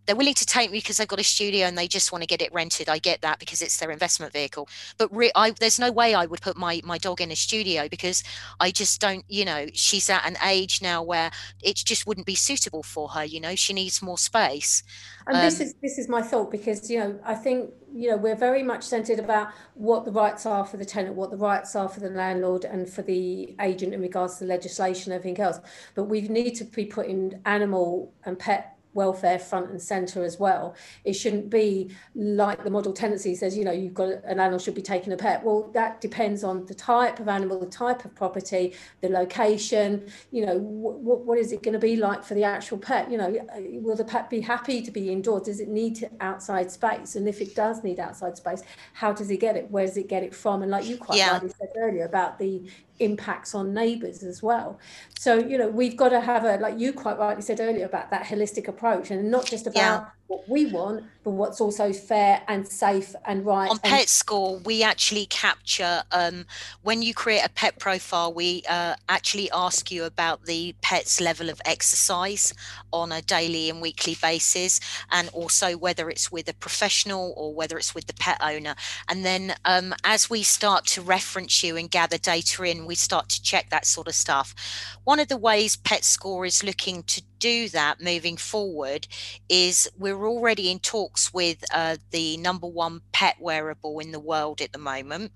they're 0.05 0.15
willing 0.15 0.33
to 0.33 0.45
take 0.45 0.71
me 0.71 0.79
because 0.79 0.97
they've 0.97 1.07
got 1.07 1.19
a 1.19 1.23
studio 1.23 1.67
and 1.67 1.77
they 1.77 1.87
just 1.87 2.11
want 2.11 2.23
to 2.23 2.27
get 2.27 2.41
it 2.41 2.51
rented. 2.53 2.89
I 2.89 2.97
get 2.97 3.21
that 3.21 3.39
because 3.39 3.61
it's 3.61 3.77
their 3.77 3.91
investment 3.91 4.33
vehicle. 4.33 4.67
But 4.97 5.15
re- 5.15 5.31
I, 5.35 5.51
there's 5.51 5.79
no 5.79 5.91
way 5.91 6.13
I 6.13 6.25
would 6.25 6.41
put 6.41 6.57
my 6.57 6.81
my 6.83 6.97
dog 6.97 7.21
in 7.21 7.31
a 7.31 7.35
studio 7.35 7.87
because 7.87 8.23
I 8.59 8.71
just 8.71 8.99
don't. 8.99 9.23
You 9.27 9.45
know, 9.45 9.67
she's 9.73 10.09
at 10.09 10.25
an 10.25 10.37
age 10.45 10.81
now 10.81 11.03
where 11.03 11.31
it 11.61 11.75
just 11.75 12.07
wouldn't 12.07 12.25
be 12.25 12.35
suitable 12.35 12.83
for 12.83 13.09
her. 13.09 13.23
You 13.23 13.39
know, 13.39 13.55
she 13.55 13.73
needs 13.73 14.01
more 14.01 14.17
space. 14.17 14.83
And 15.27 15.37
um, 15.37 15.43
this 15.43 15.59
is 15.59 15.75
this 15.81 15.97
is 15.97 16.09
my 16.09 16.21
thought 16.21 16.51
because 16.51 16.89
you 16.89 16.99
know 16.99 17.19
I 17.23 17.35
think 17.35 17.71
you 17.93 18.09
know 18.09 18.17
we're 18.17 18.35
very 18.35 18.63
much 18.63 18.83
centered 18.83 19.19
about 19.19 19.49
what 19.75 20.05
the 20.05 20.11
rights 20.11 20.45
are 20.45 20.65
for 20.65 20.77
the 20.77 20.85
tenant, 20.85 21.15
what 21.15 21.29
the 21.29 21.37
rights 21.37 21.75
are 21.75 21.87
for 21.87 21.99
the 21.99 22.09
landlord 22.09 22.65
and 22.65 22.89
for 22.89 23.03
the 23.03 23.55
agent 23.61 23.93
in 23.93 24.01
regards 24.01 24.37
to 24.37 24.45
legislation, 24.45 25.13
everything 25.13 25.39
else. 25.39 25.59
But 25.93 26.05
we 26.05 26.21
need 26.21 26.55
to 26.55 26.65
be 26.65 26.85
putting 26.85 27.39
animal 27.45 28.13
and 28.25 28.39
pet 28.39 28.77
welfare 28.93 29.39
front 29.39 29.69
and 29.69 29.81
center 29.81 30.23
as 30.23 30.39
well. 30.39 30.75
It 31.03 31.13
shouldn't 31.13 31.49
be 31.49 31.91
like 32.15 32.63
the 32.63 32.69
model 32.69 32.93
tenancy 32.93 33.35
says, 33.35 33.57
you 33.57 33.63
know, 33.63 33.71
you've 33.71 33.93
got 33.93 34.09
an 34.09 34.39
animal 34.39 34.59
should 34.59 34.75
be 34.75 34.81
taking 34.81 35.13
a 35.13 35.17
pet. 35.17 35.43
Well, 35.43 35.69
that 35.73 36.01
depends 36.01 36.43
on 36.43 36.65
the 36.65 36.73
type 36.73 37.19
of 37.19 37.27
animal, 37.27 37.59
the 37.59 37.65
type 37.65 38.03
of 38.05 38.13
property, 38.15 38.73
the 39.01 39.09
location, 39.09 40.07
you 40.31 40.45
know, 40.45 40.57
what, 40.57 41.19
what 41.21 41.37
is 41.37 41.51
it 41.51 41.63
going 41.63 41.73
to 41.73 41.79
be 41.79 41.95
like 41.95 42.23
for 42.23 42.33
the 42.33 42.43
actual 42.43 42.77
pet? 42.77 43.09
You 43.09 43.17
know, 43.17 43.35
uh, 43.55 43.61
will 43.81 43.95
the 43.95 44.05
pet 44.05 44.29
be 44.29 44.41
happy 44.41 44.81
to 44.81 44.91
be 44.91 45.11
indoors? 45.11 45.43
Does 45.43 45.59
it 45.59 45.69
need 45.69 46.09
outside 46.19 46.71
space? 46.71 47.15
And 47.15 47.27
if 47.27 47.41
it 47.41 47.55
does 47.55 47.83
need 47.83 47.99
outside 47.99 48.37
space, 48.37 48.63
how 48.93 49.13
does 49.13 49.31
it 49.31 49.37
get 49.37 49.55
it? 49.55 49.69
Where 49.71 49.85
does 49.85 49.97
it 49.97 50.07
get 50.07 50.23
it 50.23 50.35
from? 50.35 50.61
And 50.61 50.71
like 50.71 50.85
you 50.85 50.97
quite 50.97 51.17
yeah. 51.17 51.31
rightly 51.33 51.49
said 51.57 51.69
earlier 51.77 52.05
about 52.05 52.37
the 52.37 52.63
impacts 53.01 53.53
on 53.53 53.73
neighbours 53.73 54.23
as 54.23 54.41
well. 54.41 54.79
So, 55.17 55.35
you 55.37 55.57
know, 55.57 55.67
we've 55.67 55.97
got 55.97 56.09
to 56.09 56.21
have 56.21 56.45
a, 56.45 56.57
like 56.57 56.79
you 56.79 56.93
quite 56.93 57.17
rightly 57.17 57.41
said 57.41 57.59
earlier, 57.59 57.85
about 57.85 58.11
that 58.11 58.25
holistic 58.25 58.67
approach 58.67 59.11
and 59.11 59.29
not 59.29 59.45
just 59.45 59.67
about 59.67 59.75
yeah 59.75 60.05
what 60.31 60.47
we 60.47 60.65
want, 60.67 61.03
but 61.25 61.31
what's 61.31 61.59
also 61.59 61.91
fair 61.91 62.41
and 62.47 62.65
safe 62.65 63.13
and 63.25 63.45
right. 63.45 63.69
On 63.69 63.77
and- 63.83 63.91
Pet 63.91 64.07
Score, 64.07 64.59
we 64.59 64.81
actually 64.81 65.25
capture 65.25 66.03
um, 66.13 66.45
when 66.83 67.01
you 67.01 67.13
create 67.13 67.45
a 67.45 67.49
pet 67.49 67.77
profile, 67.79 68.33
we 68.33 68.63
uh, 68.69 68.95
actually 69.09 69.51
ask 69.51 69.91
you 69.91 70.05
about 70.05 70.45
the 70.45 70.73
pet's 70.81 71.19
level 71.19 71.49
of 71.49 71.61
exercise 71.65 72.53
on 72.93 73.11
a 73.11 73.21
daily 73.21 73.69
and 73.69 73.81
weekly 73.81 74.15
basis, 74.21 74.79
and 75.11 75.27
also 75.33 75.77
whether 75.77 76.09
it's 76.09 76.31
with 76.31 76.47
a 76.47 76.53
professional 76.53 77.33
or 77.35 77.53
whether 77.53 77.77
it's 77.77 77.93
with 77.93 78.07
the 78.07 78.13
pet 78.13 78.37
owner. 78.41 78.75
And 79.09 79.25
then 79.25 79.55
um, 79.65 79.93
as 80.05 80.29
we 80.29 80.43
start 80.43 80.85
to 80.87 81.01
reference 81.01 81.61
you 81.61 81.75
and 81.75 81.91
gather 81.91 82.17
data 82.17 82.63
in, 82.63 82.85
we 82.85 82.95
start 82.95 83.27
to 83.29 83.43
check 83.43 83.69
that 83.69 83.85
sort 83.85 84.07
of 84.07 84.15
stuff. 84.15 84.55
One 85.03 85.19
of 85.19 85.27
the 85.27 85.37
ways 85.37 85.75
Pet 85.75 86.05
Score 86.05 86.45
is 86.45 86.63
looking 86.63 87.03
to 87.03 87.21
do 87.41 87.67
that 87.69 87.99
moving 87.99 88.37
forward 88.37 89.07
is 89.49 89.89
we're 89.97 90.27
already 90.27 90.71
in 90.71 90.79
talks 90.79 91.33
with 91.33 91.65
uh, 91.73 91.97
the 92.11 92.37
number 92.37 92.67
one 92.67 93.01
pet 93.11 93.35
wearable 93.41 93.99
in 93.99 94.11
the 94.11 94.19
world 94.19 94.61
at 94.61 94.71
the 94.71 94.79
moment 94.79 95.31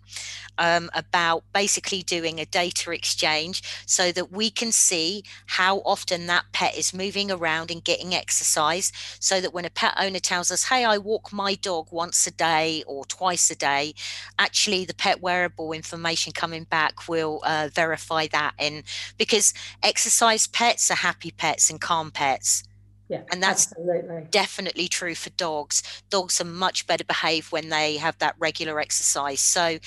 um, 0.58 0.90
about 0.94 1.44
basically 1.54 2.04
doing 2.04 2.40
a 2.40 2.46
data 2.46 2.92
exchange 2.92 3.64
so 3.86 4.12
that 4.12 4.32
we 4.32 4.50
can 4.50 4.72
see 4.72 5.24
how 5.48 5.80
often 5.80 6.28
that 6.28 6.46
pet 6.54 6.78
is 6.78 6.94
moving 6.94 7.32
around 7.32 7.72
and 7.72 7.84
getting 7.84 8.14
exercise 8.14 8.92
so 9.20 9.42
that 9.42 9.54
when 9.54 9.66
a 9.66 9.70
pet 9.70 9.94
owner 9.98 10.20
tells 10.20 10.52
us 10.52 10.66
hey 10.66 10.86
i 10.86 10.98
walk 10.98 11.34
my 11.34 11.56
dog 11.56 11.88
once 11.92 12.28
a 12.28 12.32
day 12.32 12.84
or 12.86 13.04
twice 13.06 13.50
a 13.50 13.56
day 13.56 13.94
actually 14.38 14.86
the 14.86 14.94
pet 14.94 15.22
wearable 15.22 15.72
information 15.72 16.32
coming 16.32 16.66
back 16.66 17.08
will 17.10 17.42
uh, 17.46 17.68
verify 17.74 18.28
that 18.28 18.54
and 18.60 18.84
because 19.18 19.54
exercise 19.82 20.46
pets 20.48 20.92
are 20.92 20.96
happy 20.96 21.32
pets 21.32 21.70
and 21.70 21.82
pets. 22.12 22.64
Yeah, 23.08 23.22
and 23.32 23.42
that's 23.42 23.68
absolutely. 23.72 24.28
definitely 24.32 24.88
true 24.88 25.14
for 25.14 25.30
dogs. 25.32 25.84
Dogs 26.10 26.42
are 26.42 26.46
much 26.46 26.88
better 26.88 27.04
behaved 27.04 27.52
when 27.52 27.70
they 27.70 27.98
have 27.98 28.18
that 28.18 28.36
regular 28.40 28.80
exercise. 28.80 29.40
So 29.42 29.78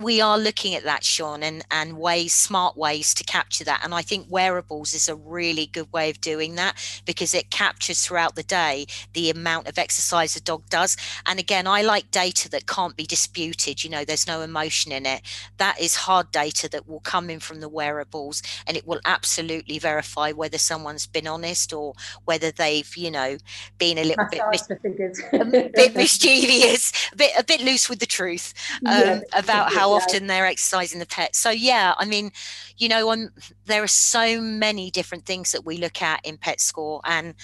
we 0.00 0.20
are 0.20 0.38
looking 0.38 0.74
at 0.74 0.84
that, 0.84 1.02
Sián, 1.02 1.42
and, 1.42 1.64
and 1.70 1.98
ways, 1.98 2.32
smart 2.32 2.76
ways 2.76 3.12
to 3.14 3.24
capture 3.24 3.64
that. 3.64 3.80
And 3.82 3.92
I 3.92 4.02
think 4.02 4.26
wearables 4.28 4.94
is 4.94 5.08
a 5.08 5.16
really 5.16 5.66
good 5.66 5.92
way 5.92 6.08
of 6.08 6.20
doing 6.20 6.54
that 6.54 6.76
because 7.04 7.34
it 7.34 7.50
captures 7.50 8.04
throughout 8.04 8.36
the 8.36 8.44
day 8.44 8.86
the 9.12 9.30
amount 9.30 9.66
of 9.66 9.78
exercise 9.78 10.36
a 10.36 10.40
dog 10.40 10.62
does. 10.70 10.96
And 11.26 11.40
again, 11.40 11.66
I 11.66 11.82
like 11.82 12.10
data 12.10 12.48
that 12.50 12.66
can't 12.66 12.96
be 12.96 13.06
disputed. 13.06 13.82
You 13.82 13.90
know, 13.90 14.04
there's 14.04 14.26
no 14.26 14.40
emotion 14.40 14.92
in 14.92 15.04
it. 15.04 15.22
That 15.56 15.80
is 15.80 15.96
hard 15.96 16.30
data 16.30 16.68
that 16.70 16.88
will 16.88 17.00
come 17.00 17.28
in 17.28 17.40
from 17.40 17.60
the 17.60 17.68
wearables 17.68 18.42
and 18.66 18.76
it 18.76 18.86
will 18.86 19.00
absolutely 19.04 19.78
verify 19.78 20.30
whether 20.30 20.58
someone's 20.58 21.06
been 21.06 21.26
honest 21.26 21.72
or 21.72 21.94
whether 22.24 22.52
they've, 22.52 22.96
you 22.96 23.10
know, 23.10 23.36
been 23.78 23.98
a 23.98 24.04
little 24.04 24.26
bit, 24.30 24.42
mis- 24.50 24.70
a 24.70 25.70
bit 25.74 25.96
mischievous, 25.96 26.92
a 27.12 27.16
bit, 27.16 27.32
a 27.36 27.42
bit 27.42 27.60
loose 27.60 27.88
with 27.88 27.98
the 27.98 28.06
truth 28.06 28.54
um, 28.86 28.92
yeah, 29.04 29.20
about 29.32 29.72
how 29.72 29.87
how 29.88 29.96
often 29.96 30.26
they're 30.26 30.46
exercising 30.46 30.98
the 30.98 31.06
pet. 31.06 31.34
So 31.34 31.50
yeah, 31.50 31.94
I 31.96 32.04
mean, 32.04 32.30
you 32.76 32.88
know, 32.88 33.10
I'm, 33.10 33.30
there 33.66 33.82
are 33.82 33.88
so 33.88 34.40
many 34.40 34.90
different 34.90 35.26
things 35.26 35.52
that 35.52 35.64
we 35.64 35.78
look 35.78 36.02
at 36.02 36.24
in 36.24 36.36
Pet 36.36 36.60
Score, 36.60 37.00
and 37.04 37.34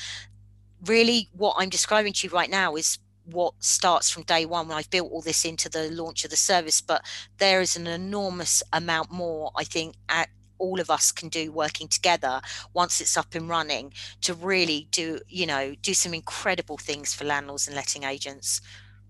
really, 0.87 1.29
what 1.33 1.57
I'm 1.59 1.69
describing 1.69 2.13
to 2.15 2.27
you 2.27 2.33
right 2.33 2.51
now 2.51 2.77
is 2.77 2.99
what 3.27 3.55
starts 3.59 4.11
from 4.11 4.23
day 4.25 4.45
one 4.45 4.69
when 4.69 4.77
I've 4.77 4.91
built 4.91 5.11
all 5.11 5.23
this 5.23 5.45
into 5.45 5.69
the 5.69 5.91
launch 5.91 6.25
of 6.25 6.31
the 6.31 6.37
service. 6.37 6.81
But 6.81 7.05
there 7.39 7.61
is 7.61 7.77
an 7.77 7.87
enormous 7.87 8.63
amount 8.73 9.11
more, 9.11 9.51
I 9.57 9.65
think, 9.65 9.95
at 10.09 10.29
all 10.59 10.81
of 10.81 10.91
us 10.91 11.11
can 11.13 11.29
do 11.29 11.51
working 11.51 11.89
together 11.89 12.41
once 12.73 13.01
it's 13.01 13.17
up 13.17 13.35
and 13.35 13.49
running 13.49 13.93
to 14.21 14.35
really 14.35 14.87
do 14.91 15.19
you 15.29 15.47
know 15.47 15.75
do 15.83 15.93
some 15.93 16.15
incredible 16.15 16.79
things 16.79 17.13
for 17.13 17.25
landlords 17.25 17.67
and 17.67 17.75
letting 17.75 18.05
agents 18.05 18.61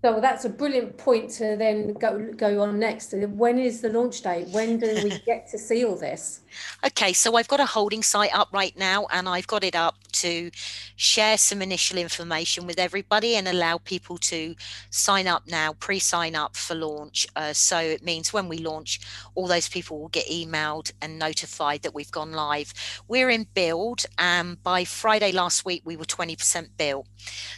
so 0.05 0.19
that's 0.19 0.45
a 0.45 0.49
brilliant 0.49 0.97
point 0.97 1.31
to 1.31 1.55
then 1.57 1.93
go 1.93 2.31
go 2.37 2.61
on 2.61 2.77
next. 2.77 3.11
When 3.13 3.57
is 3.57 3.81
the 3.81 3.89
launch 3.89 4.21
date? 4.21 4.47
When 4.49 4.77
do 4.77 4.87
we 5.03 5.17
get 5.25 5.49
to 5.49 5.57
see 5.57 5.83
all 5.83 5.95
this? 5.95 6.41
Okay, 6.85 7.11
so 7.11 7.35
I've 7.37 7.47
got 7.47 7.59
a 7.59 7.65
holding 7.65 8.03
site 8.03 8.31
up 8.31 8.49
right 8.53 8.77
now, 8.77 9.07
and 9.11 9.27
I've 9.27 9.47
got 9.47 9.63
it 9.63 9.75
up 9.75 9.95
to 10.21 10.51
share 10.95 11.37
some 11.37 11.61
initial 11.61 11.97
information 11.97 12.65
with 12.65 12.79
everybody 12.79 13.35
and 13.35 13.47
allow 13.47 13.77
people 13.77 14.17
to 14.17 14.55
sign 14.89 15.27
up 15.27 15.43
now, 15.47 15.73
pre 15.73 15.99
sign 15.99 16.35
up 16.35 16.55
for 16.55 16.75
launch. 16.75 17.27
Uh, 17.35 17.53
so 17.53 17.77
it 17.77 18.03
means 18.03 18.33
when 18.33 18.47
we 18.47 18.57
launch, 18.57 18.99
all 19.35 19.47
those 19.47 19.69
people 19.69 19.99
will 19.99 20.09
get 20.09 20.27
emailed 20.27 20.91
and 21.01 21.19
notified 21.19 21.81
that 21.81 21.93
we've 21.93 22.11
gone 22.11 22.31
live. 22.31 22.73
We're 23.07 23.29
in 23.29 23.47
build, 23.53 24.05
and 24.17 24.61
by 24.63 24.85
Friday 24.85 25.31
last 25.31 25.65
week, 25.65 25.81
we 25.85 25.97
were 25.97 26.05
20% 26.05 26.69
built. 26.77 27.07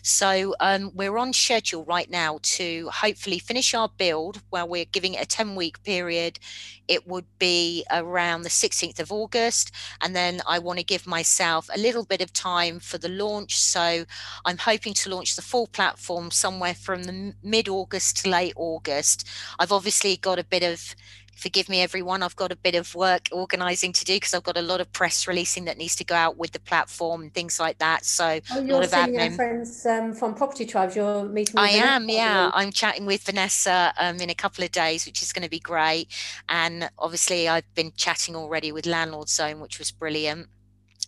So 0.01 0.55
um, 0.60 0.91
we're 0.93 1.18
on 1.18 1.34
schedule 1.34 1.84
right 1.86 2.10
now 2.10 2.39
to 2.41 2.89
hopefully 2.93 3.39
finish 3.39 3.74
our 3.74 3.89
build 3.97 4.41
where 4.49 4.66
we're 4.66 4.86
giving 4.86 5.14
it 5.14 5.24
a 5.24 5.26
10 5.26 5.55
week 5.55 5.82
period. 5.84 6.39
It 6.88 7.07
would 7.07 7.25
be 7.39 7.85
around 7.91 8.41
the 8.41 8.49
16th 8.49 8.99
of 8.99 9.11
August. 9.11 9.71
And 10.01 10.15
then 10.15 10.41
I 10.47 10.59
want 10.59 10.79
to 10.79 10.85
give 10.85 11.05
myself 11.05 11.69
a 11.73 11.79
little 11.79 12.05
bit 12.05 12.21
of 12.21 12.33
time 12.33 12.79
for 12.79 12.97
the 12.97 13.09
launch. 13.09 13.57
So 13.57 14.05
I'm 14.45 14.57
hoping 14.57 14.93
to 14.95 15.09
launch 15.09 15.35
the 15.35 15.41
full 15.41 15.67
platform 15.67 16.31
somewhere 16.31 16.73
from 16.73 17.03
the 17.03 17.33
mid 17.43 17.67
August 17.67 18.23
to 18.23 18.29
late 18.29 18.53
August. 18.55 19.27
I've 19.59 19.71
obviously 19.71 20.17
got 20.17 20.39
a 20.39 20.43
bit 20.43 20.63
of 20.63 20.95
forgive 21.38 21.69
me 21.69 21.81
everyone. 21.81 22.23
I've 22.23 22.35
got 22.35 22.51
a 22.51 22.55
bit 22.55 22.75
of 22.75 22.93
work 22.95 23.29
organizing 23.31 23.93
to 23.93 24.05
do 24.05 24.15
because 24.15 24.33
i've 24.33 24.43
got 24.43 24.57
a 24.57 24.61
lot 24.61 24.81
of 24.81 24.91
press 24.91 25.27
releasing 25.27 25.65
that 25.65 25.77
needs 25.77 25.95
to 25.97 26.03
go 26.03 26.15
out 26.15 26.38
with 26.38 26.51
the 26.51 26.59
platform 26.59 27.21
and 27.21 27.33
things 27.33 27.59
like 27.59 27.77
that. 27.79 28.05
So 28.05 28.39
oh, 28.51 28.59
you're 28.59 28.71
a 28.71 28.79
lot 28.79 28.85
of 28.85 28.91
admin. 28.91 29.35
friends 29.35 29.85
um, 29.85 30.13
from 30.13 30.33
property 30.33 30.65
tribes. 30.65 30.95
You're 30.95 31.23
meeting 31.25 31.57
i 31.57 31.69
am 31.69 32.09
yeah. 32.09 32.51
i'm 32.53 32.71
chatting 32.71 33.05
with 33.05 33.23
vanessa 33.23 33.93
um, 33.97 34.17
in 34.17 34.29
a 34.29 34.35
couple 34.35 34.63
of 34.63 34.71
days 34.71 35.05
which 35.05 35.21
is 35.21 35.31
going 35.31 35.43
to 35.43 35.49
be 35.49 35.59
great. 35.59 36.07
And 36.49 36.89
obviously 36.97 37.47
i've 37.47 37.73
been 37.75 37.91
chatting 37.95 38.35
already 38.35 38.71
with 38.71 38.85
landlord 38.85 39.29
zone 39.29 39.59
which 39.59 39.79
was 39.79 39.91
brilliant 39.91 40.47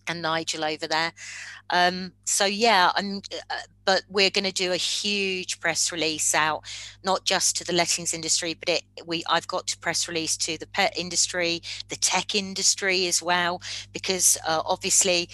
and 0.10 0.22
Nigel 0.22 0.66
over 0.66 0.88
there. 0.88 1.14
Um, 1.70 2.14
so 2.26 2.45
yeah, 2.45 2.91
I'm, 2.95 3.22
uh, 3.49 3.55
but 3.86 4.03
we're 4.10 4.32
going 4.32 4.45
to 4.45 4.51
do 4.51 4.72
a 4.72 4.78
huge 4.78 5.60
press 5.60 5.91
release 5.91 6.34
out, 6.36 6.64
not 7.03 7.26
just 7.26 7.55
to 7.57 7.64
the 7.64 7.74
lettings 7.74 8.14
industry, 8.14 8.55
but 8.55 8.70
it, 8.70 8.84
we 9.05 9.24
I've 9.30 9.47
got 9.47 9.68
to 9.68 9.78
press 9.78 10.07
release 10.07 10.36
to 10.38 10.57
the 10.57 10.68
pet 10.68 10.97
industry, 10.97 11.62
the 11.89 11.95
tech 11.95 12.36
industry 12.36 13.07
as 13.07 13.22
well, 13.22 13.62
because 13.93 14.38
uh, 14.47 14.62
obviously 14.66 15.30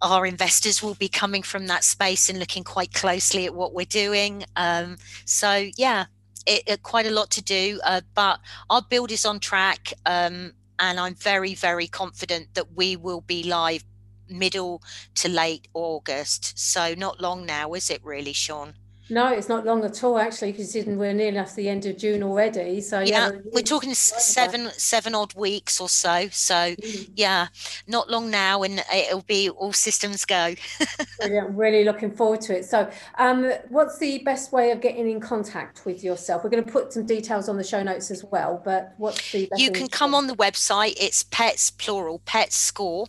our 0.00 0.24
investors 0.24 0.82
will 0.82 0.94
be 0.94 1.08
coming 1.08 1.42
from 1.42 1.66
that 1.66 1.84
space 1.84 2.28
and 2.28 2.38
looking 2.38 2.64
quite 2.64 2.92
closely 2.94 3.44
at 3.46 3.54
what 3.54 3.74
we're 3.74 3.84
doing. 3.84 4.44
Um, 4.56 4.96
so 5.24 5.68
yeah, 5.76 6.06
it, 6.46 6.62
it, 6.66 6.82
quite 6.82 7.06
a 7.06 7.10
lot 7.10 7.30
to 7.30 7.42
do, 7.42 7.80
uh, 7.84 8.00
but 8.14 8.40
our 8.70 8.82
build 8.82 9.10
is 9.10 9.24
on 9.24 9.40
track. 9.40 9.92
Um, 10.06 10.52
and 10.78 10.98
I'm 10.98 11.14
very, 11.14 11.54
very 11.54 11.86
confident 11.86 12.54
that 12.54 12.74
we 12.74 12.96
will 12.96 13.20
be 13.20 13.44
live 13.44 13.84
middle 14.28 14.82
to 15.16 15.28
late 15.28 15.68
August. 15.74 16.58
So 16.58 16.94
not 16.94 17.20
long 17.20 17.46
now, 17.46 17.74
is 17.74 17.90
it 17.90 18.04
really, 18.04 18.32
Sián? 18.32 18.74
No, 19.12 19.28
it's 19.28 19.48
not 19.48 19.66
long 19.66 19.84
at 19.84 20.02
all, 20.04 20.18
actually, 20.18 20.54
considering 20.54 20.96
we're 20.96 21.12
near 21.12 21.28
enough 21.28 21.54
the 21.54 21.68
end 21.68 21.84
of 21.84 21.98
June 21.98 22.22
already. 22.22 22.80
So 22.80 23.00
yeah, 23.00 23.32
yeah 23.32 23.38
we're 23.52 23.62
talking 23.62 23.92
seven 23.94 24.70
seven 24.70 25.14
odd 25.14 25.34
weeks 25.34 25.80
or 25.80 25.88
so. 25.90 26.28
So 26.30 26.54
mm. 26.54 27.10
yeah, 27.14 27.48
not 27.86 28.08
long 28.08 28.30
now, 28.30 28.62
and 28.62 28.82
it'll 28.94 29.20
be 29.22 29.50
all 29.50 29.74
systems 29.74 30.24
go. 30.24 30.54
Brilliant. 31.20 31.50
Really 31.50 31.84
looking 31.84 32.10
forward 32.10 32.40
to 32.42 32.56
it. 32.56 32.64
So, 32.64 32.90
um, 33.18 33.52
what's 33.68 33.98
the 33.98 34.20
best 34.20 34.50
way 34.50 34.70
of 34.70 34.80
getting 34.80 35.10
in 35.10 35.20
contact 35.20 35.84
with 35.84 36.02
yourself? 36.02 36.42
We're 36.42 36.50
going 36.50 36.64
to 36.64 36.72
put 36.72 36.94
some 36.94 37.04
details 37.04 37.50
on 37.50 37.58
the 37.58 37.64
show 37.64 37.82
notes 37.82 38.10
as 38.10 38.24
well. 38.24 38.62
But 38.64 38.94
what's 38.96 39.32
the 39.32 39.46
you 39.56 39.72
can 39.72 39.88
come 39.88 40.14
on 40.14 40.26
the 40.26 40.36
website. 40.36 40.94
It's 40.98 41.24
Pets 41.24 41.70
plural 41.70 42.20
Pets 42.20 42.56
Score 42.56 43.08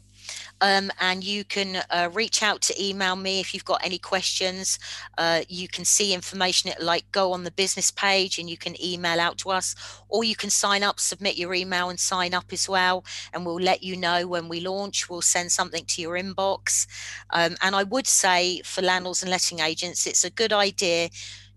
um, 0.64 0.89
and 1.01 1.26
you 1.26 1.43
can 1.43 1.84
uh, 1.89 2.09
reach 2.14 2.41
out 2.41 2.61
to 2.61 2.84
email 2.84 3.18
me 3.18 3.41
if 3.41 3.53
you've 3.53 3.66
got 3.66 3.84
any 3.84 3.97
questions. 3.97 4.80
Uh, 5.18 5.41
you 5.49 5.68
can 5.68 5.84
see 5.84 6.14
information 6.14 6.72
at 6.72 6.82
like 6.82 7.03
go 7.11 7.34
on 7.34 7.43
the 7.43 7.51
business 7.51 7.91
page 7.91 8.39
and 8.39 8.49
you 8.49 8.55
can 8.55 8.82
email 8.82 9.20
out 9.20 9.38
to 9.39 9.49
us, 9.49 9.76
or 10.07 10.24
you 10.24 10.38
can 10.38 10.49
sign 10.49 10.82
up, 10.82 11.01
submit 11.01 11.38
your 11.38 11.53
email 11.53 11.89
and 11.89 11.99
sign 11.99 12.34
up 12.34 12.45
as 12.53 12.70
well. 12.70 13.03
And 13.34 13.45
we'll 13.45 13.55
let 13.55 13.84
you 13.84 13.97
know 13.97 14.26
when 14.26 14.47
we 14.47 14.61
launch. 14.61 15.09
We'll 15.09 15.22
send 15.22 15.51
something 15.51 15.84
to 15.84 16.01
your 16.01 16.18
inbox. 16.18 16.88
Um, 17.32 17.57
and 17.61 17.76
I 17.76 17.84
would 17.84 18.07
say 18.07 18.61
for 18.64 18.82
landlords 18.82 19.22
and 19.22 19.30
letting 19.30 19.59
agents, 19.59 20.07
it's 20.07 20.24
a 20.24 20.30
good 20.30 20.53
idea 20.53 21.09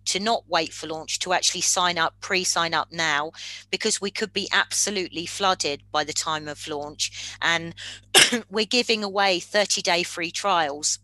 to 0.07 0.21
not 0.21 0.45
wait 0.49 0.73
for 0.73 0.87
launch 0.87 1.19
to 1.21 1.33
actually 1.33 1.61
sign 1.61 1.99
up 1.99 2.15
pre 2.21 2.45
sign 2.45 2.75
up 2.75 2.91
now 2.93 3.33
because 3.71 4.01
we 4.01 4.11
could 4.11 4.33
be 4.33 4.49
absolutely 4.53 5.27
flooded 5.27 5.83
by 5.93 6.05
the 6.05 6.13
time 6.13 6.49
of 6.49 6.67
launch. 6.67 7.37
And 7.41 7.75
we're 8.51 8.67
giving 8.67 9.05
away 9.05 9.41
30 9.41 9.83
day 9.83 10.03
free 10.03 10.31
trials 10.31 10.99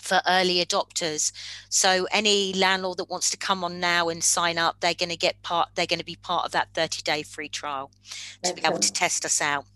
for 0.00 0.20
early 0.26 0.64
adopters. 0.64 1.32
So 1.68 2.06
any 2.10 2.52
landlord 2.52 2.98
that 2.98 3.10
wants 3.10 3.30
to 3.30 3.36
come 3.36 3.64
on 3.64 3.80
now 3.80 4.08
and 4.08 4.22
sign 4.22 4.58
up 4.58 4.76
they're 4.80 4.94
going 4.94 5.10
to 5.10 5.16
get 5.16 5.42
part 5.42 5.70
they're 5.74 5.86
going 5.86 5.98
to 5.98 6.04
be 6.04 6.16
part 6.16 6.46
of 6.46 6.52
that 6.52 6.68
30 6.74 7.02
day 7.02 7.22
free 7.22 7.48
trial 7.48 7.90
to 8.42 8.54
be 8.54 8.62
able 8.64 8.78
to 8.78 8.92
test 8.92 9.24
us 9.24 9.40
out. 9.40 9.66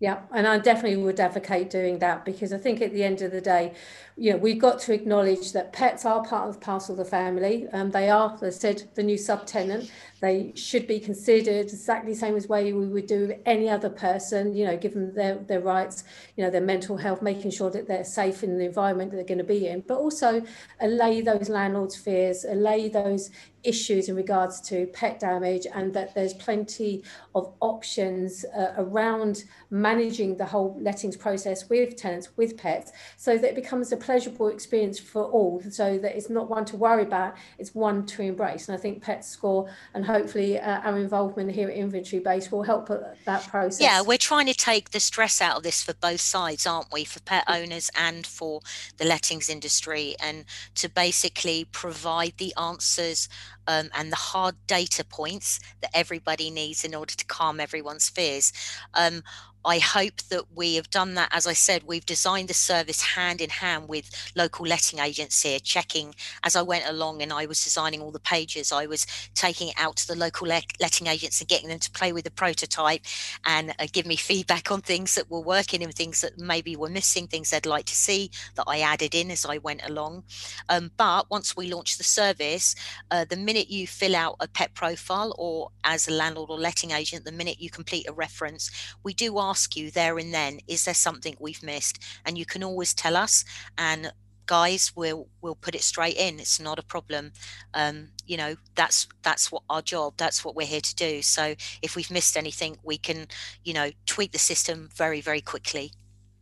Yeah, 0.00 0.20
and 0.32 0.46
I 0.46 0.58
definitely 0.58 1.02
would 1.02 1.18
advocate 1.18 1.70
doing 1.70 1.98
that 1.98 2.24
because 2.24 2.52
I 2.52 2.58
think 2.58 2.80
at 2.80 2.92
the 2.92 3.02
end 3.02 3.20
of 3.20 3.32
the 3.32 3.40
day, 3.40 3.74
you 4.18 4.32
know, 4.32 4.36
we've 4.36 4.60
got 4.60 4.80
to 4.80 4.92
acknowledge 4.92 5.52
that 5.52 5.72
pets 5.72 6.04
are 6.04 6.24
part 6.24 6.48
of 6.48 6.60
parcel 6.60 6.94
of 6.94 6.98
the 6.98 7.04
family. 7.04 7.68
Um, 7.72 7.92
they 7.92 8.10
are, 8.10 8.34
as 8.34 8.42
I 8.42 8.50
said, 8.50 8.88
the 8.96 9.02
new 9.04 9.16
subtenant. 9.16 9.90
They 10.20 10.52
should 10.56 10.88
be 10.88 10.98
considered 10.98 11.66
exactly 11.66 12.14
the 12.14 12.18
same 12.18 12.34
as 12.34 12.48
way 12.48 12.72
we 12.72 12.88
would 12.88 13.06
do 13.06 13.38
any 13.46 13.68
other 13.68 13.88
person, 13.88 14.56
you 14.56 14.66
know, 14.66 14.76
given 14.76 15.14
their, 15.14 15.36
their 15.36 15.60
rights, 15.60 16.02
you 16.36 16.42
know, 16.42 16.50
their 16.50 16.60
mental 16.60 16.96
health, 16.96 17.22
making 17.22 17.52
sure 17.52 17.70
that 17.70 17.86
they're 17.86 18.02
safe 18.02 18.42
in 18.42 18.58
the 18.58 18.64
environment 18.64 19.12
that 19.12 19.18
they're 19.18 19.24
going 19.24 19.38
to 19.38 19.44
be 19.44 19.68
in, 19.68 19.82
but 19.82 19.98
also 19.98 20.42
allay 20.80 21.20
those 21.20 21.48
landlords' 21.48 21.94
fears, 21.94 22.44
allay 22.44 22.88
those 22.88 23.30
issues 23.64 24.08
in 24.08 24.14
regards 24.14 24.60
to 24.60 24.86
pet 24.86 25.18
damage 25.18 25.66
and 25.74 25.92
that 25.92 26.14
there's 26.14 26.34
plenty 26.34 27.02
of 27.34 27.52
options 27.60 28.44
uh, 28.56 28.72
around 28.78 29.44
managing 29.70 30.36
the 30.36 30.44
whole 30.44 30.78
lettings 30.80 31.16
process 31.16 31.68
with 31.68 31.96
tenants 31.96 32.28
with 32.36 32.56
pets 32.56 32.92
so 33.16 33.36
that 33.36 33.50
it 33.50 33.54
becomes 33.54 33.90
a 33.92 33.96
pleasurable 34.08 34.48
experience 34.48 34.98
for 34.98 35.24
all 35.24 35.60
so 35.70 35.98
that 35.98 36.16
it's 36.16 36.30
not 36.30 36.48
one 36.48 36.64
to 36.64 36.76
worry 36.76 37.02
about 37.02 37.36
it's 37.58 37.74
one 37.74 38.06
to 38.06 38.22
embrace. 38.22 38.66
And 38.66 38.74
i 38.74 38.80
think 38.80 39.02
pet 39.02 39.22
score 39.22 39.68
and 39.92 40.02
hopefully 40.02 40.58
uh, 40.58 40.80
our 40.80 40.98
involvement 40.98 41.50
here 41.50 41.68
at 41.68 41.76
inventory 41.76 42.22
base 42.22 42.50
will 42.50 42.62
help 42.62 42.88
that 42.88 43.46
process. 43.48 43.82
Yeah 43.82 44.00
we're 44.00 44.16
trying 44.16 44.46
to 44.46 44.54
take 44.54 44.92
the 44.92 45.00
stress 45.00 45.42
out 45.42 45.58
of 45.58 45.62
this 45.62 45.82
for 45.82 45.92
both 45.92 46.22
sides 46.22 46.66
aren't 46.66 46.90
we? 46.90 47.04
For 47.04 47.20
pet 47.20 47.44
owners 47.46 47.90
and 47.94 48.26
for 48.26 48.62
the 48.96 49.04
lettings 49.04 49.50
industry 49.50 50.16
and 50.22 50.46
to 50.76 50.88
basically 50.88 51.66
provide 51.70 52.32
the 52.38 52.54
answers 52.56 53.28
um, 53.68 53.90
and 53.94 54.10
the 54.10 54.16
hard 54.16 54.56
data 54.66 55.04
points 55.04 55.60
that 55.82 55.90
everybody 55.94 56.50
needs 56.50 56.82
in 56.82 56.94
order 56.94 57.14
to 57.14 57.24
calm 57.26 57.60
everyone's 57.60 58.08
fears. 58.08 58.52
Um, 58.94 59.22
I 59.64 59.78
hope 59.78 60.22
that 60.30 60.44
we 60.54 60.76
have 60.76 60.90
done 60.90 61.14
that. 61.14 61.28
As 61.32 61.46
I 61.46 61.52
said, 61.52 61.82
we've 61.84 62.06
designed 62.06 62.48
the 62.48 62.54
service 62.54 63.02
hand 63.02 63.40
in 63.40 63.50
hand 63.50 63.88
with 63.88 64.10
local 64.36 64.66
letting 64.66 64.98
agents 65.00 65.42
here, 65.42 65.58
checking 65.58 66.14
as 66.44 66.56
I 66.56 66.62
went 66.62 66.88
along 66.88 67.22
and 67.22 67.32
I 67.32 67.46
was 67.46 67.62
designing 67.62 68.00
all 68.00 68.12
the 68.12 68.20
pages. 68.20 68.72
I 68.72 68.86
was 68.86 69.06
taking 69.34 69.68
it 69.68 69.74
out 69.76 69.96
to 69.96 70.06
the 70.06 70.14
local 70.14 70.46
let- 70.46 70.80
letting 70.80 71.08
agents 71.08 71.40
and 71.40 71.48
getting 71.48 71.68
them 71.68 71.80
to 71.80 71.90
play 71.90 72.12
with 72.12 72.24
the 72.24 72.30
prototype 72.30 73.02
and 73.44 73.74
uh, 73.78 73.86
give 73.92 74.06
me 74.06 74.16
feedback 74.16 74.70
on 74.70 74.80
things 74.80 75.14
that 75.16 75.30
were 75.30 75.40
working 75.40 75.82
and 75.82 75.92
things 75.92 76.20
that 76.20 76.38
maybe 76.38 76.76
were 76.76 76.88
missing, 76.88 77.26
things 77.26 77.50
they'd 77.50 77.66
like 77.66 77.86
to 77.86 77.96
see 77.96 78.30
that 78.54 78.64
I 78.66 78.80
added 78.80 79.14
in 79.14 79.30
as 79.30 79.44
I 79.44 79.58
went 79.58 79.82
along. 79.84 80.24
Um, 80.68 80.92
but 80.96 81.28
once 81.30 81.56
we 81.56 81.72
launched 81.72 81.98
the 81.98 82.04
service, 82.04 82.74
uh, 83.10 83.24
the 83.24 83.36
minute 83.36 83.70
you 83.70 83.86
fill 83.86 84.14
out 84.14 84.36
a 84.40 84.48
pet 84.48 84.74
profile 84.74 85.34
or 85.36 85.70
as 85.84 86.06
a 86.06 86.12
landlord 86.12 86.50
or 86.50 86.58
letting 86.58 86.92
agent, 86.92 87.24
the 87.24 87.32
minute 87.32 87.60
you 87.60 87.70
complete 87.70 88.08
a 88.08 88.12
reference, 88.12 88.70
we 89.02 89.12
do 89.12 89.38
ask 89.38 89.47
you 89.76 89.90
there 89.90 90.18
and 90.18 90.32
then, 90.32 90.60
is 90.66 90.84
there 90.84 90.94
something 90.94 91.36
we've 91.38 91.62
missed? 91.62 92.02
And 92.24 92.36
you 92.36 92.46
can 92.46 92.62
always 92.62 92.94
tell 92.94 93.16
us 93.16 93.44
and 93.76 94.12
guys 94.46 94.92
we'll 94.96 95.28
we'll 95.42 95.54
put 95.54 95.74
it 95.74 95.82
straight 95.82 96.16
in. 96.16 96.40
It's 96.40 96.58
not 96.58 96.78
a 96.78 96.82
problem. 96.82 97.32
Um, 97.74 98.08
you 98.26 98.36
know 98.36 98.56
that's 98.74 99.06
that's 99.22 99.52
what 99.52 99.62
our 99.70 99.82
job 99.82 100.14
that's 100.16 100.44
what 100.44 100.56
we're 100.56 100.66
here 100.66 100.80
to 100.80 100.94
do. 100.94 101.22
So 101.22 101.54
if 101.82 101.94
we've 101.94 102.10
missed 102.10 102.36
anything 102.36 102.78
we 102.82 102.98
can 102.98 103.28
you 103.62 103.74
know 103.74 103.90
tweak 104.06 104.32
the 104.32 104.38
system 104.38 104.88
very 104.96 105.20
very 105.20 105.40
quickly 105.40 105.92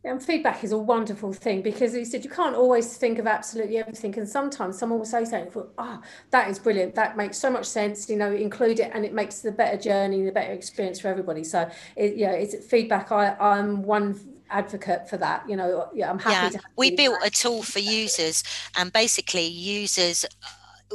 and 0.07 0.23
feedback 0.23 0.63
is 0.63 0.71
a 0.71 0.77
wonderful 0.77 1.33
thing 1.33 1.61
because 1.61 1.93
he 1.93 2.05
said 2.05 2.23
you 2.23 2.29
can't 2.29 2.55
always 2.55 2.97
think 2.97 3.19
of 3.19 3.27
absolutely 3.27 3.77
everything. 3.77 4.17
And 4.17 4.27
sometimes 4.27 4.77
someone 4.77 4.99
will 4.99 5.05
say 5.05 5.25
something 5.25 5.51
for 5.51 5.63
oh 5.63 5.73
ah, 5.77 6.01
that 6.31 6.49
is 6.49 6.59
brilliant. 6.59 6.95
That 6.95 7.17
makes 7.17 7.37
so 7.37 7.49
much 7.49 7.65
sense 7.65 8.09
you 8.09 8.15
know 8.15 8.33
include 8.33 8.79
it 8.79 8.91
and 8.93 9.05
it 9.05 9.13
makes 9.13 9.41
the 9.41 9.51
better 9.51 9.77
journey 9.77 10.23
the 10.23 10.31
better 10.31 10.53
experience 10.53 10.99
for 10.99 11.07
everybody. 11.07 11.43
So 11.43 11.69
it, 11.95 12.15
yeah 12.15 12.31
it's 12.31 12.65
feedback. 12.65 13.11
I 13.11 13.35
i'm 13.39 13.83
one 13.83 14.19
advocate 14.49 15.09
for 15.09 15.17
that 15.17 15.47
you 15.49 15.57
know 15.57 15.89
yeah 15.93 16.09
i'm 16.09 16.19
happy 16.19 16.55
yeah, 16.55 16.61
we 16.77 16.95
built 16.95 17.17
a 17.23 17.29
tool 17.29 17.61
for 17.61 17.79
users 17.79 18.43
and 18.77 18.93
basically 18.93 19.45
users 19.45 20.25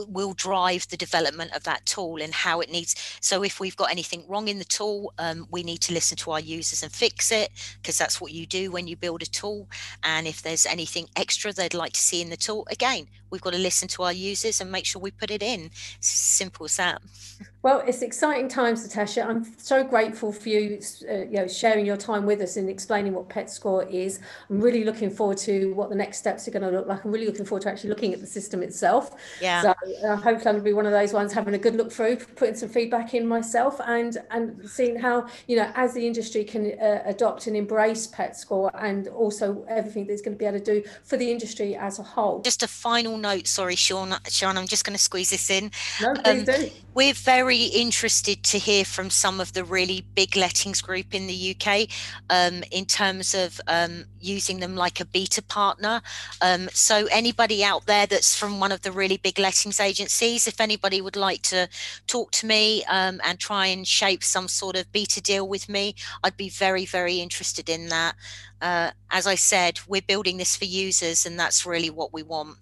will 0.09 0.33
drive 0.33 0.89
the 0.89 0.97
development 0.97 1.55
of 1.55 1.65
that 1.65 1.85
tool 1.87 2.21
and 2.21 2.33
how 2.33 2.61
it 2.61 2.71
needs. 2.71 2.95
So 3.21 3.43
if 3.43 3.61
we've 3.61 3.77
got 3.77 3.91
anything 3.91 4.25
wrong 4.29 4.49
in 4.49 4.59
the 4.59 4.65
tool, 4.65 5.13
um, 5.19 5.47
we 5.51 5.63
need 5.63 5.81
to 5.83 5.93
listen 5.93 6.17
to 6.19 6.33
our 6.33 6.41
users 6.41 6.83
and 6.83 6.93
fix 6.93 7.33
it 7.33 7.51
because 7.81 7.99
that's 7.99 8.21
what 8.21 8.33
you 8.33 8.47
do 8.47 8.71
when 8.71 8.87
you 8.87 8.97
build 8.97 9.23
a 9.23 9.27
tool. 9.27 9.69
And 10.03 10.27
if 10.27 10.43
there's 10.43 10.67
anything 10.67 11.07
extra 11.17 11.53
they'd 11.53 11.75
like 11.75 11.93
to 11.93 12.01
see 12.01 12.21
in 12.23 12.31
the 12.31 12.37
tool, 12.37 12.67
again, 12.71 13.09
we've 13.31 13.43
got 13.43 13.53
to 13.53 13.59
listen 13.59 13.89
to 13.89 14.03
our 14.03 14.13
users 14.13 14.61
and 14.61 14.71
make 14.71 14.87
sure 14.87 15.01
we 15.01 15.11
put 15.11 15.31
it 15.31 15.43
in. 15.43 15.71
It's 15.97 16.09
simple 16.09 16.67
as 16.67 16.77
that. 16.77 17.03
Well, 17.63 17.85
it's 17.87 18.03
exciting 18.03 18.49
times, 18.49 18.83
Natasha. 18.83 19.25
I'm 19.25 19.45
so 19.57 19.85
grateful 19.85 20.33
for 20.33 20.49
you, 20.49 20.81
uh, 21.09 21.19
you 21.19 21.37
know, 21.37 21.47
sharing 21.47 21.87
your 21.87 21.97
time 21.97 22.27
with 22.27 22.41
us 22.41 22.57
and 22.57 22.69
explaining 22.69 23.13
what 23.13 23.29
Pet 23.29 23.49
Score 23.49 23.85
is. 23.85 24.19
I'm 24.51 24.61
really 24.61 24.83
looking 24.83 25.11
forward 25.11 25.39
to 25.39 25.73
what 25.75 25.89
the 25.89 25.95
next 25.95 26.19
steps 26.19 26.49
are 26.49 26.51
going 26.51 26.65
to 26.65 26.77
look 26.77 26.89
like. 26.89 27.05
I'm 27.05 27.13
really 27.13 27.27
looking 27.27 27.45
forward 27.45 27.63
to 27.63 27.71
actually 27.71 27.91
looking 27.91 28.13
at 28.13 28.21
the 28.21 28.27
system 28.27 28.65
itself. 28.65 29.15
Yeah. 29.41 29.63
So 29.63 29.71
uh, 30.05 30.17
hopefully 30.17 30.35
I'm 30.35 30.43
going 30.43 30.57
to 30.57 30.63
be 30.63 30.73
one 30.73 30.87
of 30.87 30.93
those 30.93 31.13
ones 31.13 31.33
having 31.33 31.55
a 31.55 31.59
good 31.59 31.77
look 31.77 31.93
through, 31.93 32.17
putting 32.17 32.57
some 32.57 32.69
feedback 32.69 33.15
in 33.15 33.29
myself, 33.29 33.81
and 33.87 34.19
and 34.33 34.69
seeing 34.69 34.99
how 34.99 35.29
you 35.47 35.57
know 35.57 35.71
as 35.77 35.95
the 35.95 36.05
industry 36.05 36.43
can 36.43 36.73
uh, 36.81 37.03
adopt 37.05 37.47
and 37.47 37.57
embrace 37.57 38.09
Pet 38.09 38.37
Score, 38.37 38.73
and 38.75 39.07
also 39.07 39.65
everything 39.69 40.09
that's 40.09 40.21
going 40.21 40.35
to 40.35 40.39
be 40.39 40.47
able 40.47 40.59
to 40.59 40.65
do 40.65 40.83
for 41.05 41.17
the 41.17 41.31
industry 41.31 41.77
as 41.77 42.01
a 42.01 42.03
whole. 42.03 42.43
Just 42.43 42.65
a 42.65 42.69
final 42.69 43.17
note, 43.17 43.47
sorry, 43.47 43.77
Sián. 43.77 44.21
Sián, 44.23 44.57
I'm 44.57 44.67
just 44.67 44.85
going 44.85 44.97
to 44.97 45.03
squeeze 45.03 45.31
this 45.31 45.49
in. 45.49 45.71
No, 46.01 46.15
please 46.15 46.49
um, 46.49 46.57
do. 46.57 46.71
We're 46.95 47.15
very 47.15 47.52
interested 47.59 48.43
to 48.45 48.59
hear 48.59 48.85
from 48.85 49.11
some 49.11 49.41
of 49.41 49.53
the 49.53 49.65
really 49.65 50.05
big 50.15 50.37
lettings 50.37 50.81
group 50.81 51.15
in 51.15 51.27
the 51.27 51.57
UK 51.57 51.89
um, 52.31 52.63
in 52.71 52.85
terms 52.85 53.35
of 53.35 53.61
um, 53.67 54.05
using 54.21 54.61
them 54.61 54.77
like 54.77 55.01
a 55.01 55.05
beta 55.05 55.43
partner. 55.43 56.01
Um, 56.41 56.69
so 56.73 57.07
anybody 57.11 57.65
out 57.65 57.87
there 57.87 58.07
that's 58.07 58.37
from 58.37 58.61
one 58.61 58.73
of 58.73 58.83
the 58.83 58.93
really 58.93 59.17
big 59.17 59.39
lettings 59.39 59.81
agencies, 59.81 60.47
if 60.47 60.61
anybody 60.61 61.01
would 61.01 61.17
like 61.17 61.43
to 61.43 61.69
talk 62.07 62.31
to 62.33 62.47
me 62.47 62.85
um, 62.85 63.21
and 63.25 63.39
try 63.39 63.67
and 63.67 63.87
shape 63.87 64.23
some 64.25 64.49
sort 64.49 64.77
of 64.77 64.91
beta 64.93 65.21
deal 65.21 65.47
with 65.49 65.69
me, 65.69 65.95
I'd 66.23 66.37
be 66.37 66.49
very, 66.49 66.87
very 66.87 67.21
interested 67.21 67.69
in 67.69 67.89
that. 67.89 68.15
Uh, 68.61 68.91
as 69.11 69.27
I 69.27 69.35
said, 69.35 69.81
we're 69.89 70.03
building 70.03 70.37
this 70.37 70.57
for 70.57 70.65
users, 70.65 71.27
and 71.27 71.39
that's 71.39 71.67
really 71.67 71.91
what 71.91 72.13
we 72.13 72.23
want. 72.23 72.59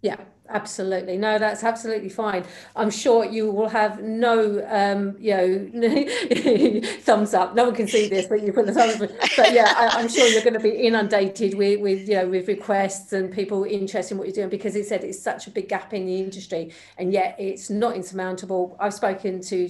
Yeah, 0.00 0.16
absolutely. 0.48 1.16
No, 1.18 1.38
that's 1.38 1.64
absolutely 1.64 2.08
fine. 2.08 2.44
I'm 2.76 2.90
sure 2.90 3.24
you 3.24 3.50
will 3.50 3.68
have 3.68 4.00
no, 4.00 4.64
um, 4.68 5.16
you 5.18 5.34
know, 5.34 6.80
thumbs 7.00 7.34
up. 7.34 7.56
No 7.56 7.64
one 7.64 7.74
can 7.74 7.88
see 7.88 8.08
this, 8.08 8.26
but 8.26 8.42
you 8.42 8.52
put 8.52 8.66
the 8.66 8.72
thumbs 8.72 9.02
up. 9.02 9.10
But 9.36 9.52
yeah, 9.52 9.74
I, 9.76 10.00
am 10.00 10.08
sure 10.08 10.24
you're 10.28 10.42
going 10.42 10.54
to 10.54 10.60
be 10.60 10.70
inundated 10.70 11.54
with, 11.54 11.80
with, 11.80 12.08
you 12.08 12.14
know, 12.14 12.28
with 12.28 12.46
requests 12.46 13.12
and 13.12 13.32
people 13.32 13.64
interested 13.64 14.14
in 14.14 14.18
what 14.18 14.28
you're 14.28 14.34
doing 14.34 14.48
because 14.48 14.76
it 14.76 14.86
said 14.86 15.02
it's 15.02 15.20
such 15.20 15.48
a 15.48 15.50
big 15.50 15.68
gap 15.68 15.92
in 15.92 16.06
the 16.06 16.20
industry, 16.20 16.72
and 16.96 17.12
yet 17.12 17.34
it's 17.40 17.68
not 17.68 17.96
insurmountable. 17.96 18.76
I've 18.78 18.94
spoken 18.94 19.40
to 19.42 19.68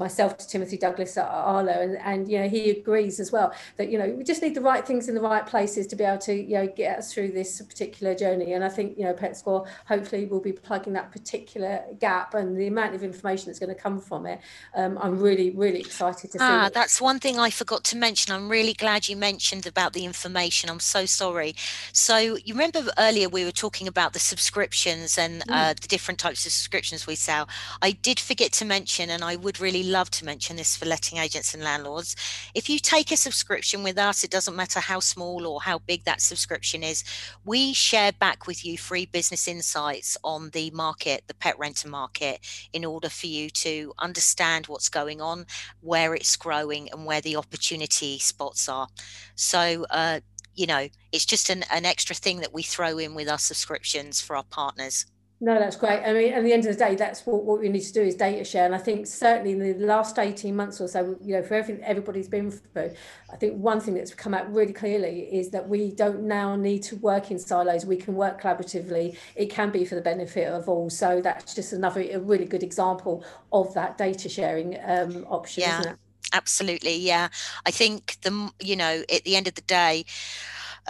myself 0.00 0.36
to 0.38 0.48
Timothy 0.48 0.78
Douglas 0.78 1.16
at 1.16 1.28
ARLA, 1.28 1.82
and, 1.82 1.98
and 1.98 2.28
you 2.28 2.40
know 2.40 2.48
he 2.48 2.70
agrees 2.70 3.20
as 3.20 3.30
well 3.30 3.52
that 3.76 3.90
you 3.90 3.98
know 3.98 4.08
we 4.08 4.24
just 4.24 4.42
need 4.42 4.54
the 4.54 4.60
right 4.60 4.84
things 4.84 5.08
in 5.08 5.14
the 5.14 5.20
right 5.20 5.46
places 5.46 5.86
to 5.88 5.96
be 5.96 6.02
able 6.02 6.18
to 6.18 6.34
you 6.34 6.54
know 6.54 6.66
get 6.66 6.98
us 6.98 7.12
through 7.12 7.30
this 7.32 7.60
particular 7.60 8.14
journey. 8.14 8.54
And 8.54 8.64
I 8.64 8.68
think 8.68 8.98
you 8.98 9.04
know 9.04 9.12
PetScore 9.12 9.68
hopefully 9.86 10.26
will 10.26 10.40
be 10.40 10.52
plugging 10.52 10.94
that 10.94 11.12
particular 11.12 11.82
gap 12.00 12.34
and 12.34 12.56
the 12.56 12.66
amount 12.66 12.94
of 12.94 13.04
information 13.04 13.46
that's 13.46 13.60
going 13.60 13.74
to 13.74 13.80
come 13.80 14.00
from 14.00 14.26
it. 14.26 14.40
Um, 14.74 14.98
I'm 15.00 15.20
really 15.20 15.50
really 15.50 15.80
excited 15.80 16.32
to 16.32 16.38
see. 16.38 16.44
Ah, 16.44 16.70
that's 16.72 17.00
one 17.00 17.20
thing 17.20 17.38
I 17.38 17.50
forgot 17.50 17.84
to 17.84 17.96
mention. 17.96 18.32
I'm 18.32 18.48
really 18.48 18.72
glad 18.72 19.08
you 19.08 19.16
mentioned 19.16 19.66
about 19.66 19.92
the 19.92 20.04
information. 20.04 20.70
I'm 20.70 20.80
so 20.80 21.04
sorry. 21.06 21.54
So 21.92 22.16
you 22.18 22.54
remember 22.54 22.84
earlier 22.98 23.28
we 23.28 23.44
were 23.44 23.52
talking 23.52 23.86
about 23.86 24.14
the 24.14 24.18
subscriptions 24.18 25.18
and 25.18 25.42
mm. 25.42 25.52
uh, 25.52 25.74
the 25.74 25.86
different 25.86 26.18
types 26.18 26.46
of 26.46 26.52
subscriptions 26.52 27.06
we 27.06 27.14
sell. 27.14 27.48
I 27.82 27.92
did 27.92 28.18
forget 28.18 28.52
to 28.52 28.64
mention, 28.64 29.10
and 29.10 29.22
I 29.22 29.36
would 29.36 29.60
really 29.60 29.89
love 29.90 30.10
to 30.10 30.24
mention 30.24 30.56
this 30.56 30.76
for 30.76 30.86
letting 30.86 31.18
agents 31.18 31.54
and 31.54 31.62
landlords. 31.62 32.16
If 32.54 32.68
you 32.70 32.78
take 32.78 33.12
a 33.12 33.16
subscription 33.16 33.82
with 33.82 33.98
us, 33.98 34.24
it 34.24 34.30
doesn't 34.30 34.56
matter 34.56 34.80
how 34.80 35.00
small 35.00 35.46
or 35.46 35.60
how 35.60 35.80
big 35.80 36.04
that 36.04 36.20
subscription 36.20 36.82
is, 36.82 37.04
we 37.44 37.74
share 37.74 38.12
back 38.12 38.46
with 38.46 38.64
you 38.64 38.78
free 38.78 39.06
business 39.06 39.48
insights 39.48 40.16
on 40.24 40.50
the 40.50 40.70
market, 40.70 41.24
the 41.26 41.34
pet 41.34 41.58
renter 41.58 41.88
market, 41.88 42.40
in 42.72 42.84
order 42.84 43.08
for 43.08 43.26
you 43.26 43.50
to 43.50 43.92
understand 43.98 44.66
what's 44.66 44.88
going 44.88 45.20
on, 45.20 45.44
where 45.80 46.14
it's 46.14 46.36
growing, 46.36 46.90
and 46.92 47.04
where 47.04 47.20
the 47.20 47.36
opportunity 47.36 48.18
spots 48.18 48.68
are. 48.68 48.88
So, 49.34 49.86
uh, 49.90 50.20
you 50.54 50.66
know, 50.66 50.88
it's 51.12 51.24
just 51.24 51.50
an, 51.50 51.64
an 51.70 51.84
extra 51.84 52.14
thing 52.14 52.40
that 52.40 52.52
we 52.52 52.62
throw 52.62 52.98
in 52.98 53.14
with 53.14 53.28
our 53.28 53.38
subscriptions 53.38 54.20
for 54.20 54.36
our 54.36 54.44
partners. 54.44 55.06
No, 55.42 55.58
that's 55.58 55.76
great. 55.76 56.02
I 56.04 56.12
mean, 56.12 56.34
at 56.34 56.44
the 56.44 56.52
end 56.52 56.66
of 56.66 56.76
the 56.76 56.84
day, 56.84 56.94
that's 56.96 57.24
what, 57.24 57.44
what 57.44 57.60
we 57.60 57.70
need 57.70 57.80
to 57.80 57.92
do 57.94 58.02
is 58.02 58.14
data 58.14 58.44
share. 58.44 58.66
And 58.66 58.74
I 58.74 58.78
think 58.78 59.06
certainly 59.06 59.52
in 59.52 59.58
the 59.58 59.86
last 59.86 60.18
18 60.18 60.54
months 60.54 60.82
or 60.82 60.88
so, 60.88 61.16
you 61.22 61.34
know, 61.34 61.42
for 61.42 61.54
everything 61.54 61.82
everybody's 61.82 62.28
been 62.28 62.50
through, 62.50 62.92
I 63.32 63.36
think 63.36 63.54
one 63.54 63.80
thing 63.80 63.94
that's 63.94 64.12
come 64.12 64.34
out 64.34 64.52
really 64.52 64.74
clearly 64.74 65.20
is 65.32 65.48
that 65.50 65.66
we 65.66 65.92
don't 65.92 66.24
now 66.24 66.56
need 66.56 66.82
to 66.84 66.96
work 66.96 67.30
in 67.30 67.38
silos. 67.38 67.86
We 67.86 67.96
can 67.96 68.16
work 68.16 68.42
collaboratively. 68.42 69.16
It 69.34 69.46
can 69.46 69.70
be 69.70 69.86
for 69.86 69.94
the 69.94 70.02
benefit 70.02 70.46
of 70.46 70.68
all. 70.68 70.90
So 70.90 71.22
that's 71.22 71.54
just 71.54 71.72
another 71.72 72.02
a 72.02 72.18
really 72.18 72.44
good 72.44 72.62
example 72.62 73.24
of 73.50 73.72
that 73.72 73.96
data 73.96 74.28
sharing 74.28 74.78
um, 74.84 75.24
option, 75.30 75.62
yeah, 75.62 75.94
Absolutely. 76.32 76.96
Yeah. 76.96 77.28
I 77.66 77.70
think 77.70 78.18
the, 78.22 78.50
you 78.60 78.76
know, 78.76 79.02
at 79.12 79.24
the 79.24 79.36
end 79.36 79.48
of 79.48 79.54
the 79.54 79.62
day, 79.62 80.04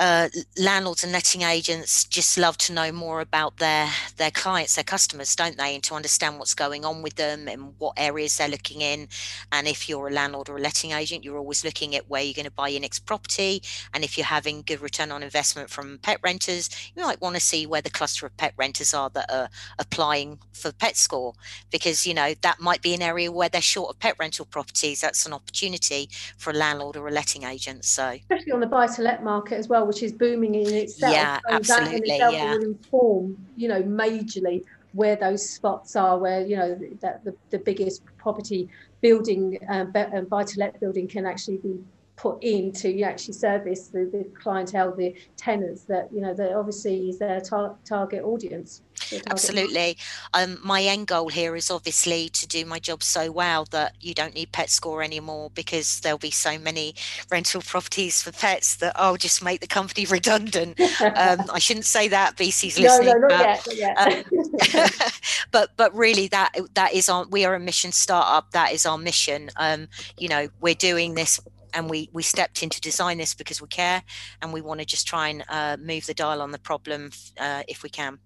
uh, 0.01 0.30
landlords 0.57 1.05
and 1.05 1.12
letting 1.12 1.42
agents 1.42 2.05
just 2.05 2.38
love 2.38 2.57
to 2.57 2.72
know 2.72 2.90
more 2.90 3.20
about 3.20 3.59
their 3.59 3.86
their 4.16 4.30
clients, 4.30 4.74
their 4.74 4.82
customers, 4.82 5.36
don't 5.36 5.59
they? 5.59 5.74
And 5.74 5.84
to 5.84 5.94
understand 5.94 6.38
what's 6.38 6.55
going 6.55 6.86
on 6.86 7.03
with 7.03 7.16
them 7.16 7.46
and 7.46 7.74
what 7.76 7.92
areas 7.98 8.38
they're 8.38 8.48
looking 8.48 8.80
in. 8.80 9.09
And 9.53 9.68
if 9.68 9.90
you're 9.90 10.09
a 10.09 10.11
landlord 10.11 10.48
or 10.48 10.57
a 10.57 10.61
letting 10.61 10.92
agent, 10.92 11.22
you're 11.22 11.36
always 11.36 11.64
looking 11.66 11.94
at 11.94 12.09
where 12.09 12.22
you're 12.22 12.34
going 12.34 12.46
to 12.46 12.51
buy 12.51 12.68
your 12.68 12.80
next 12.80 13.01
property. 13.01 13.62
And 13.92 14.03
if 14.03 14.16
you're 14.16 14.24
having 14.24 14.62
good 14.62 14.80
return 14.80 15.12
on 15.12 15.22
investment 15.22 15.68
from 15.68 15.98
pet 15.98 16.18
renters, 16.22 16.70
you 16.96 17.05
might 17.05 17.20
want 17.20 17.36
to 17.36 17.40
see 17.40 17.66
where 17.66 17.82
the 17.82 17.90
cluster 17.90 18.24
of 18.24 18.34
pet 18.38 18.55
renters 18.57 18.94
are 18.94 19.11
that 19.11 19.30
are 19.30 19.51
applying 19.78 20.38
for 20.55 20.72
pet 20.72 20.96
score 20.96 21.34
because 21.70 22.07
you 22.07 22.14
know 22.14 22.34
that 22.40 22.59
might 22.59 22.80
be 22.80 22.94
an 22.94 23.03
area 23.03 23.30
where 23.30 23.51
they're 23.51 23.61
short 23.61 23.90
of 23.90 23.98
pet 23.98 24.16
rental 24.18 24.46
properties. 24.46 25.03
That's 25.03 25.26
an 25.26 25.34
opportunity 25.34 26.09
for 26.38 26.53
a 26.53 26.55
landlord 26.55 26.96
or 26.96 27.07
a 27.07 27.11
letting 27.11 27.44
agent. 27.44 27.84
So 27.84 28.09
especially 28.09 28.53
on 28.53 28.61
the 28.61 28.66
buy 28.66 28.86
to 28.86 29.03
let 29.03 29.22
market 29.22 29.59
as 29.59 29.68
well 29.68 29.89
which 29.91 30.05
is 30.05 30.12
booming 30.12 30.55
in 30.55 30.72
itself. 30.72 31.12
Yeah, 31.12 31.38
so 31.49 31.55
absolutely. 31.57 31.91
That 31.91 31.97
in 31.97 32.03
itself 32.05 32.34
yeah. 32.34 32.55
will 32.55 32.62
inform, 32.62 33.47
you 33.57 33.66
know, 33.66 33.82
majorly 33.82 34.62
where 34.93 35.16
those 35.16 35.49
spots 35.49 35.97
are, 35.97 36.16
where 36.16 36.47
you 36.47 36.57
know 36.57 36.78
that 37.01 37.24
the, 37.24 37.34
the 37.51 37.59
biggest 37.59 38.03
property 38.16 38.68
building, 39.01 39.59
um, 39.68 39.93
um 40.14 40.26
buy 40.26 40.45
to 40.45 40.61
let 40.61 40.78
building 40.78 41.09
can 41.09 41.26
actually 41.26 41.57
be 41.57 41.76
put 42.21 42.43
in 42.43 42.71
to 42.71 43.03
actually 43.03 43.33
service 43.33 43.89
the, 43.89 44.05
the 44.12 44.25
clientele, 44.39 44.95
the 44.95 45.14
tenants 45.39 45.85
that 45.85 46.12
you 46.12 46.21
know 46.21 46.35
that 46.35 46.53
obviously 46.53 47.09
is 47.09 47.18
their 47.18 47.41
tar- 47.41 47.77
target 47.85 48.23
audience. 48.23 48.83
Absolutely. 49.29 49.97
Um, 50.35 50.59
my 50.62 50.83
end 50.83 51.07
goal 51.07 51.31
here 51.31 51.57
is 51.57 51.71
obviously 51.71 52.29
to 52.29 52.47
do 52.47 52.66
my 52.66 52.79
job 52.79 53.03
so 53.03 53.33
well 53.33 53.64
that 53.71 53.95
you 54.01 54.12
don't 54.12 54.35
need 54.35 54.53
pet 54.53 54.68
score 54.68 55.03
anymore 55.03 55.51
because 55.55 56.01
there'll 56.01 56.18
be 56.18 56.31
so 56.31 56.59
many 56.59 56.95
rental 57.31 57.62
properties 57.66 58.23
for 58.23 58.31
pets 58.33 58.77
that 58.77 58.93
I'll 58.97 59.16
just 59.16 59.43
make 59.43 59.62
the 59.62 59.66
company 59.66 60.05
redundant. 60.11 60.79
um, 61.01 61.41
I 61.51 61.59
shouldn't 61.59 61.87
say 61.87 62.09
that. 62.09 62.37
BC's 62.37 62.79
listening. 62.79 63.07
No, 63.07 63.12
no, 63.14 63.29
not 63.29 63.64
but, 63.64 63.77
yet. 63.77 63.97
Not 63.97 64.75
yet. 64.75 64.85
Um, 64.85 65.11
but 65.51 65.71
but 65.79 65.95
really 65.97 66.29
that 66.29 66.55
that 66.75 66.93
is 66.93 67.09
our 67.09 67.27
we 67.27 67.47
are 67.47 67.55
a 67.55 67.61
mission 67.61 67.93
startup. 67.93 68.51
That 68.53 68.73
is 68.73 68.85
our 68.85 68.99
mission. 68.99 69.51
Um, 69.57 69.89
you 70.18 70.29
know, 70.29 70.49
we're 70.61 70.75
doing 70.75 71.14
this 71.14 71.41
and 71.75 71.89
we 71.91 72.11
we 72.12 72.23
stepped 72.23 72.62
in 72.62 72.71
to 72.71 72.81
design 72.81 73.18
this 73.18 73.35
because 73.35 73.61
we 73.61 73.68
care 73.68 74.03
and 74.43 74.53
we 74.53 74.61
want 74.61 74.81
to 74.81 74.87
just 74.87 75.07
try 75.07 75.29
and 75.29 75.45
uh, 75.49 75.77
move 75.81 76.07
the 76.07 76.14
dial 76.14 76.43
on 76.43 76.51
the 76.51 76.59
problem 76.59 77.11
uh, 77.39 77.62
if 77.68 77.83
we 77.83 77.89
can. 77.89 78.18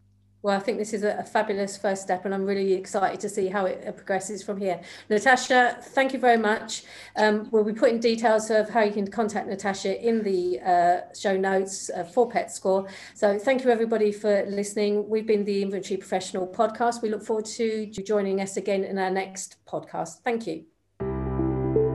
Well, 0.44 0.54
I 0.54 0.60
think 0.60 0.76
this 0.76 0.92
is 0.92 1.04
a, 1.04 1.24
fabulous 1.24 1.78
first 1.78 2.02
step, 2.02 2.26
and 2.26 2.34
I'm 2.34 2.44
really 2.44 2.74
excited 2.74 3.18
to 3.20 3.30
see 3.30 3.46
how 3.46 3.64
it 3.64 3.82
uh, 3.88 3.92
progresses 3.92 4.42
from 4.42 4.58
here. 4.60 4.78
Natasha, 5.08 5.78
thank 5.80 6.12
you 6.12 6.18
very 6.18 6.36
much. 6.36 6.82
Um, 7.16 7.48
we'll 7.50 7.64
be 7.64 7.72
putting 7.72 7.98
details 7.98 8.50
of 8.50 8.68
how 8.68 8.82
you 8.82 8.92
can 8.92 9.10
contact 9.10 9.48
Natasha 9.48 10.06
in 10.06 10.22
the 10.22 10.60
uh, 10.60 11.14
show 11.18 11.34
notes 11.34 11.88
uh, 11.88 12.04
for 12.04 12.30
PetScore. 12.30 12.90
So, 13.14 13.38
thank 13.38 13.64
you 13.64 13.70
everybody 13.70 14.12
for 14.12 14.44
listening. 14.44 15.08
We've 15.08 15.26
been 15.26 15.46
the 15.46 15.62
Inventory 15.62 15.96
Professional 15.96 16.46
Podcast. 16.46 17.00
We 17.00 17.08
look 17.08 17.24
forward 17.24 17.46
to 17.46 17.64
you 17.64 17.86
joining 17.86 18.42
us 18.42 18.58
again 18.58 18.84
in 18.84 18.98
our 18.98 19.10
next 19.10 19.56
podcast. 19.66 20.20
Thank 20.24 20.46
you. 20.46 20.73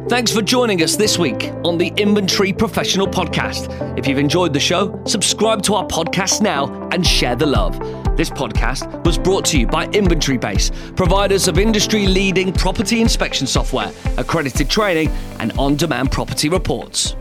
Thanks 0.09 0.31
for 0.33 0.41
joining 0.41 0.81
us 0.81 0.95
this 0.95 1.19
week 1.19 1.51
on 1.63 1.77
the 1.77 1.93
Inventory 1.97 2.51
Professional 2.51 3.05
Podcast. 3.05 3.95
If 3.95 4.07
you've 4.07 4.17
enjoyed 4.17 4.53
the 4.53 4.59
show, 4.59 4.99
subscribe 5.05 5.61
to 5.61 5.75
our 5.75 5.85
podcast 5.85 6.41
now 6.41 6.89
and 6.91 7.05
share 7.05 7.35
the 7.35 7.45
love. 7.45 7.77
This 8.17 8.31
podcast 8.31 9.05
was 9.05 9.19
brought 9.19 9.45
to 9.45 9.59
you 9.59 9.67
by 9.67 9.85
Inventory 9.89 10.39
Base, 10.39 10.71
providers 10.95 11.47
of 11.47 11.59
industry 11.59 12.07
leading 12.07 12.51
property 12.51 13.01
inspection 13.01 13.45
software, 13.45 13.91
accredited 14.17 14.67
training, 14.67 15.09
and 15.37 15.51
on 15.59 15.75
demand 15.75 16.11
property 16.11 16.49
reports. 16.49 17.15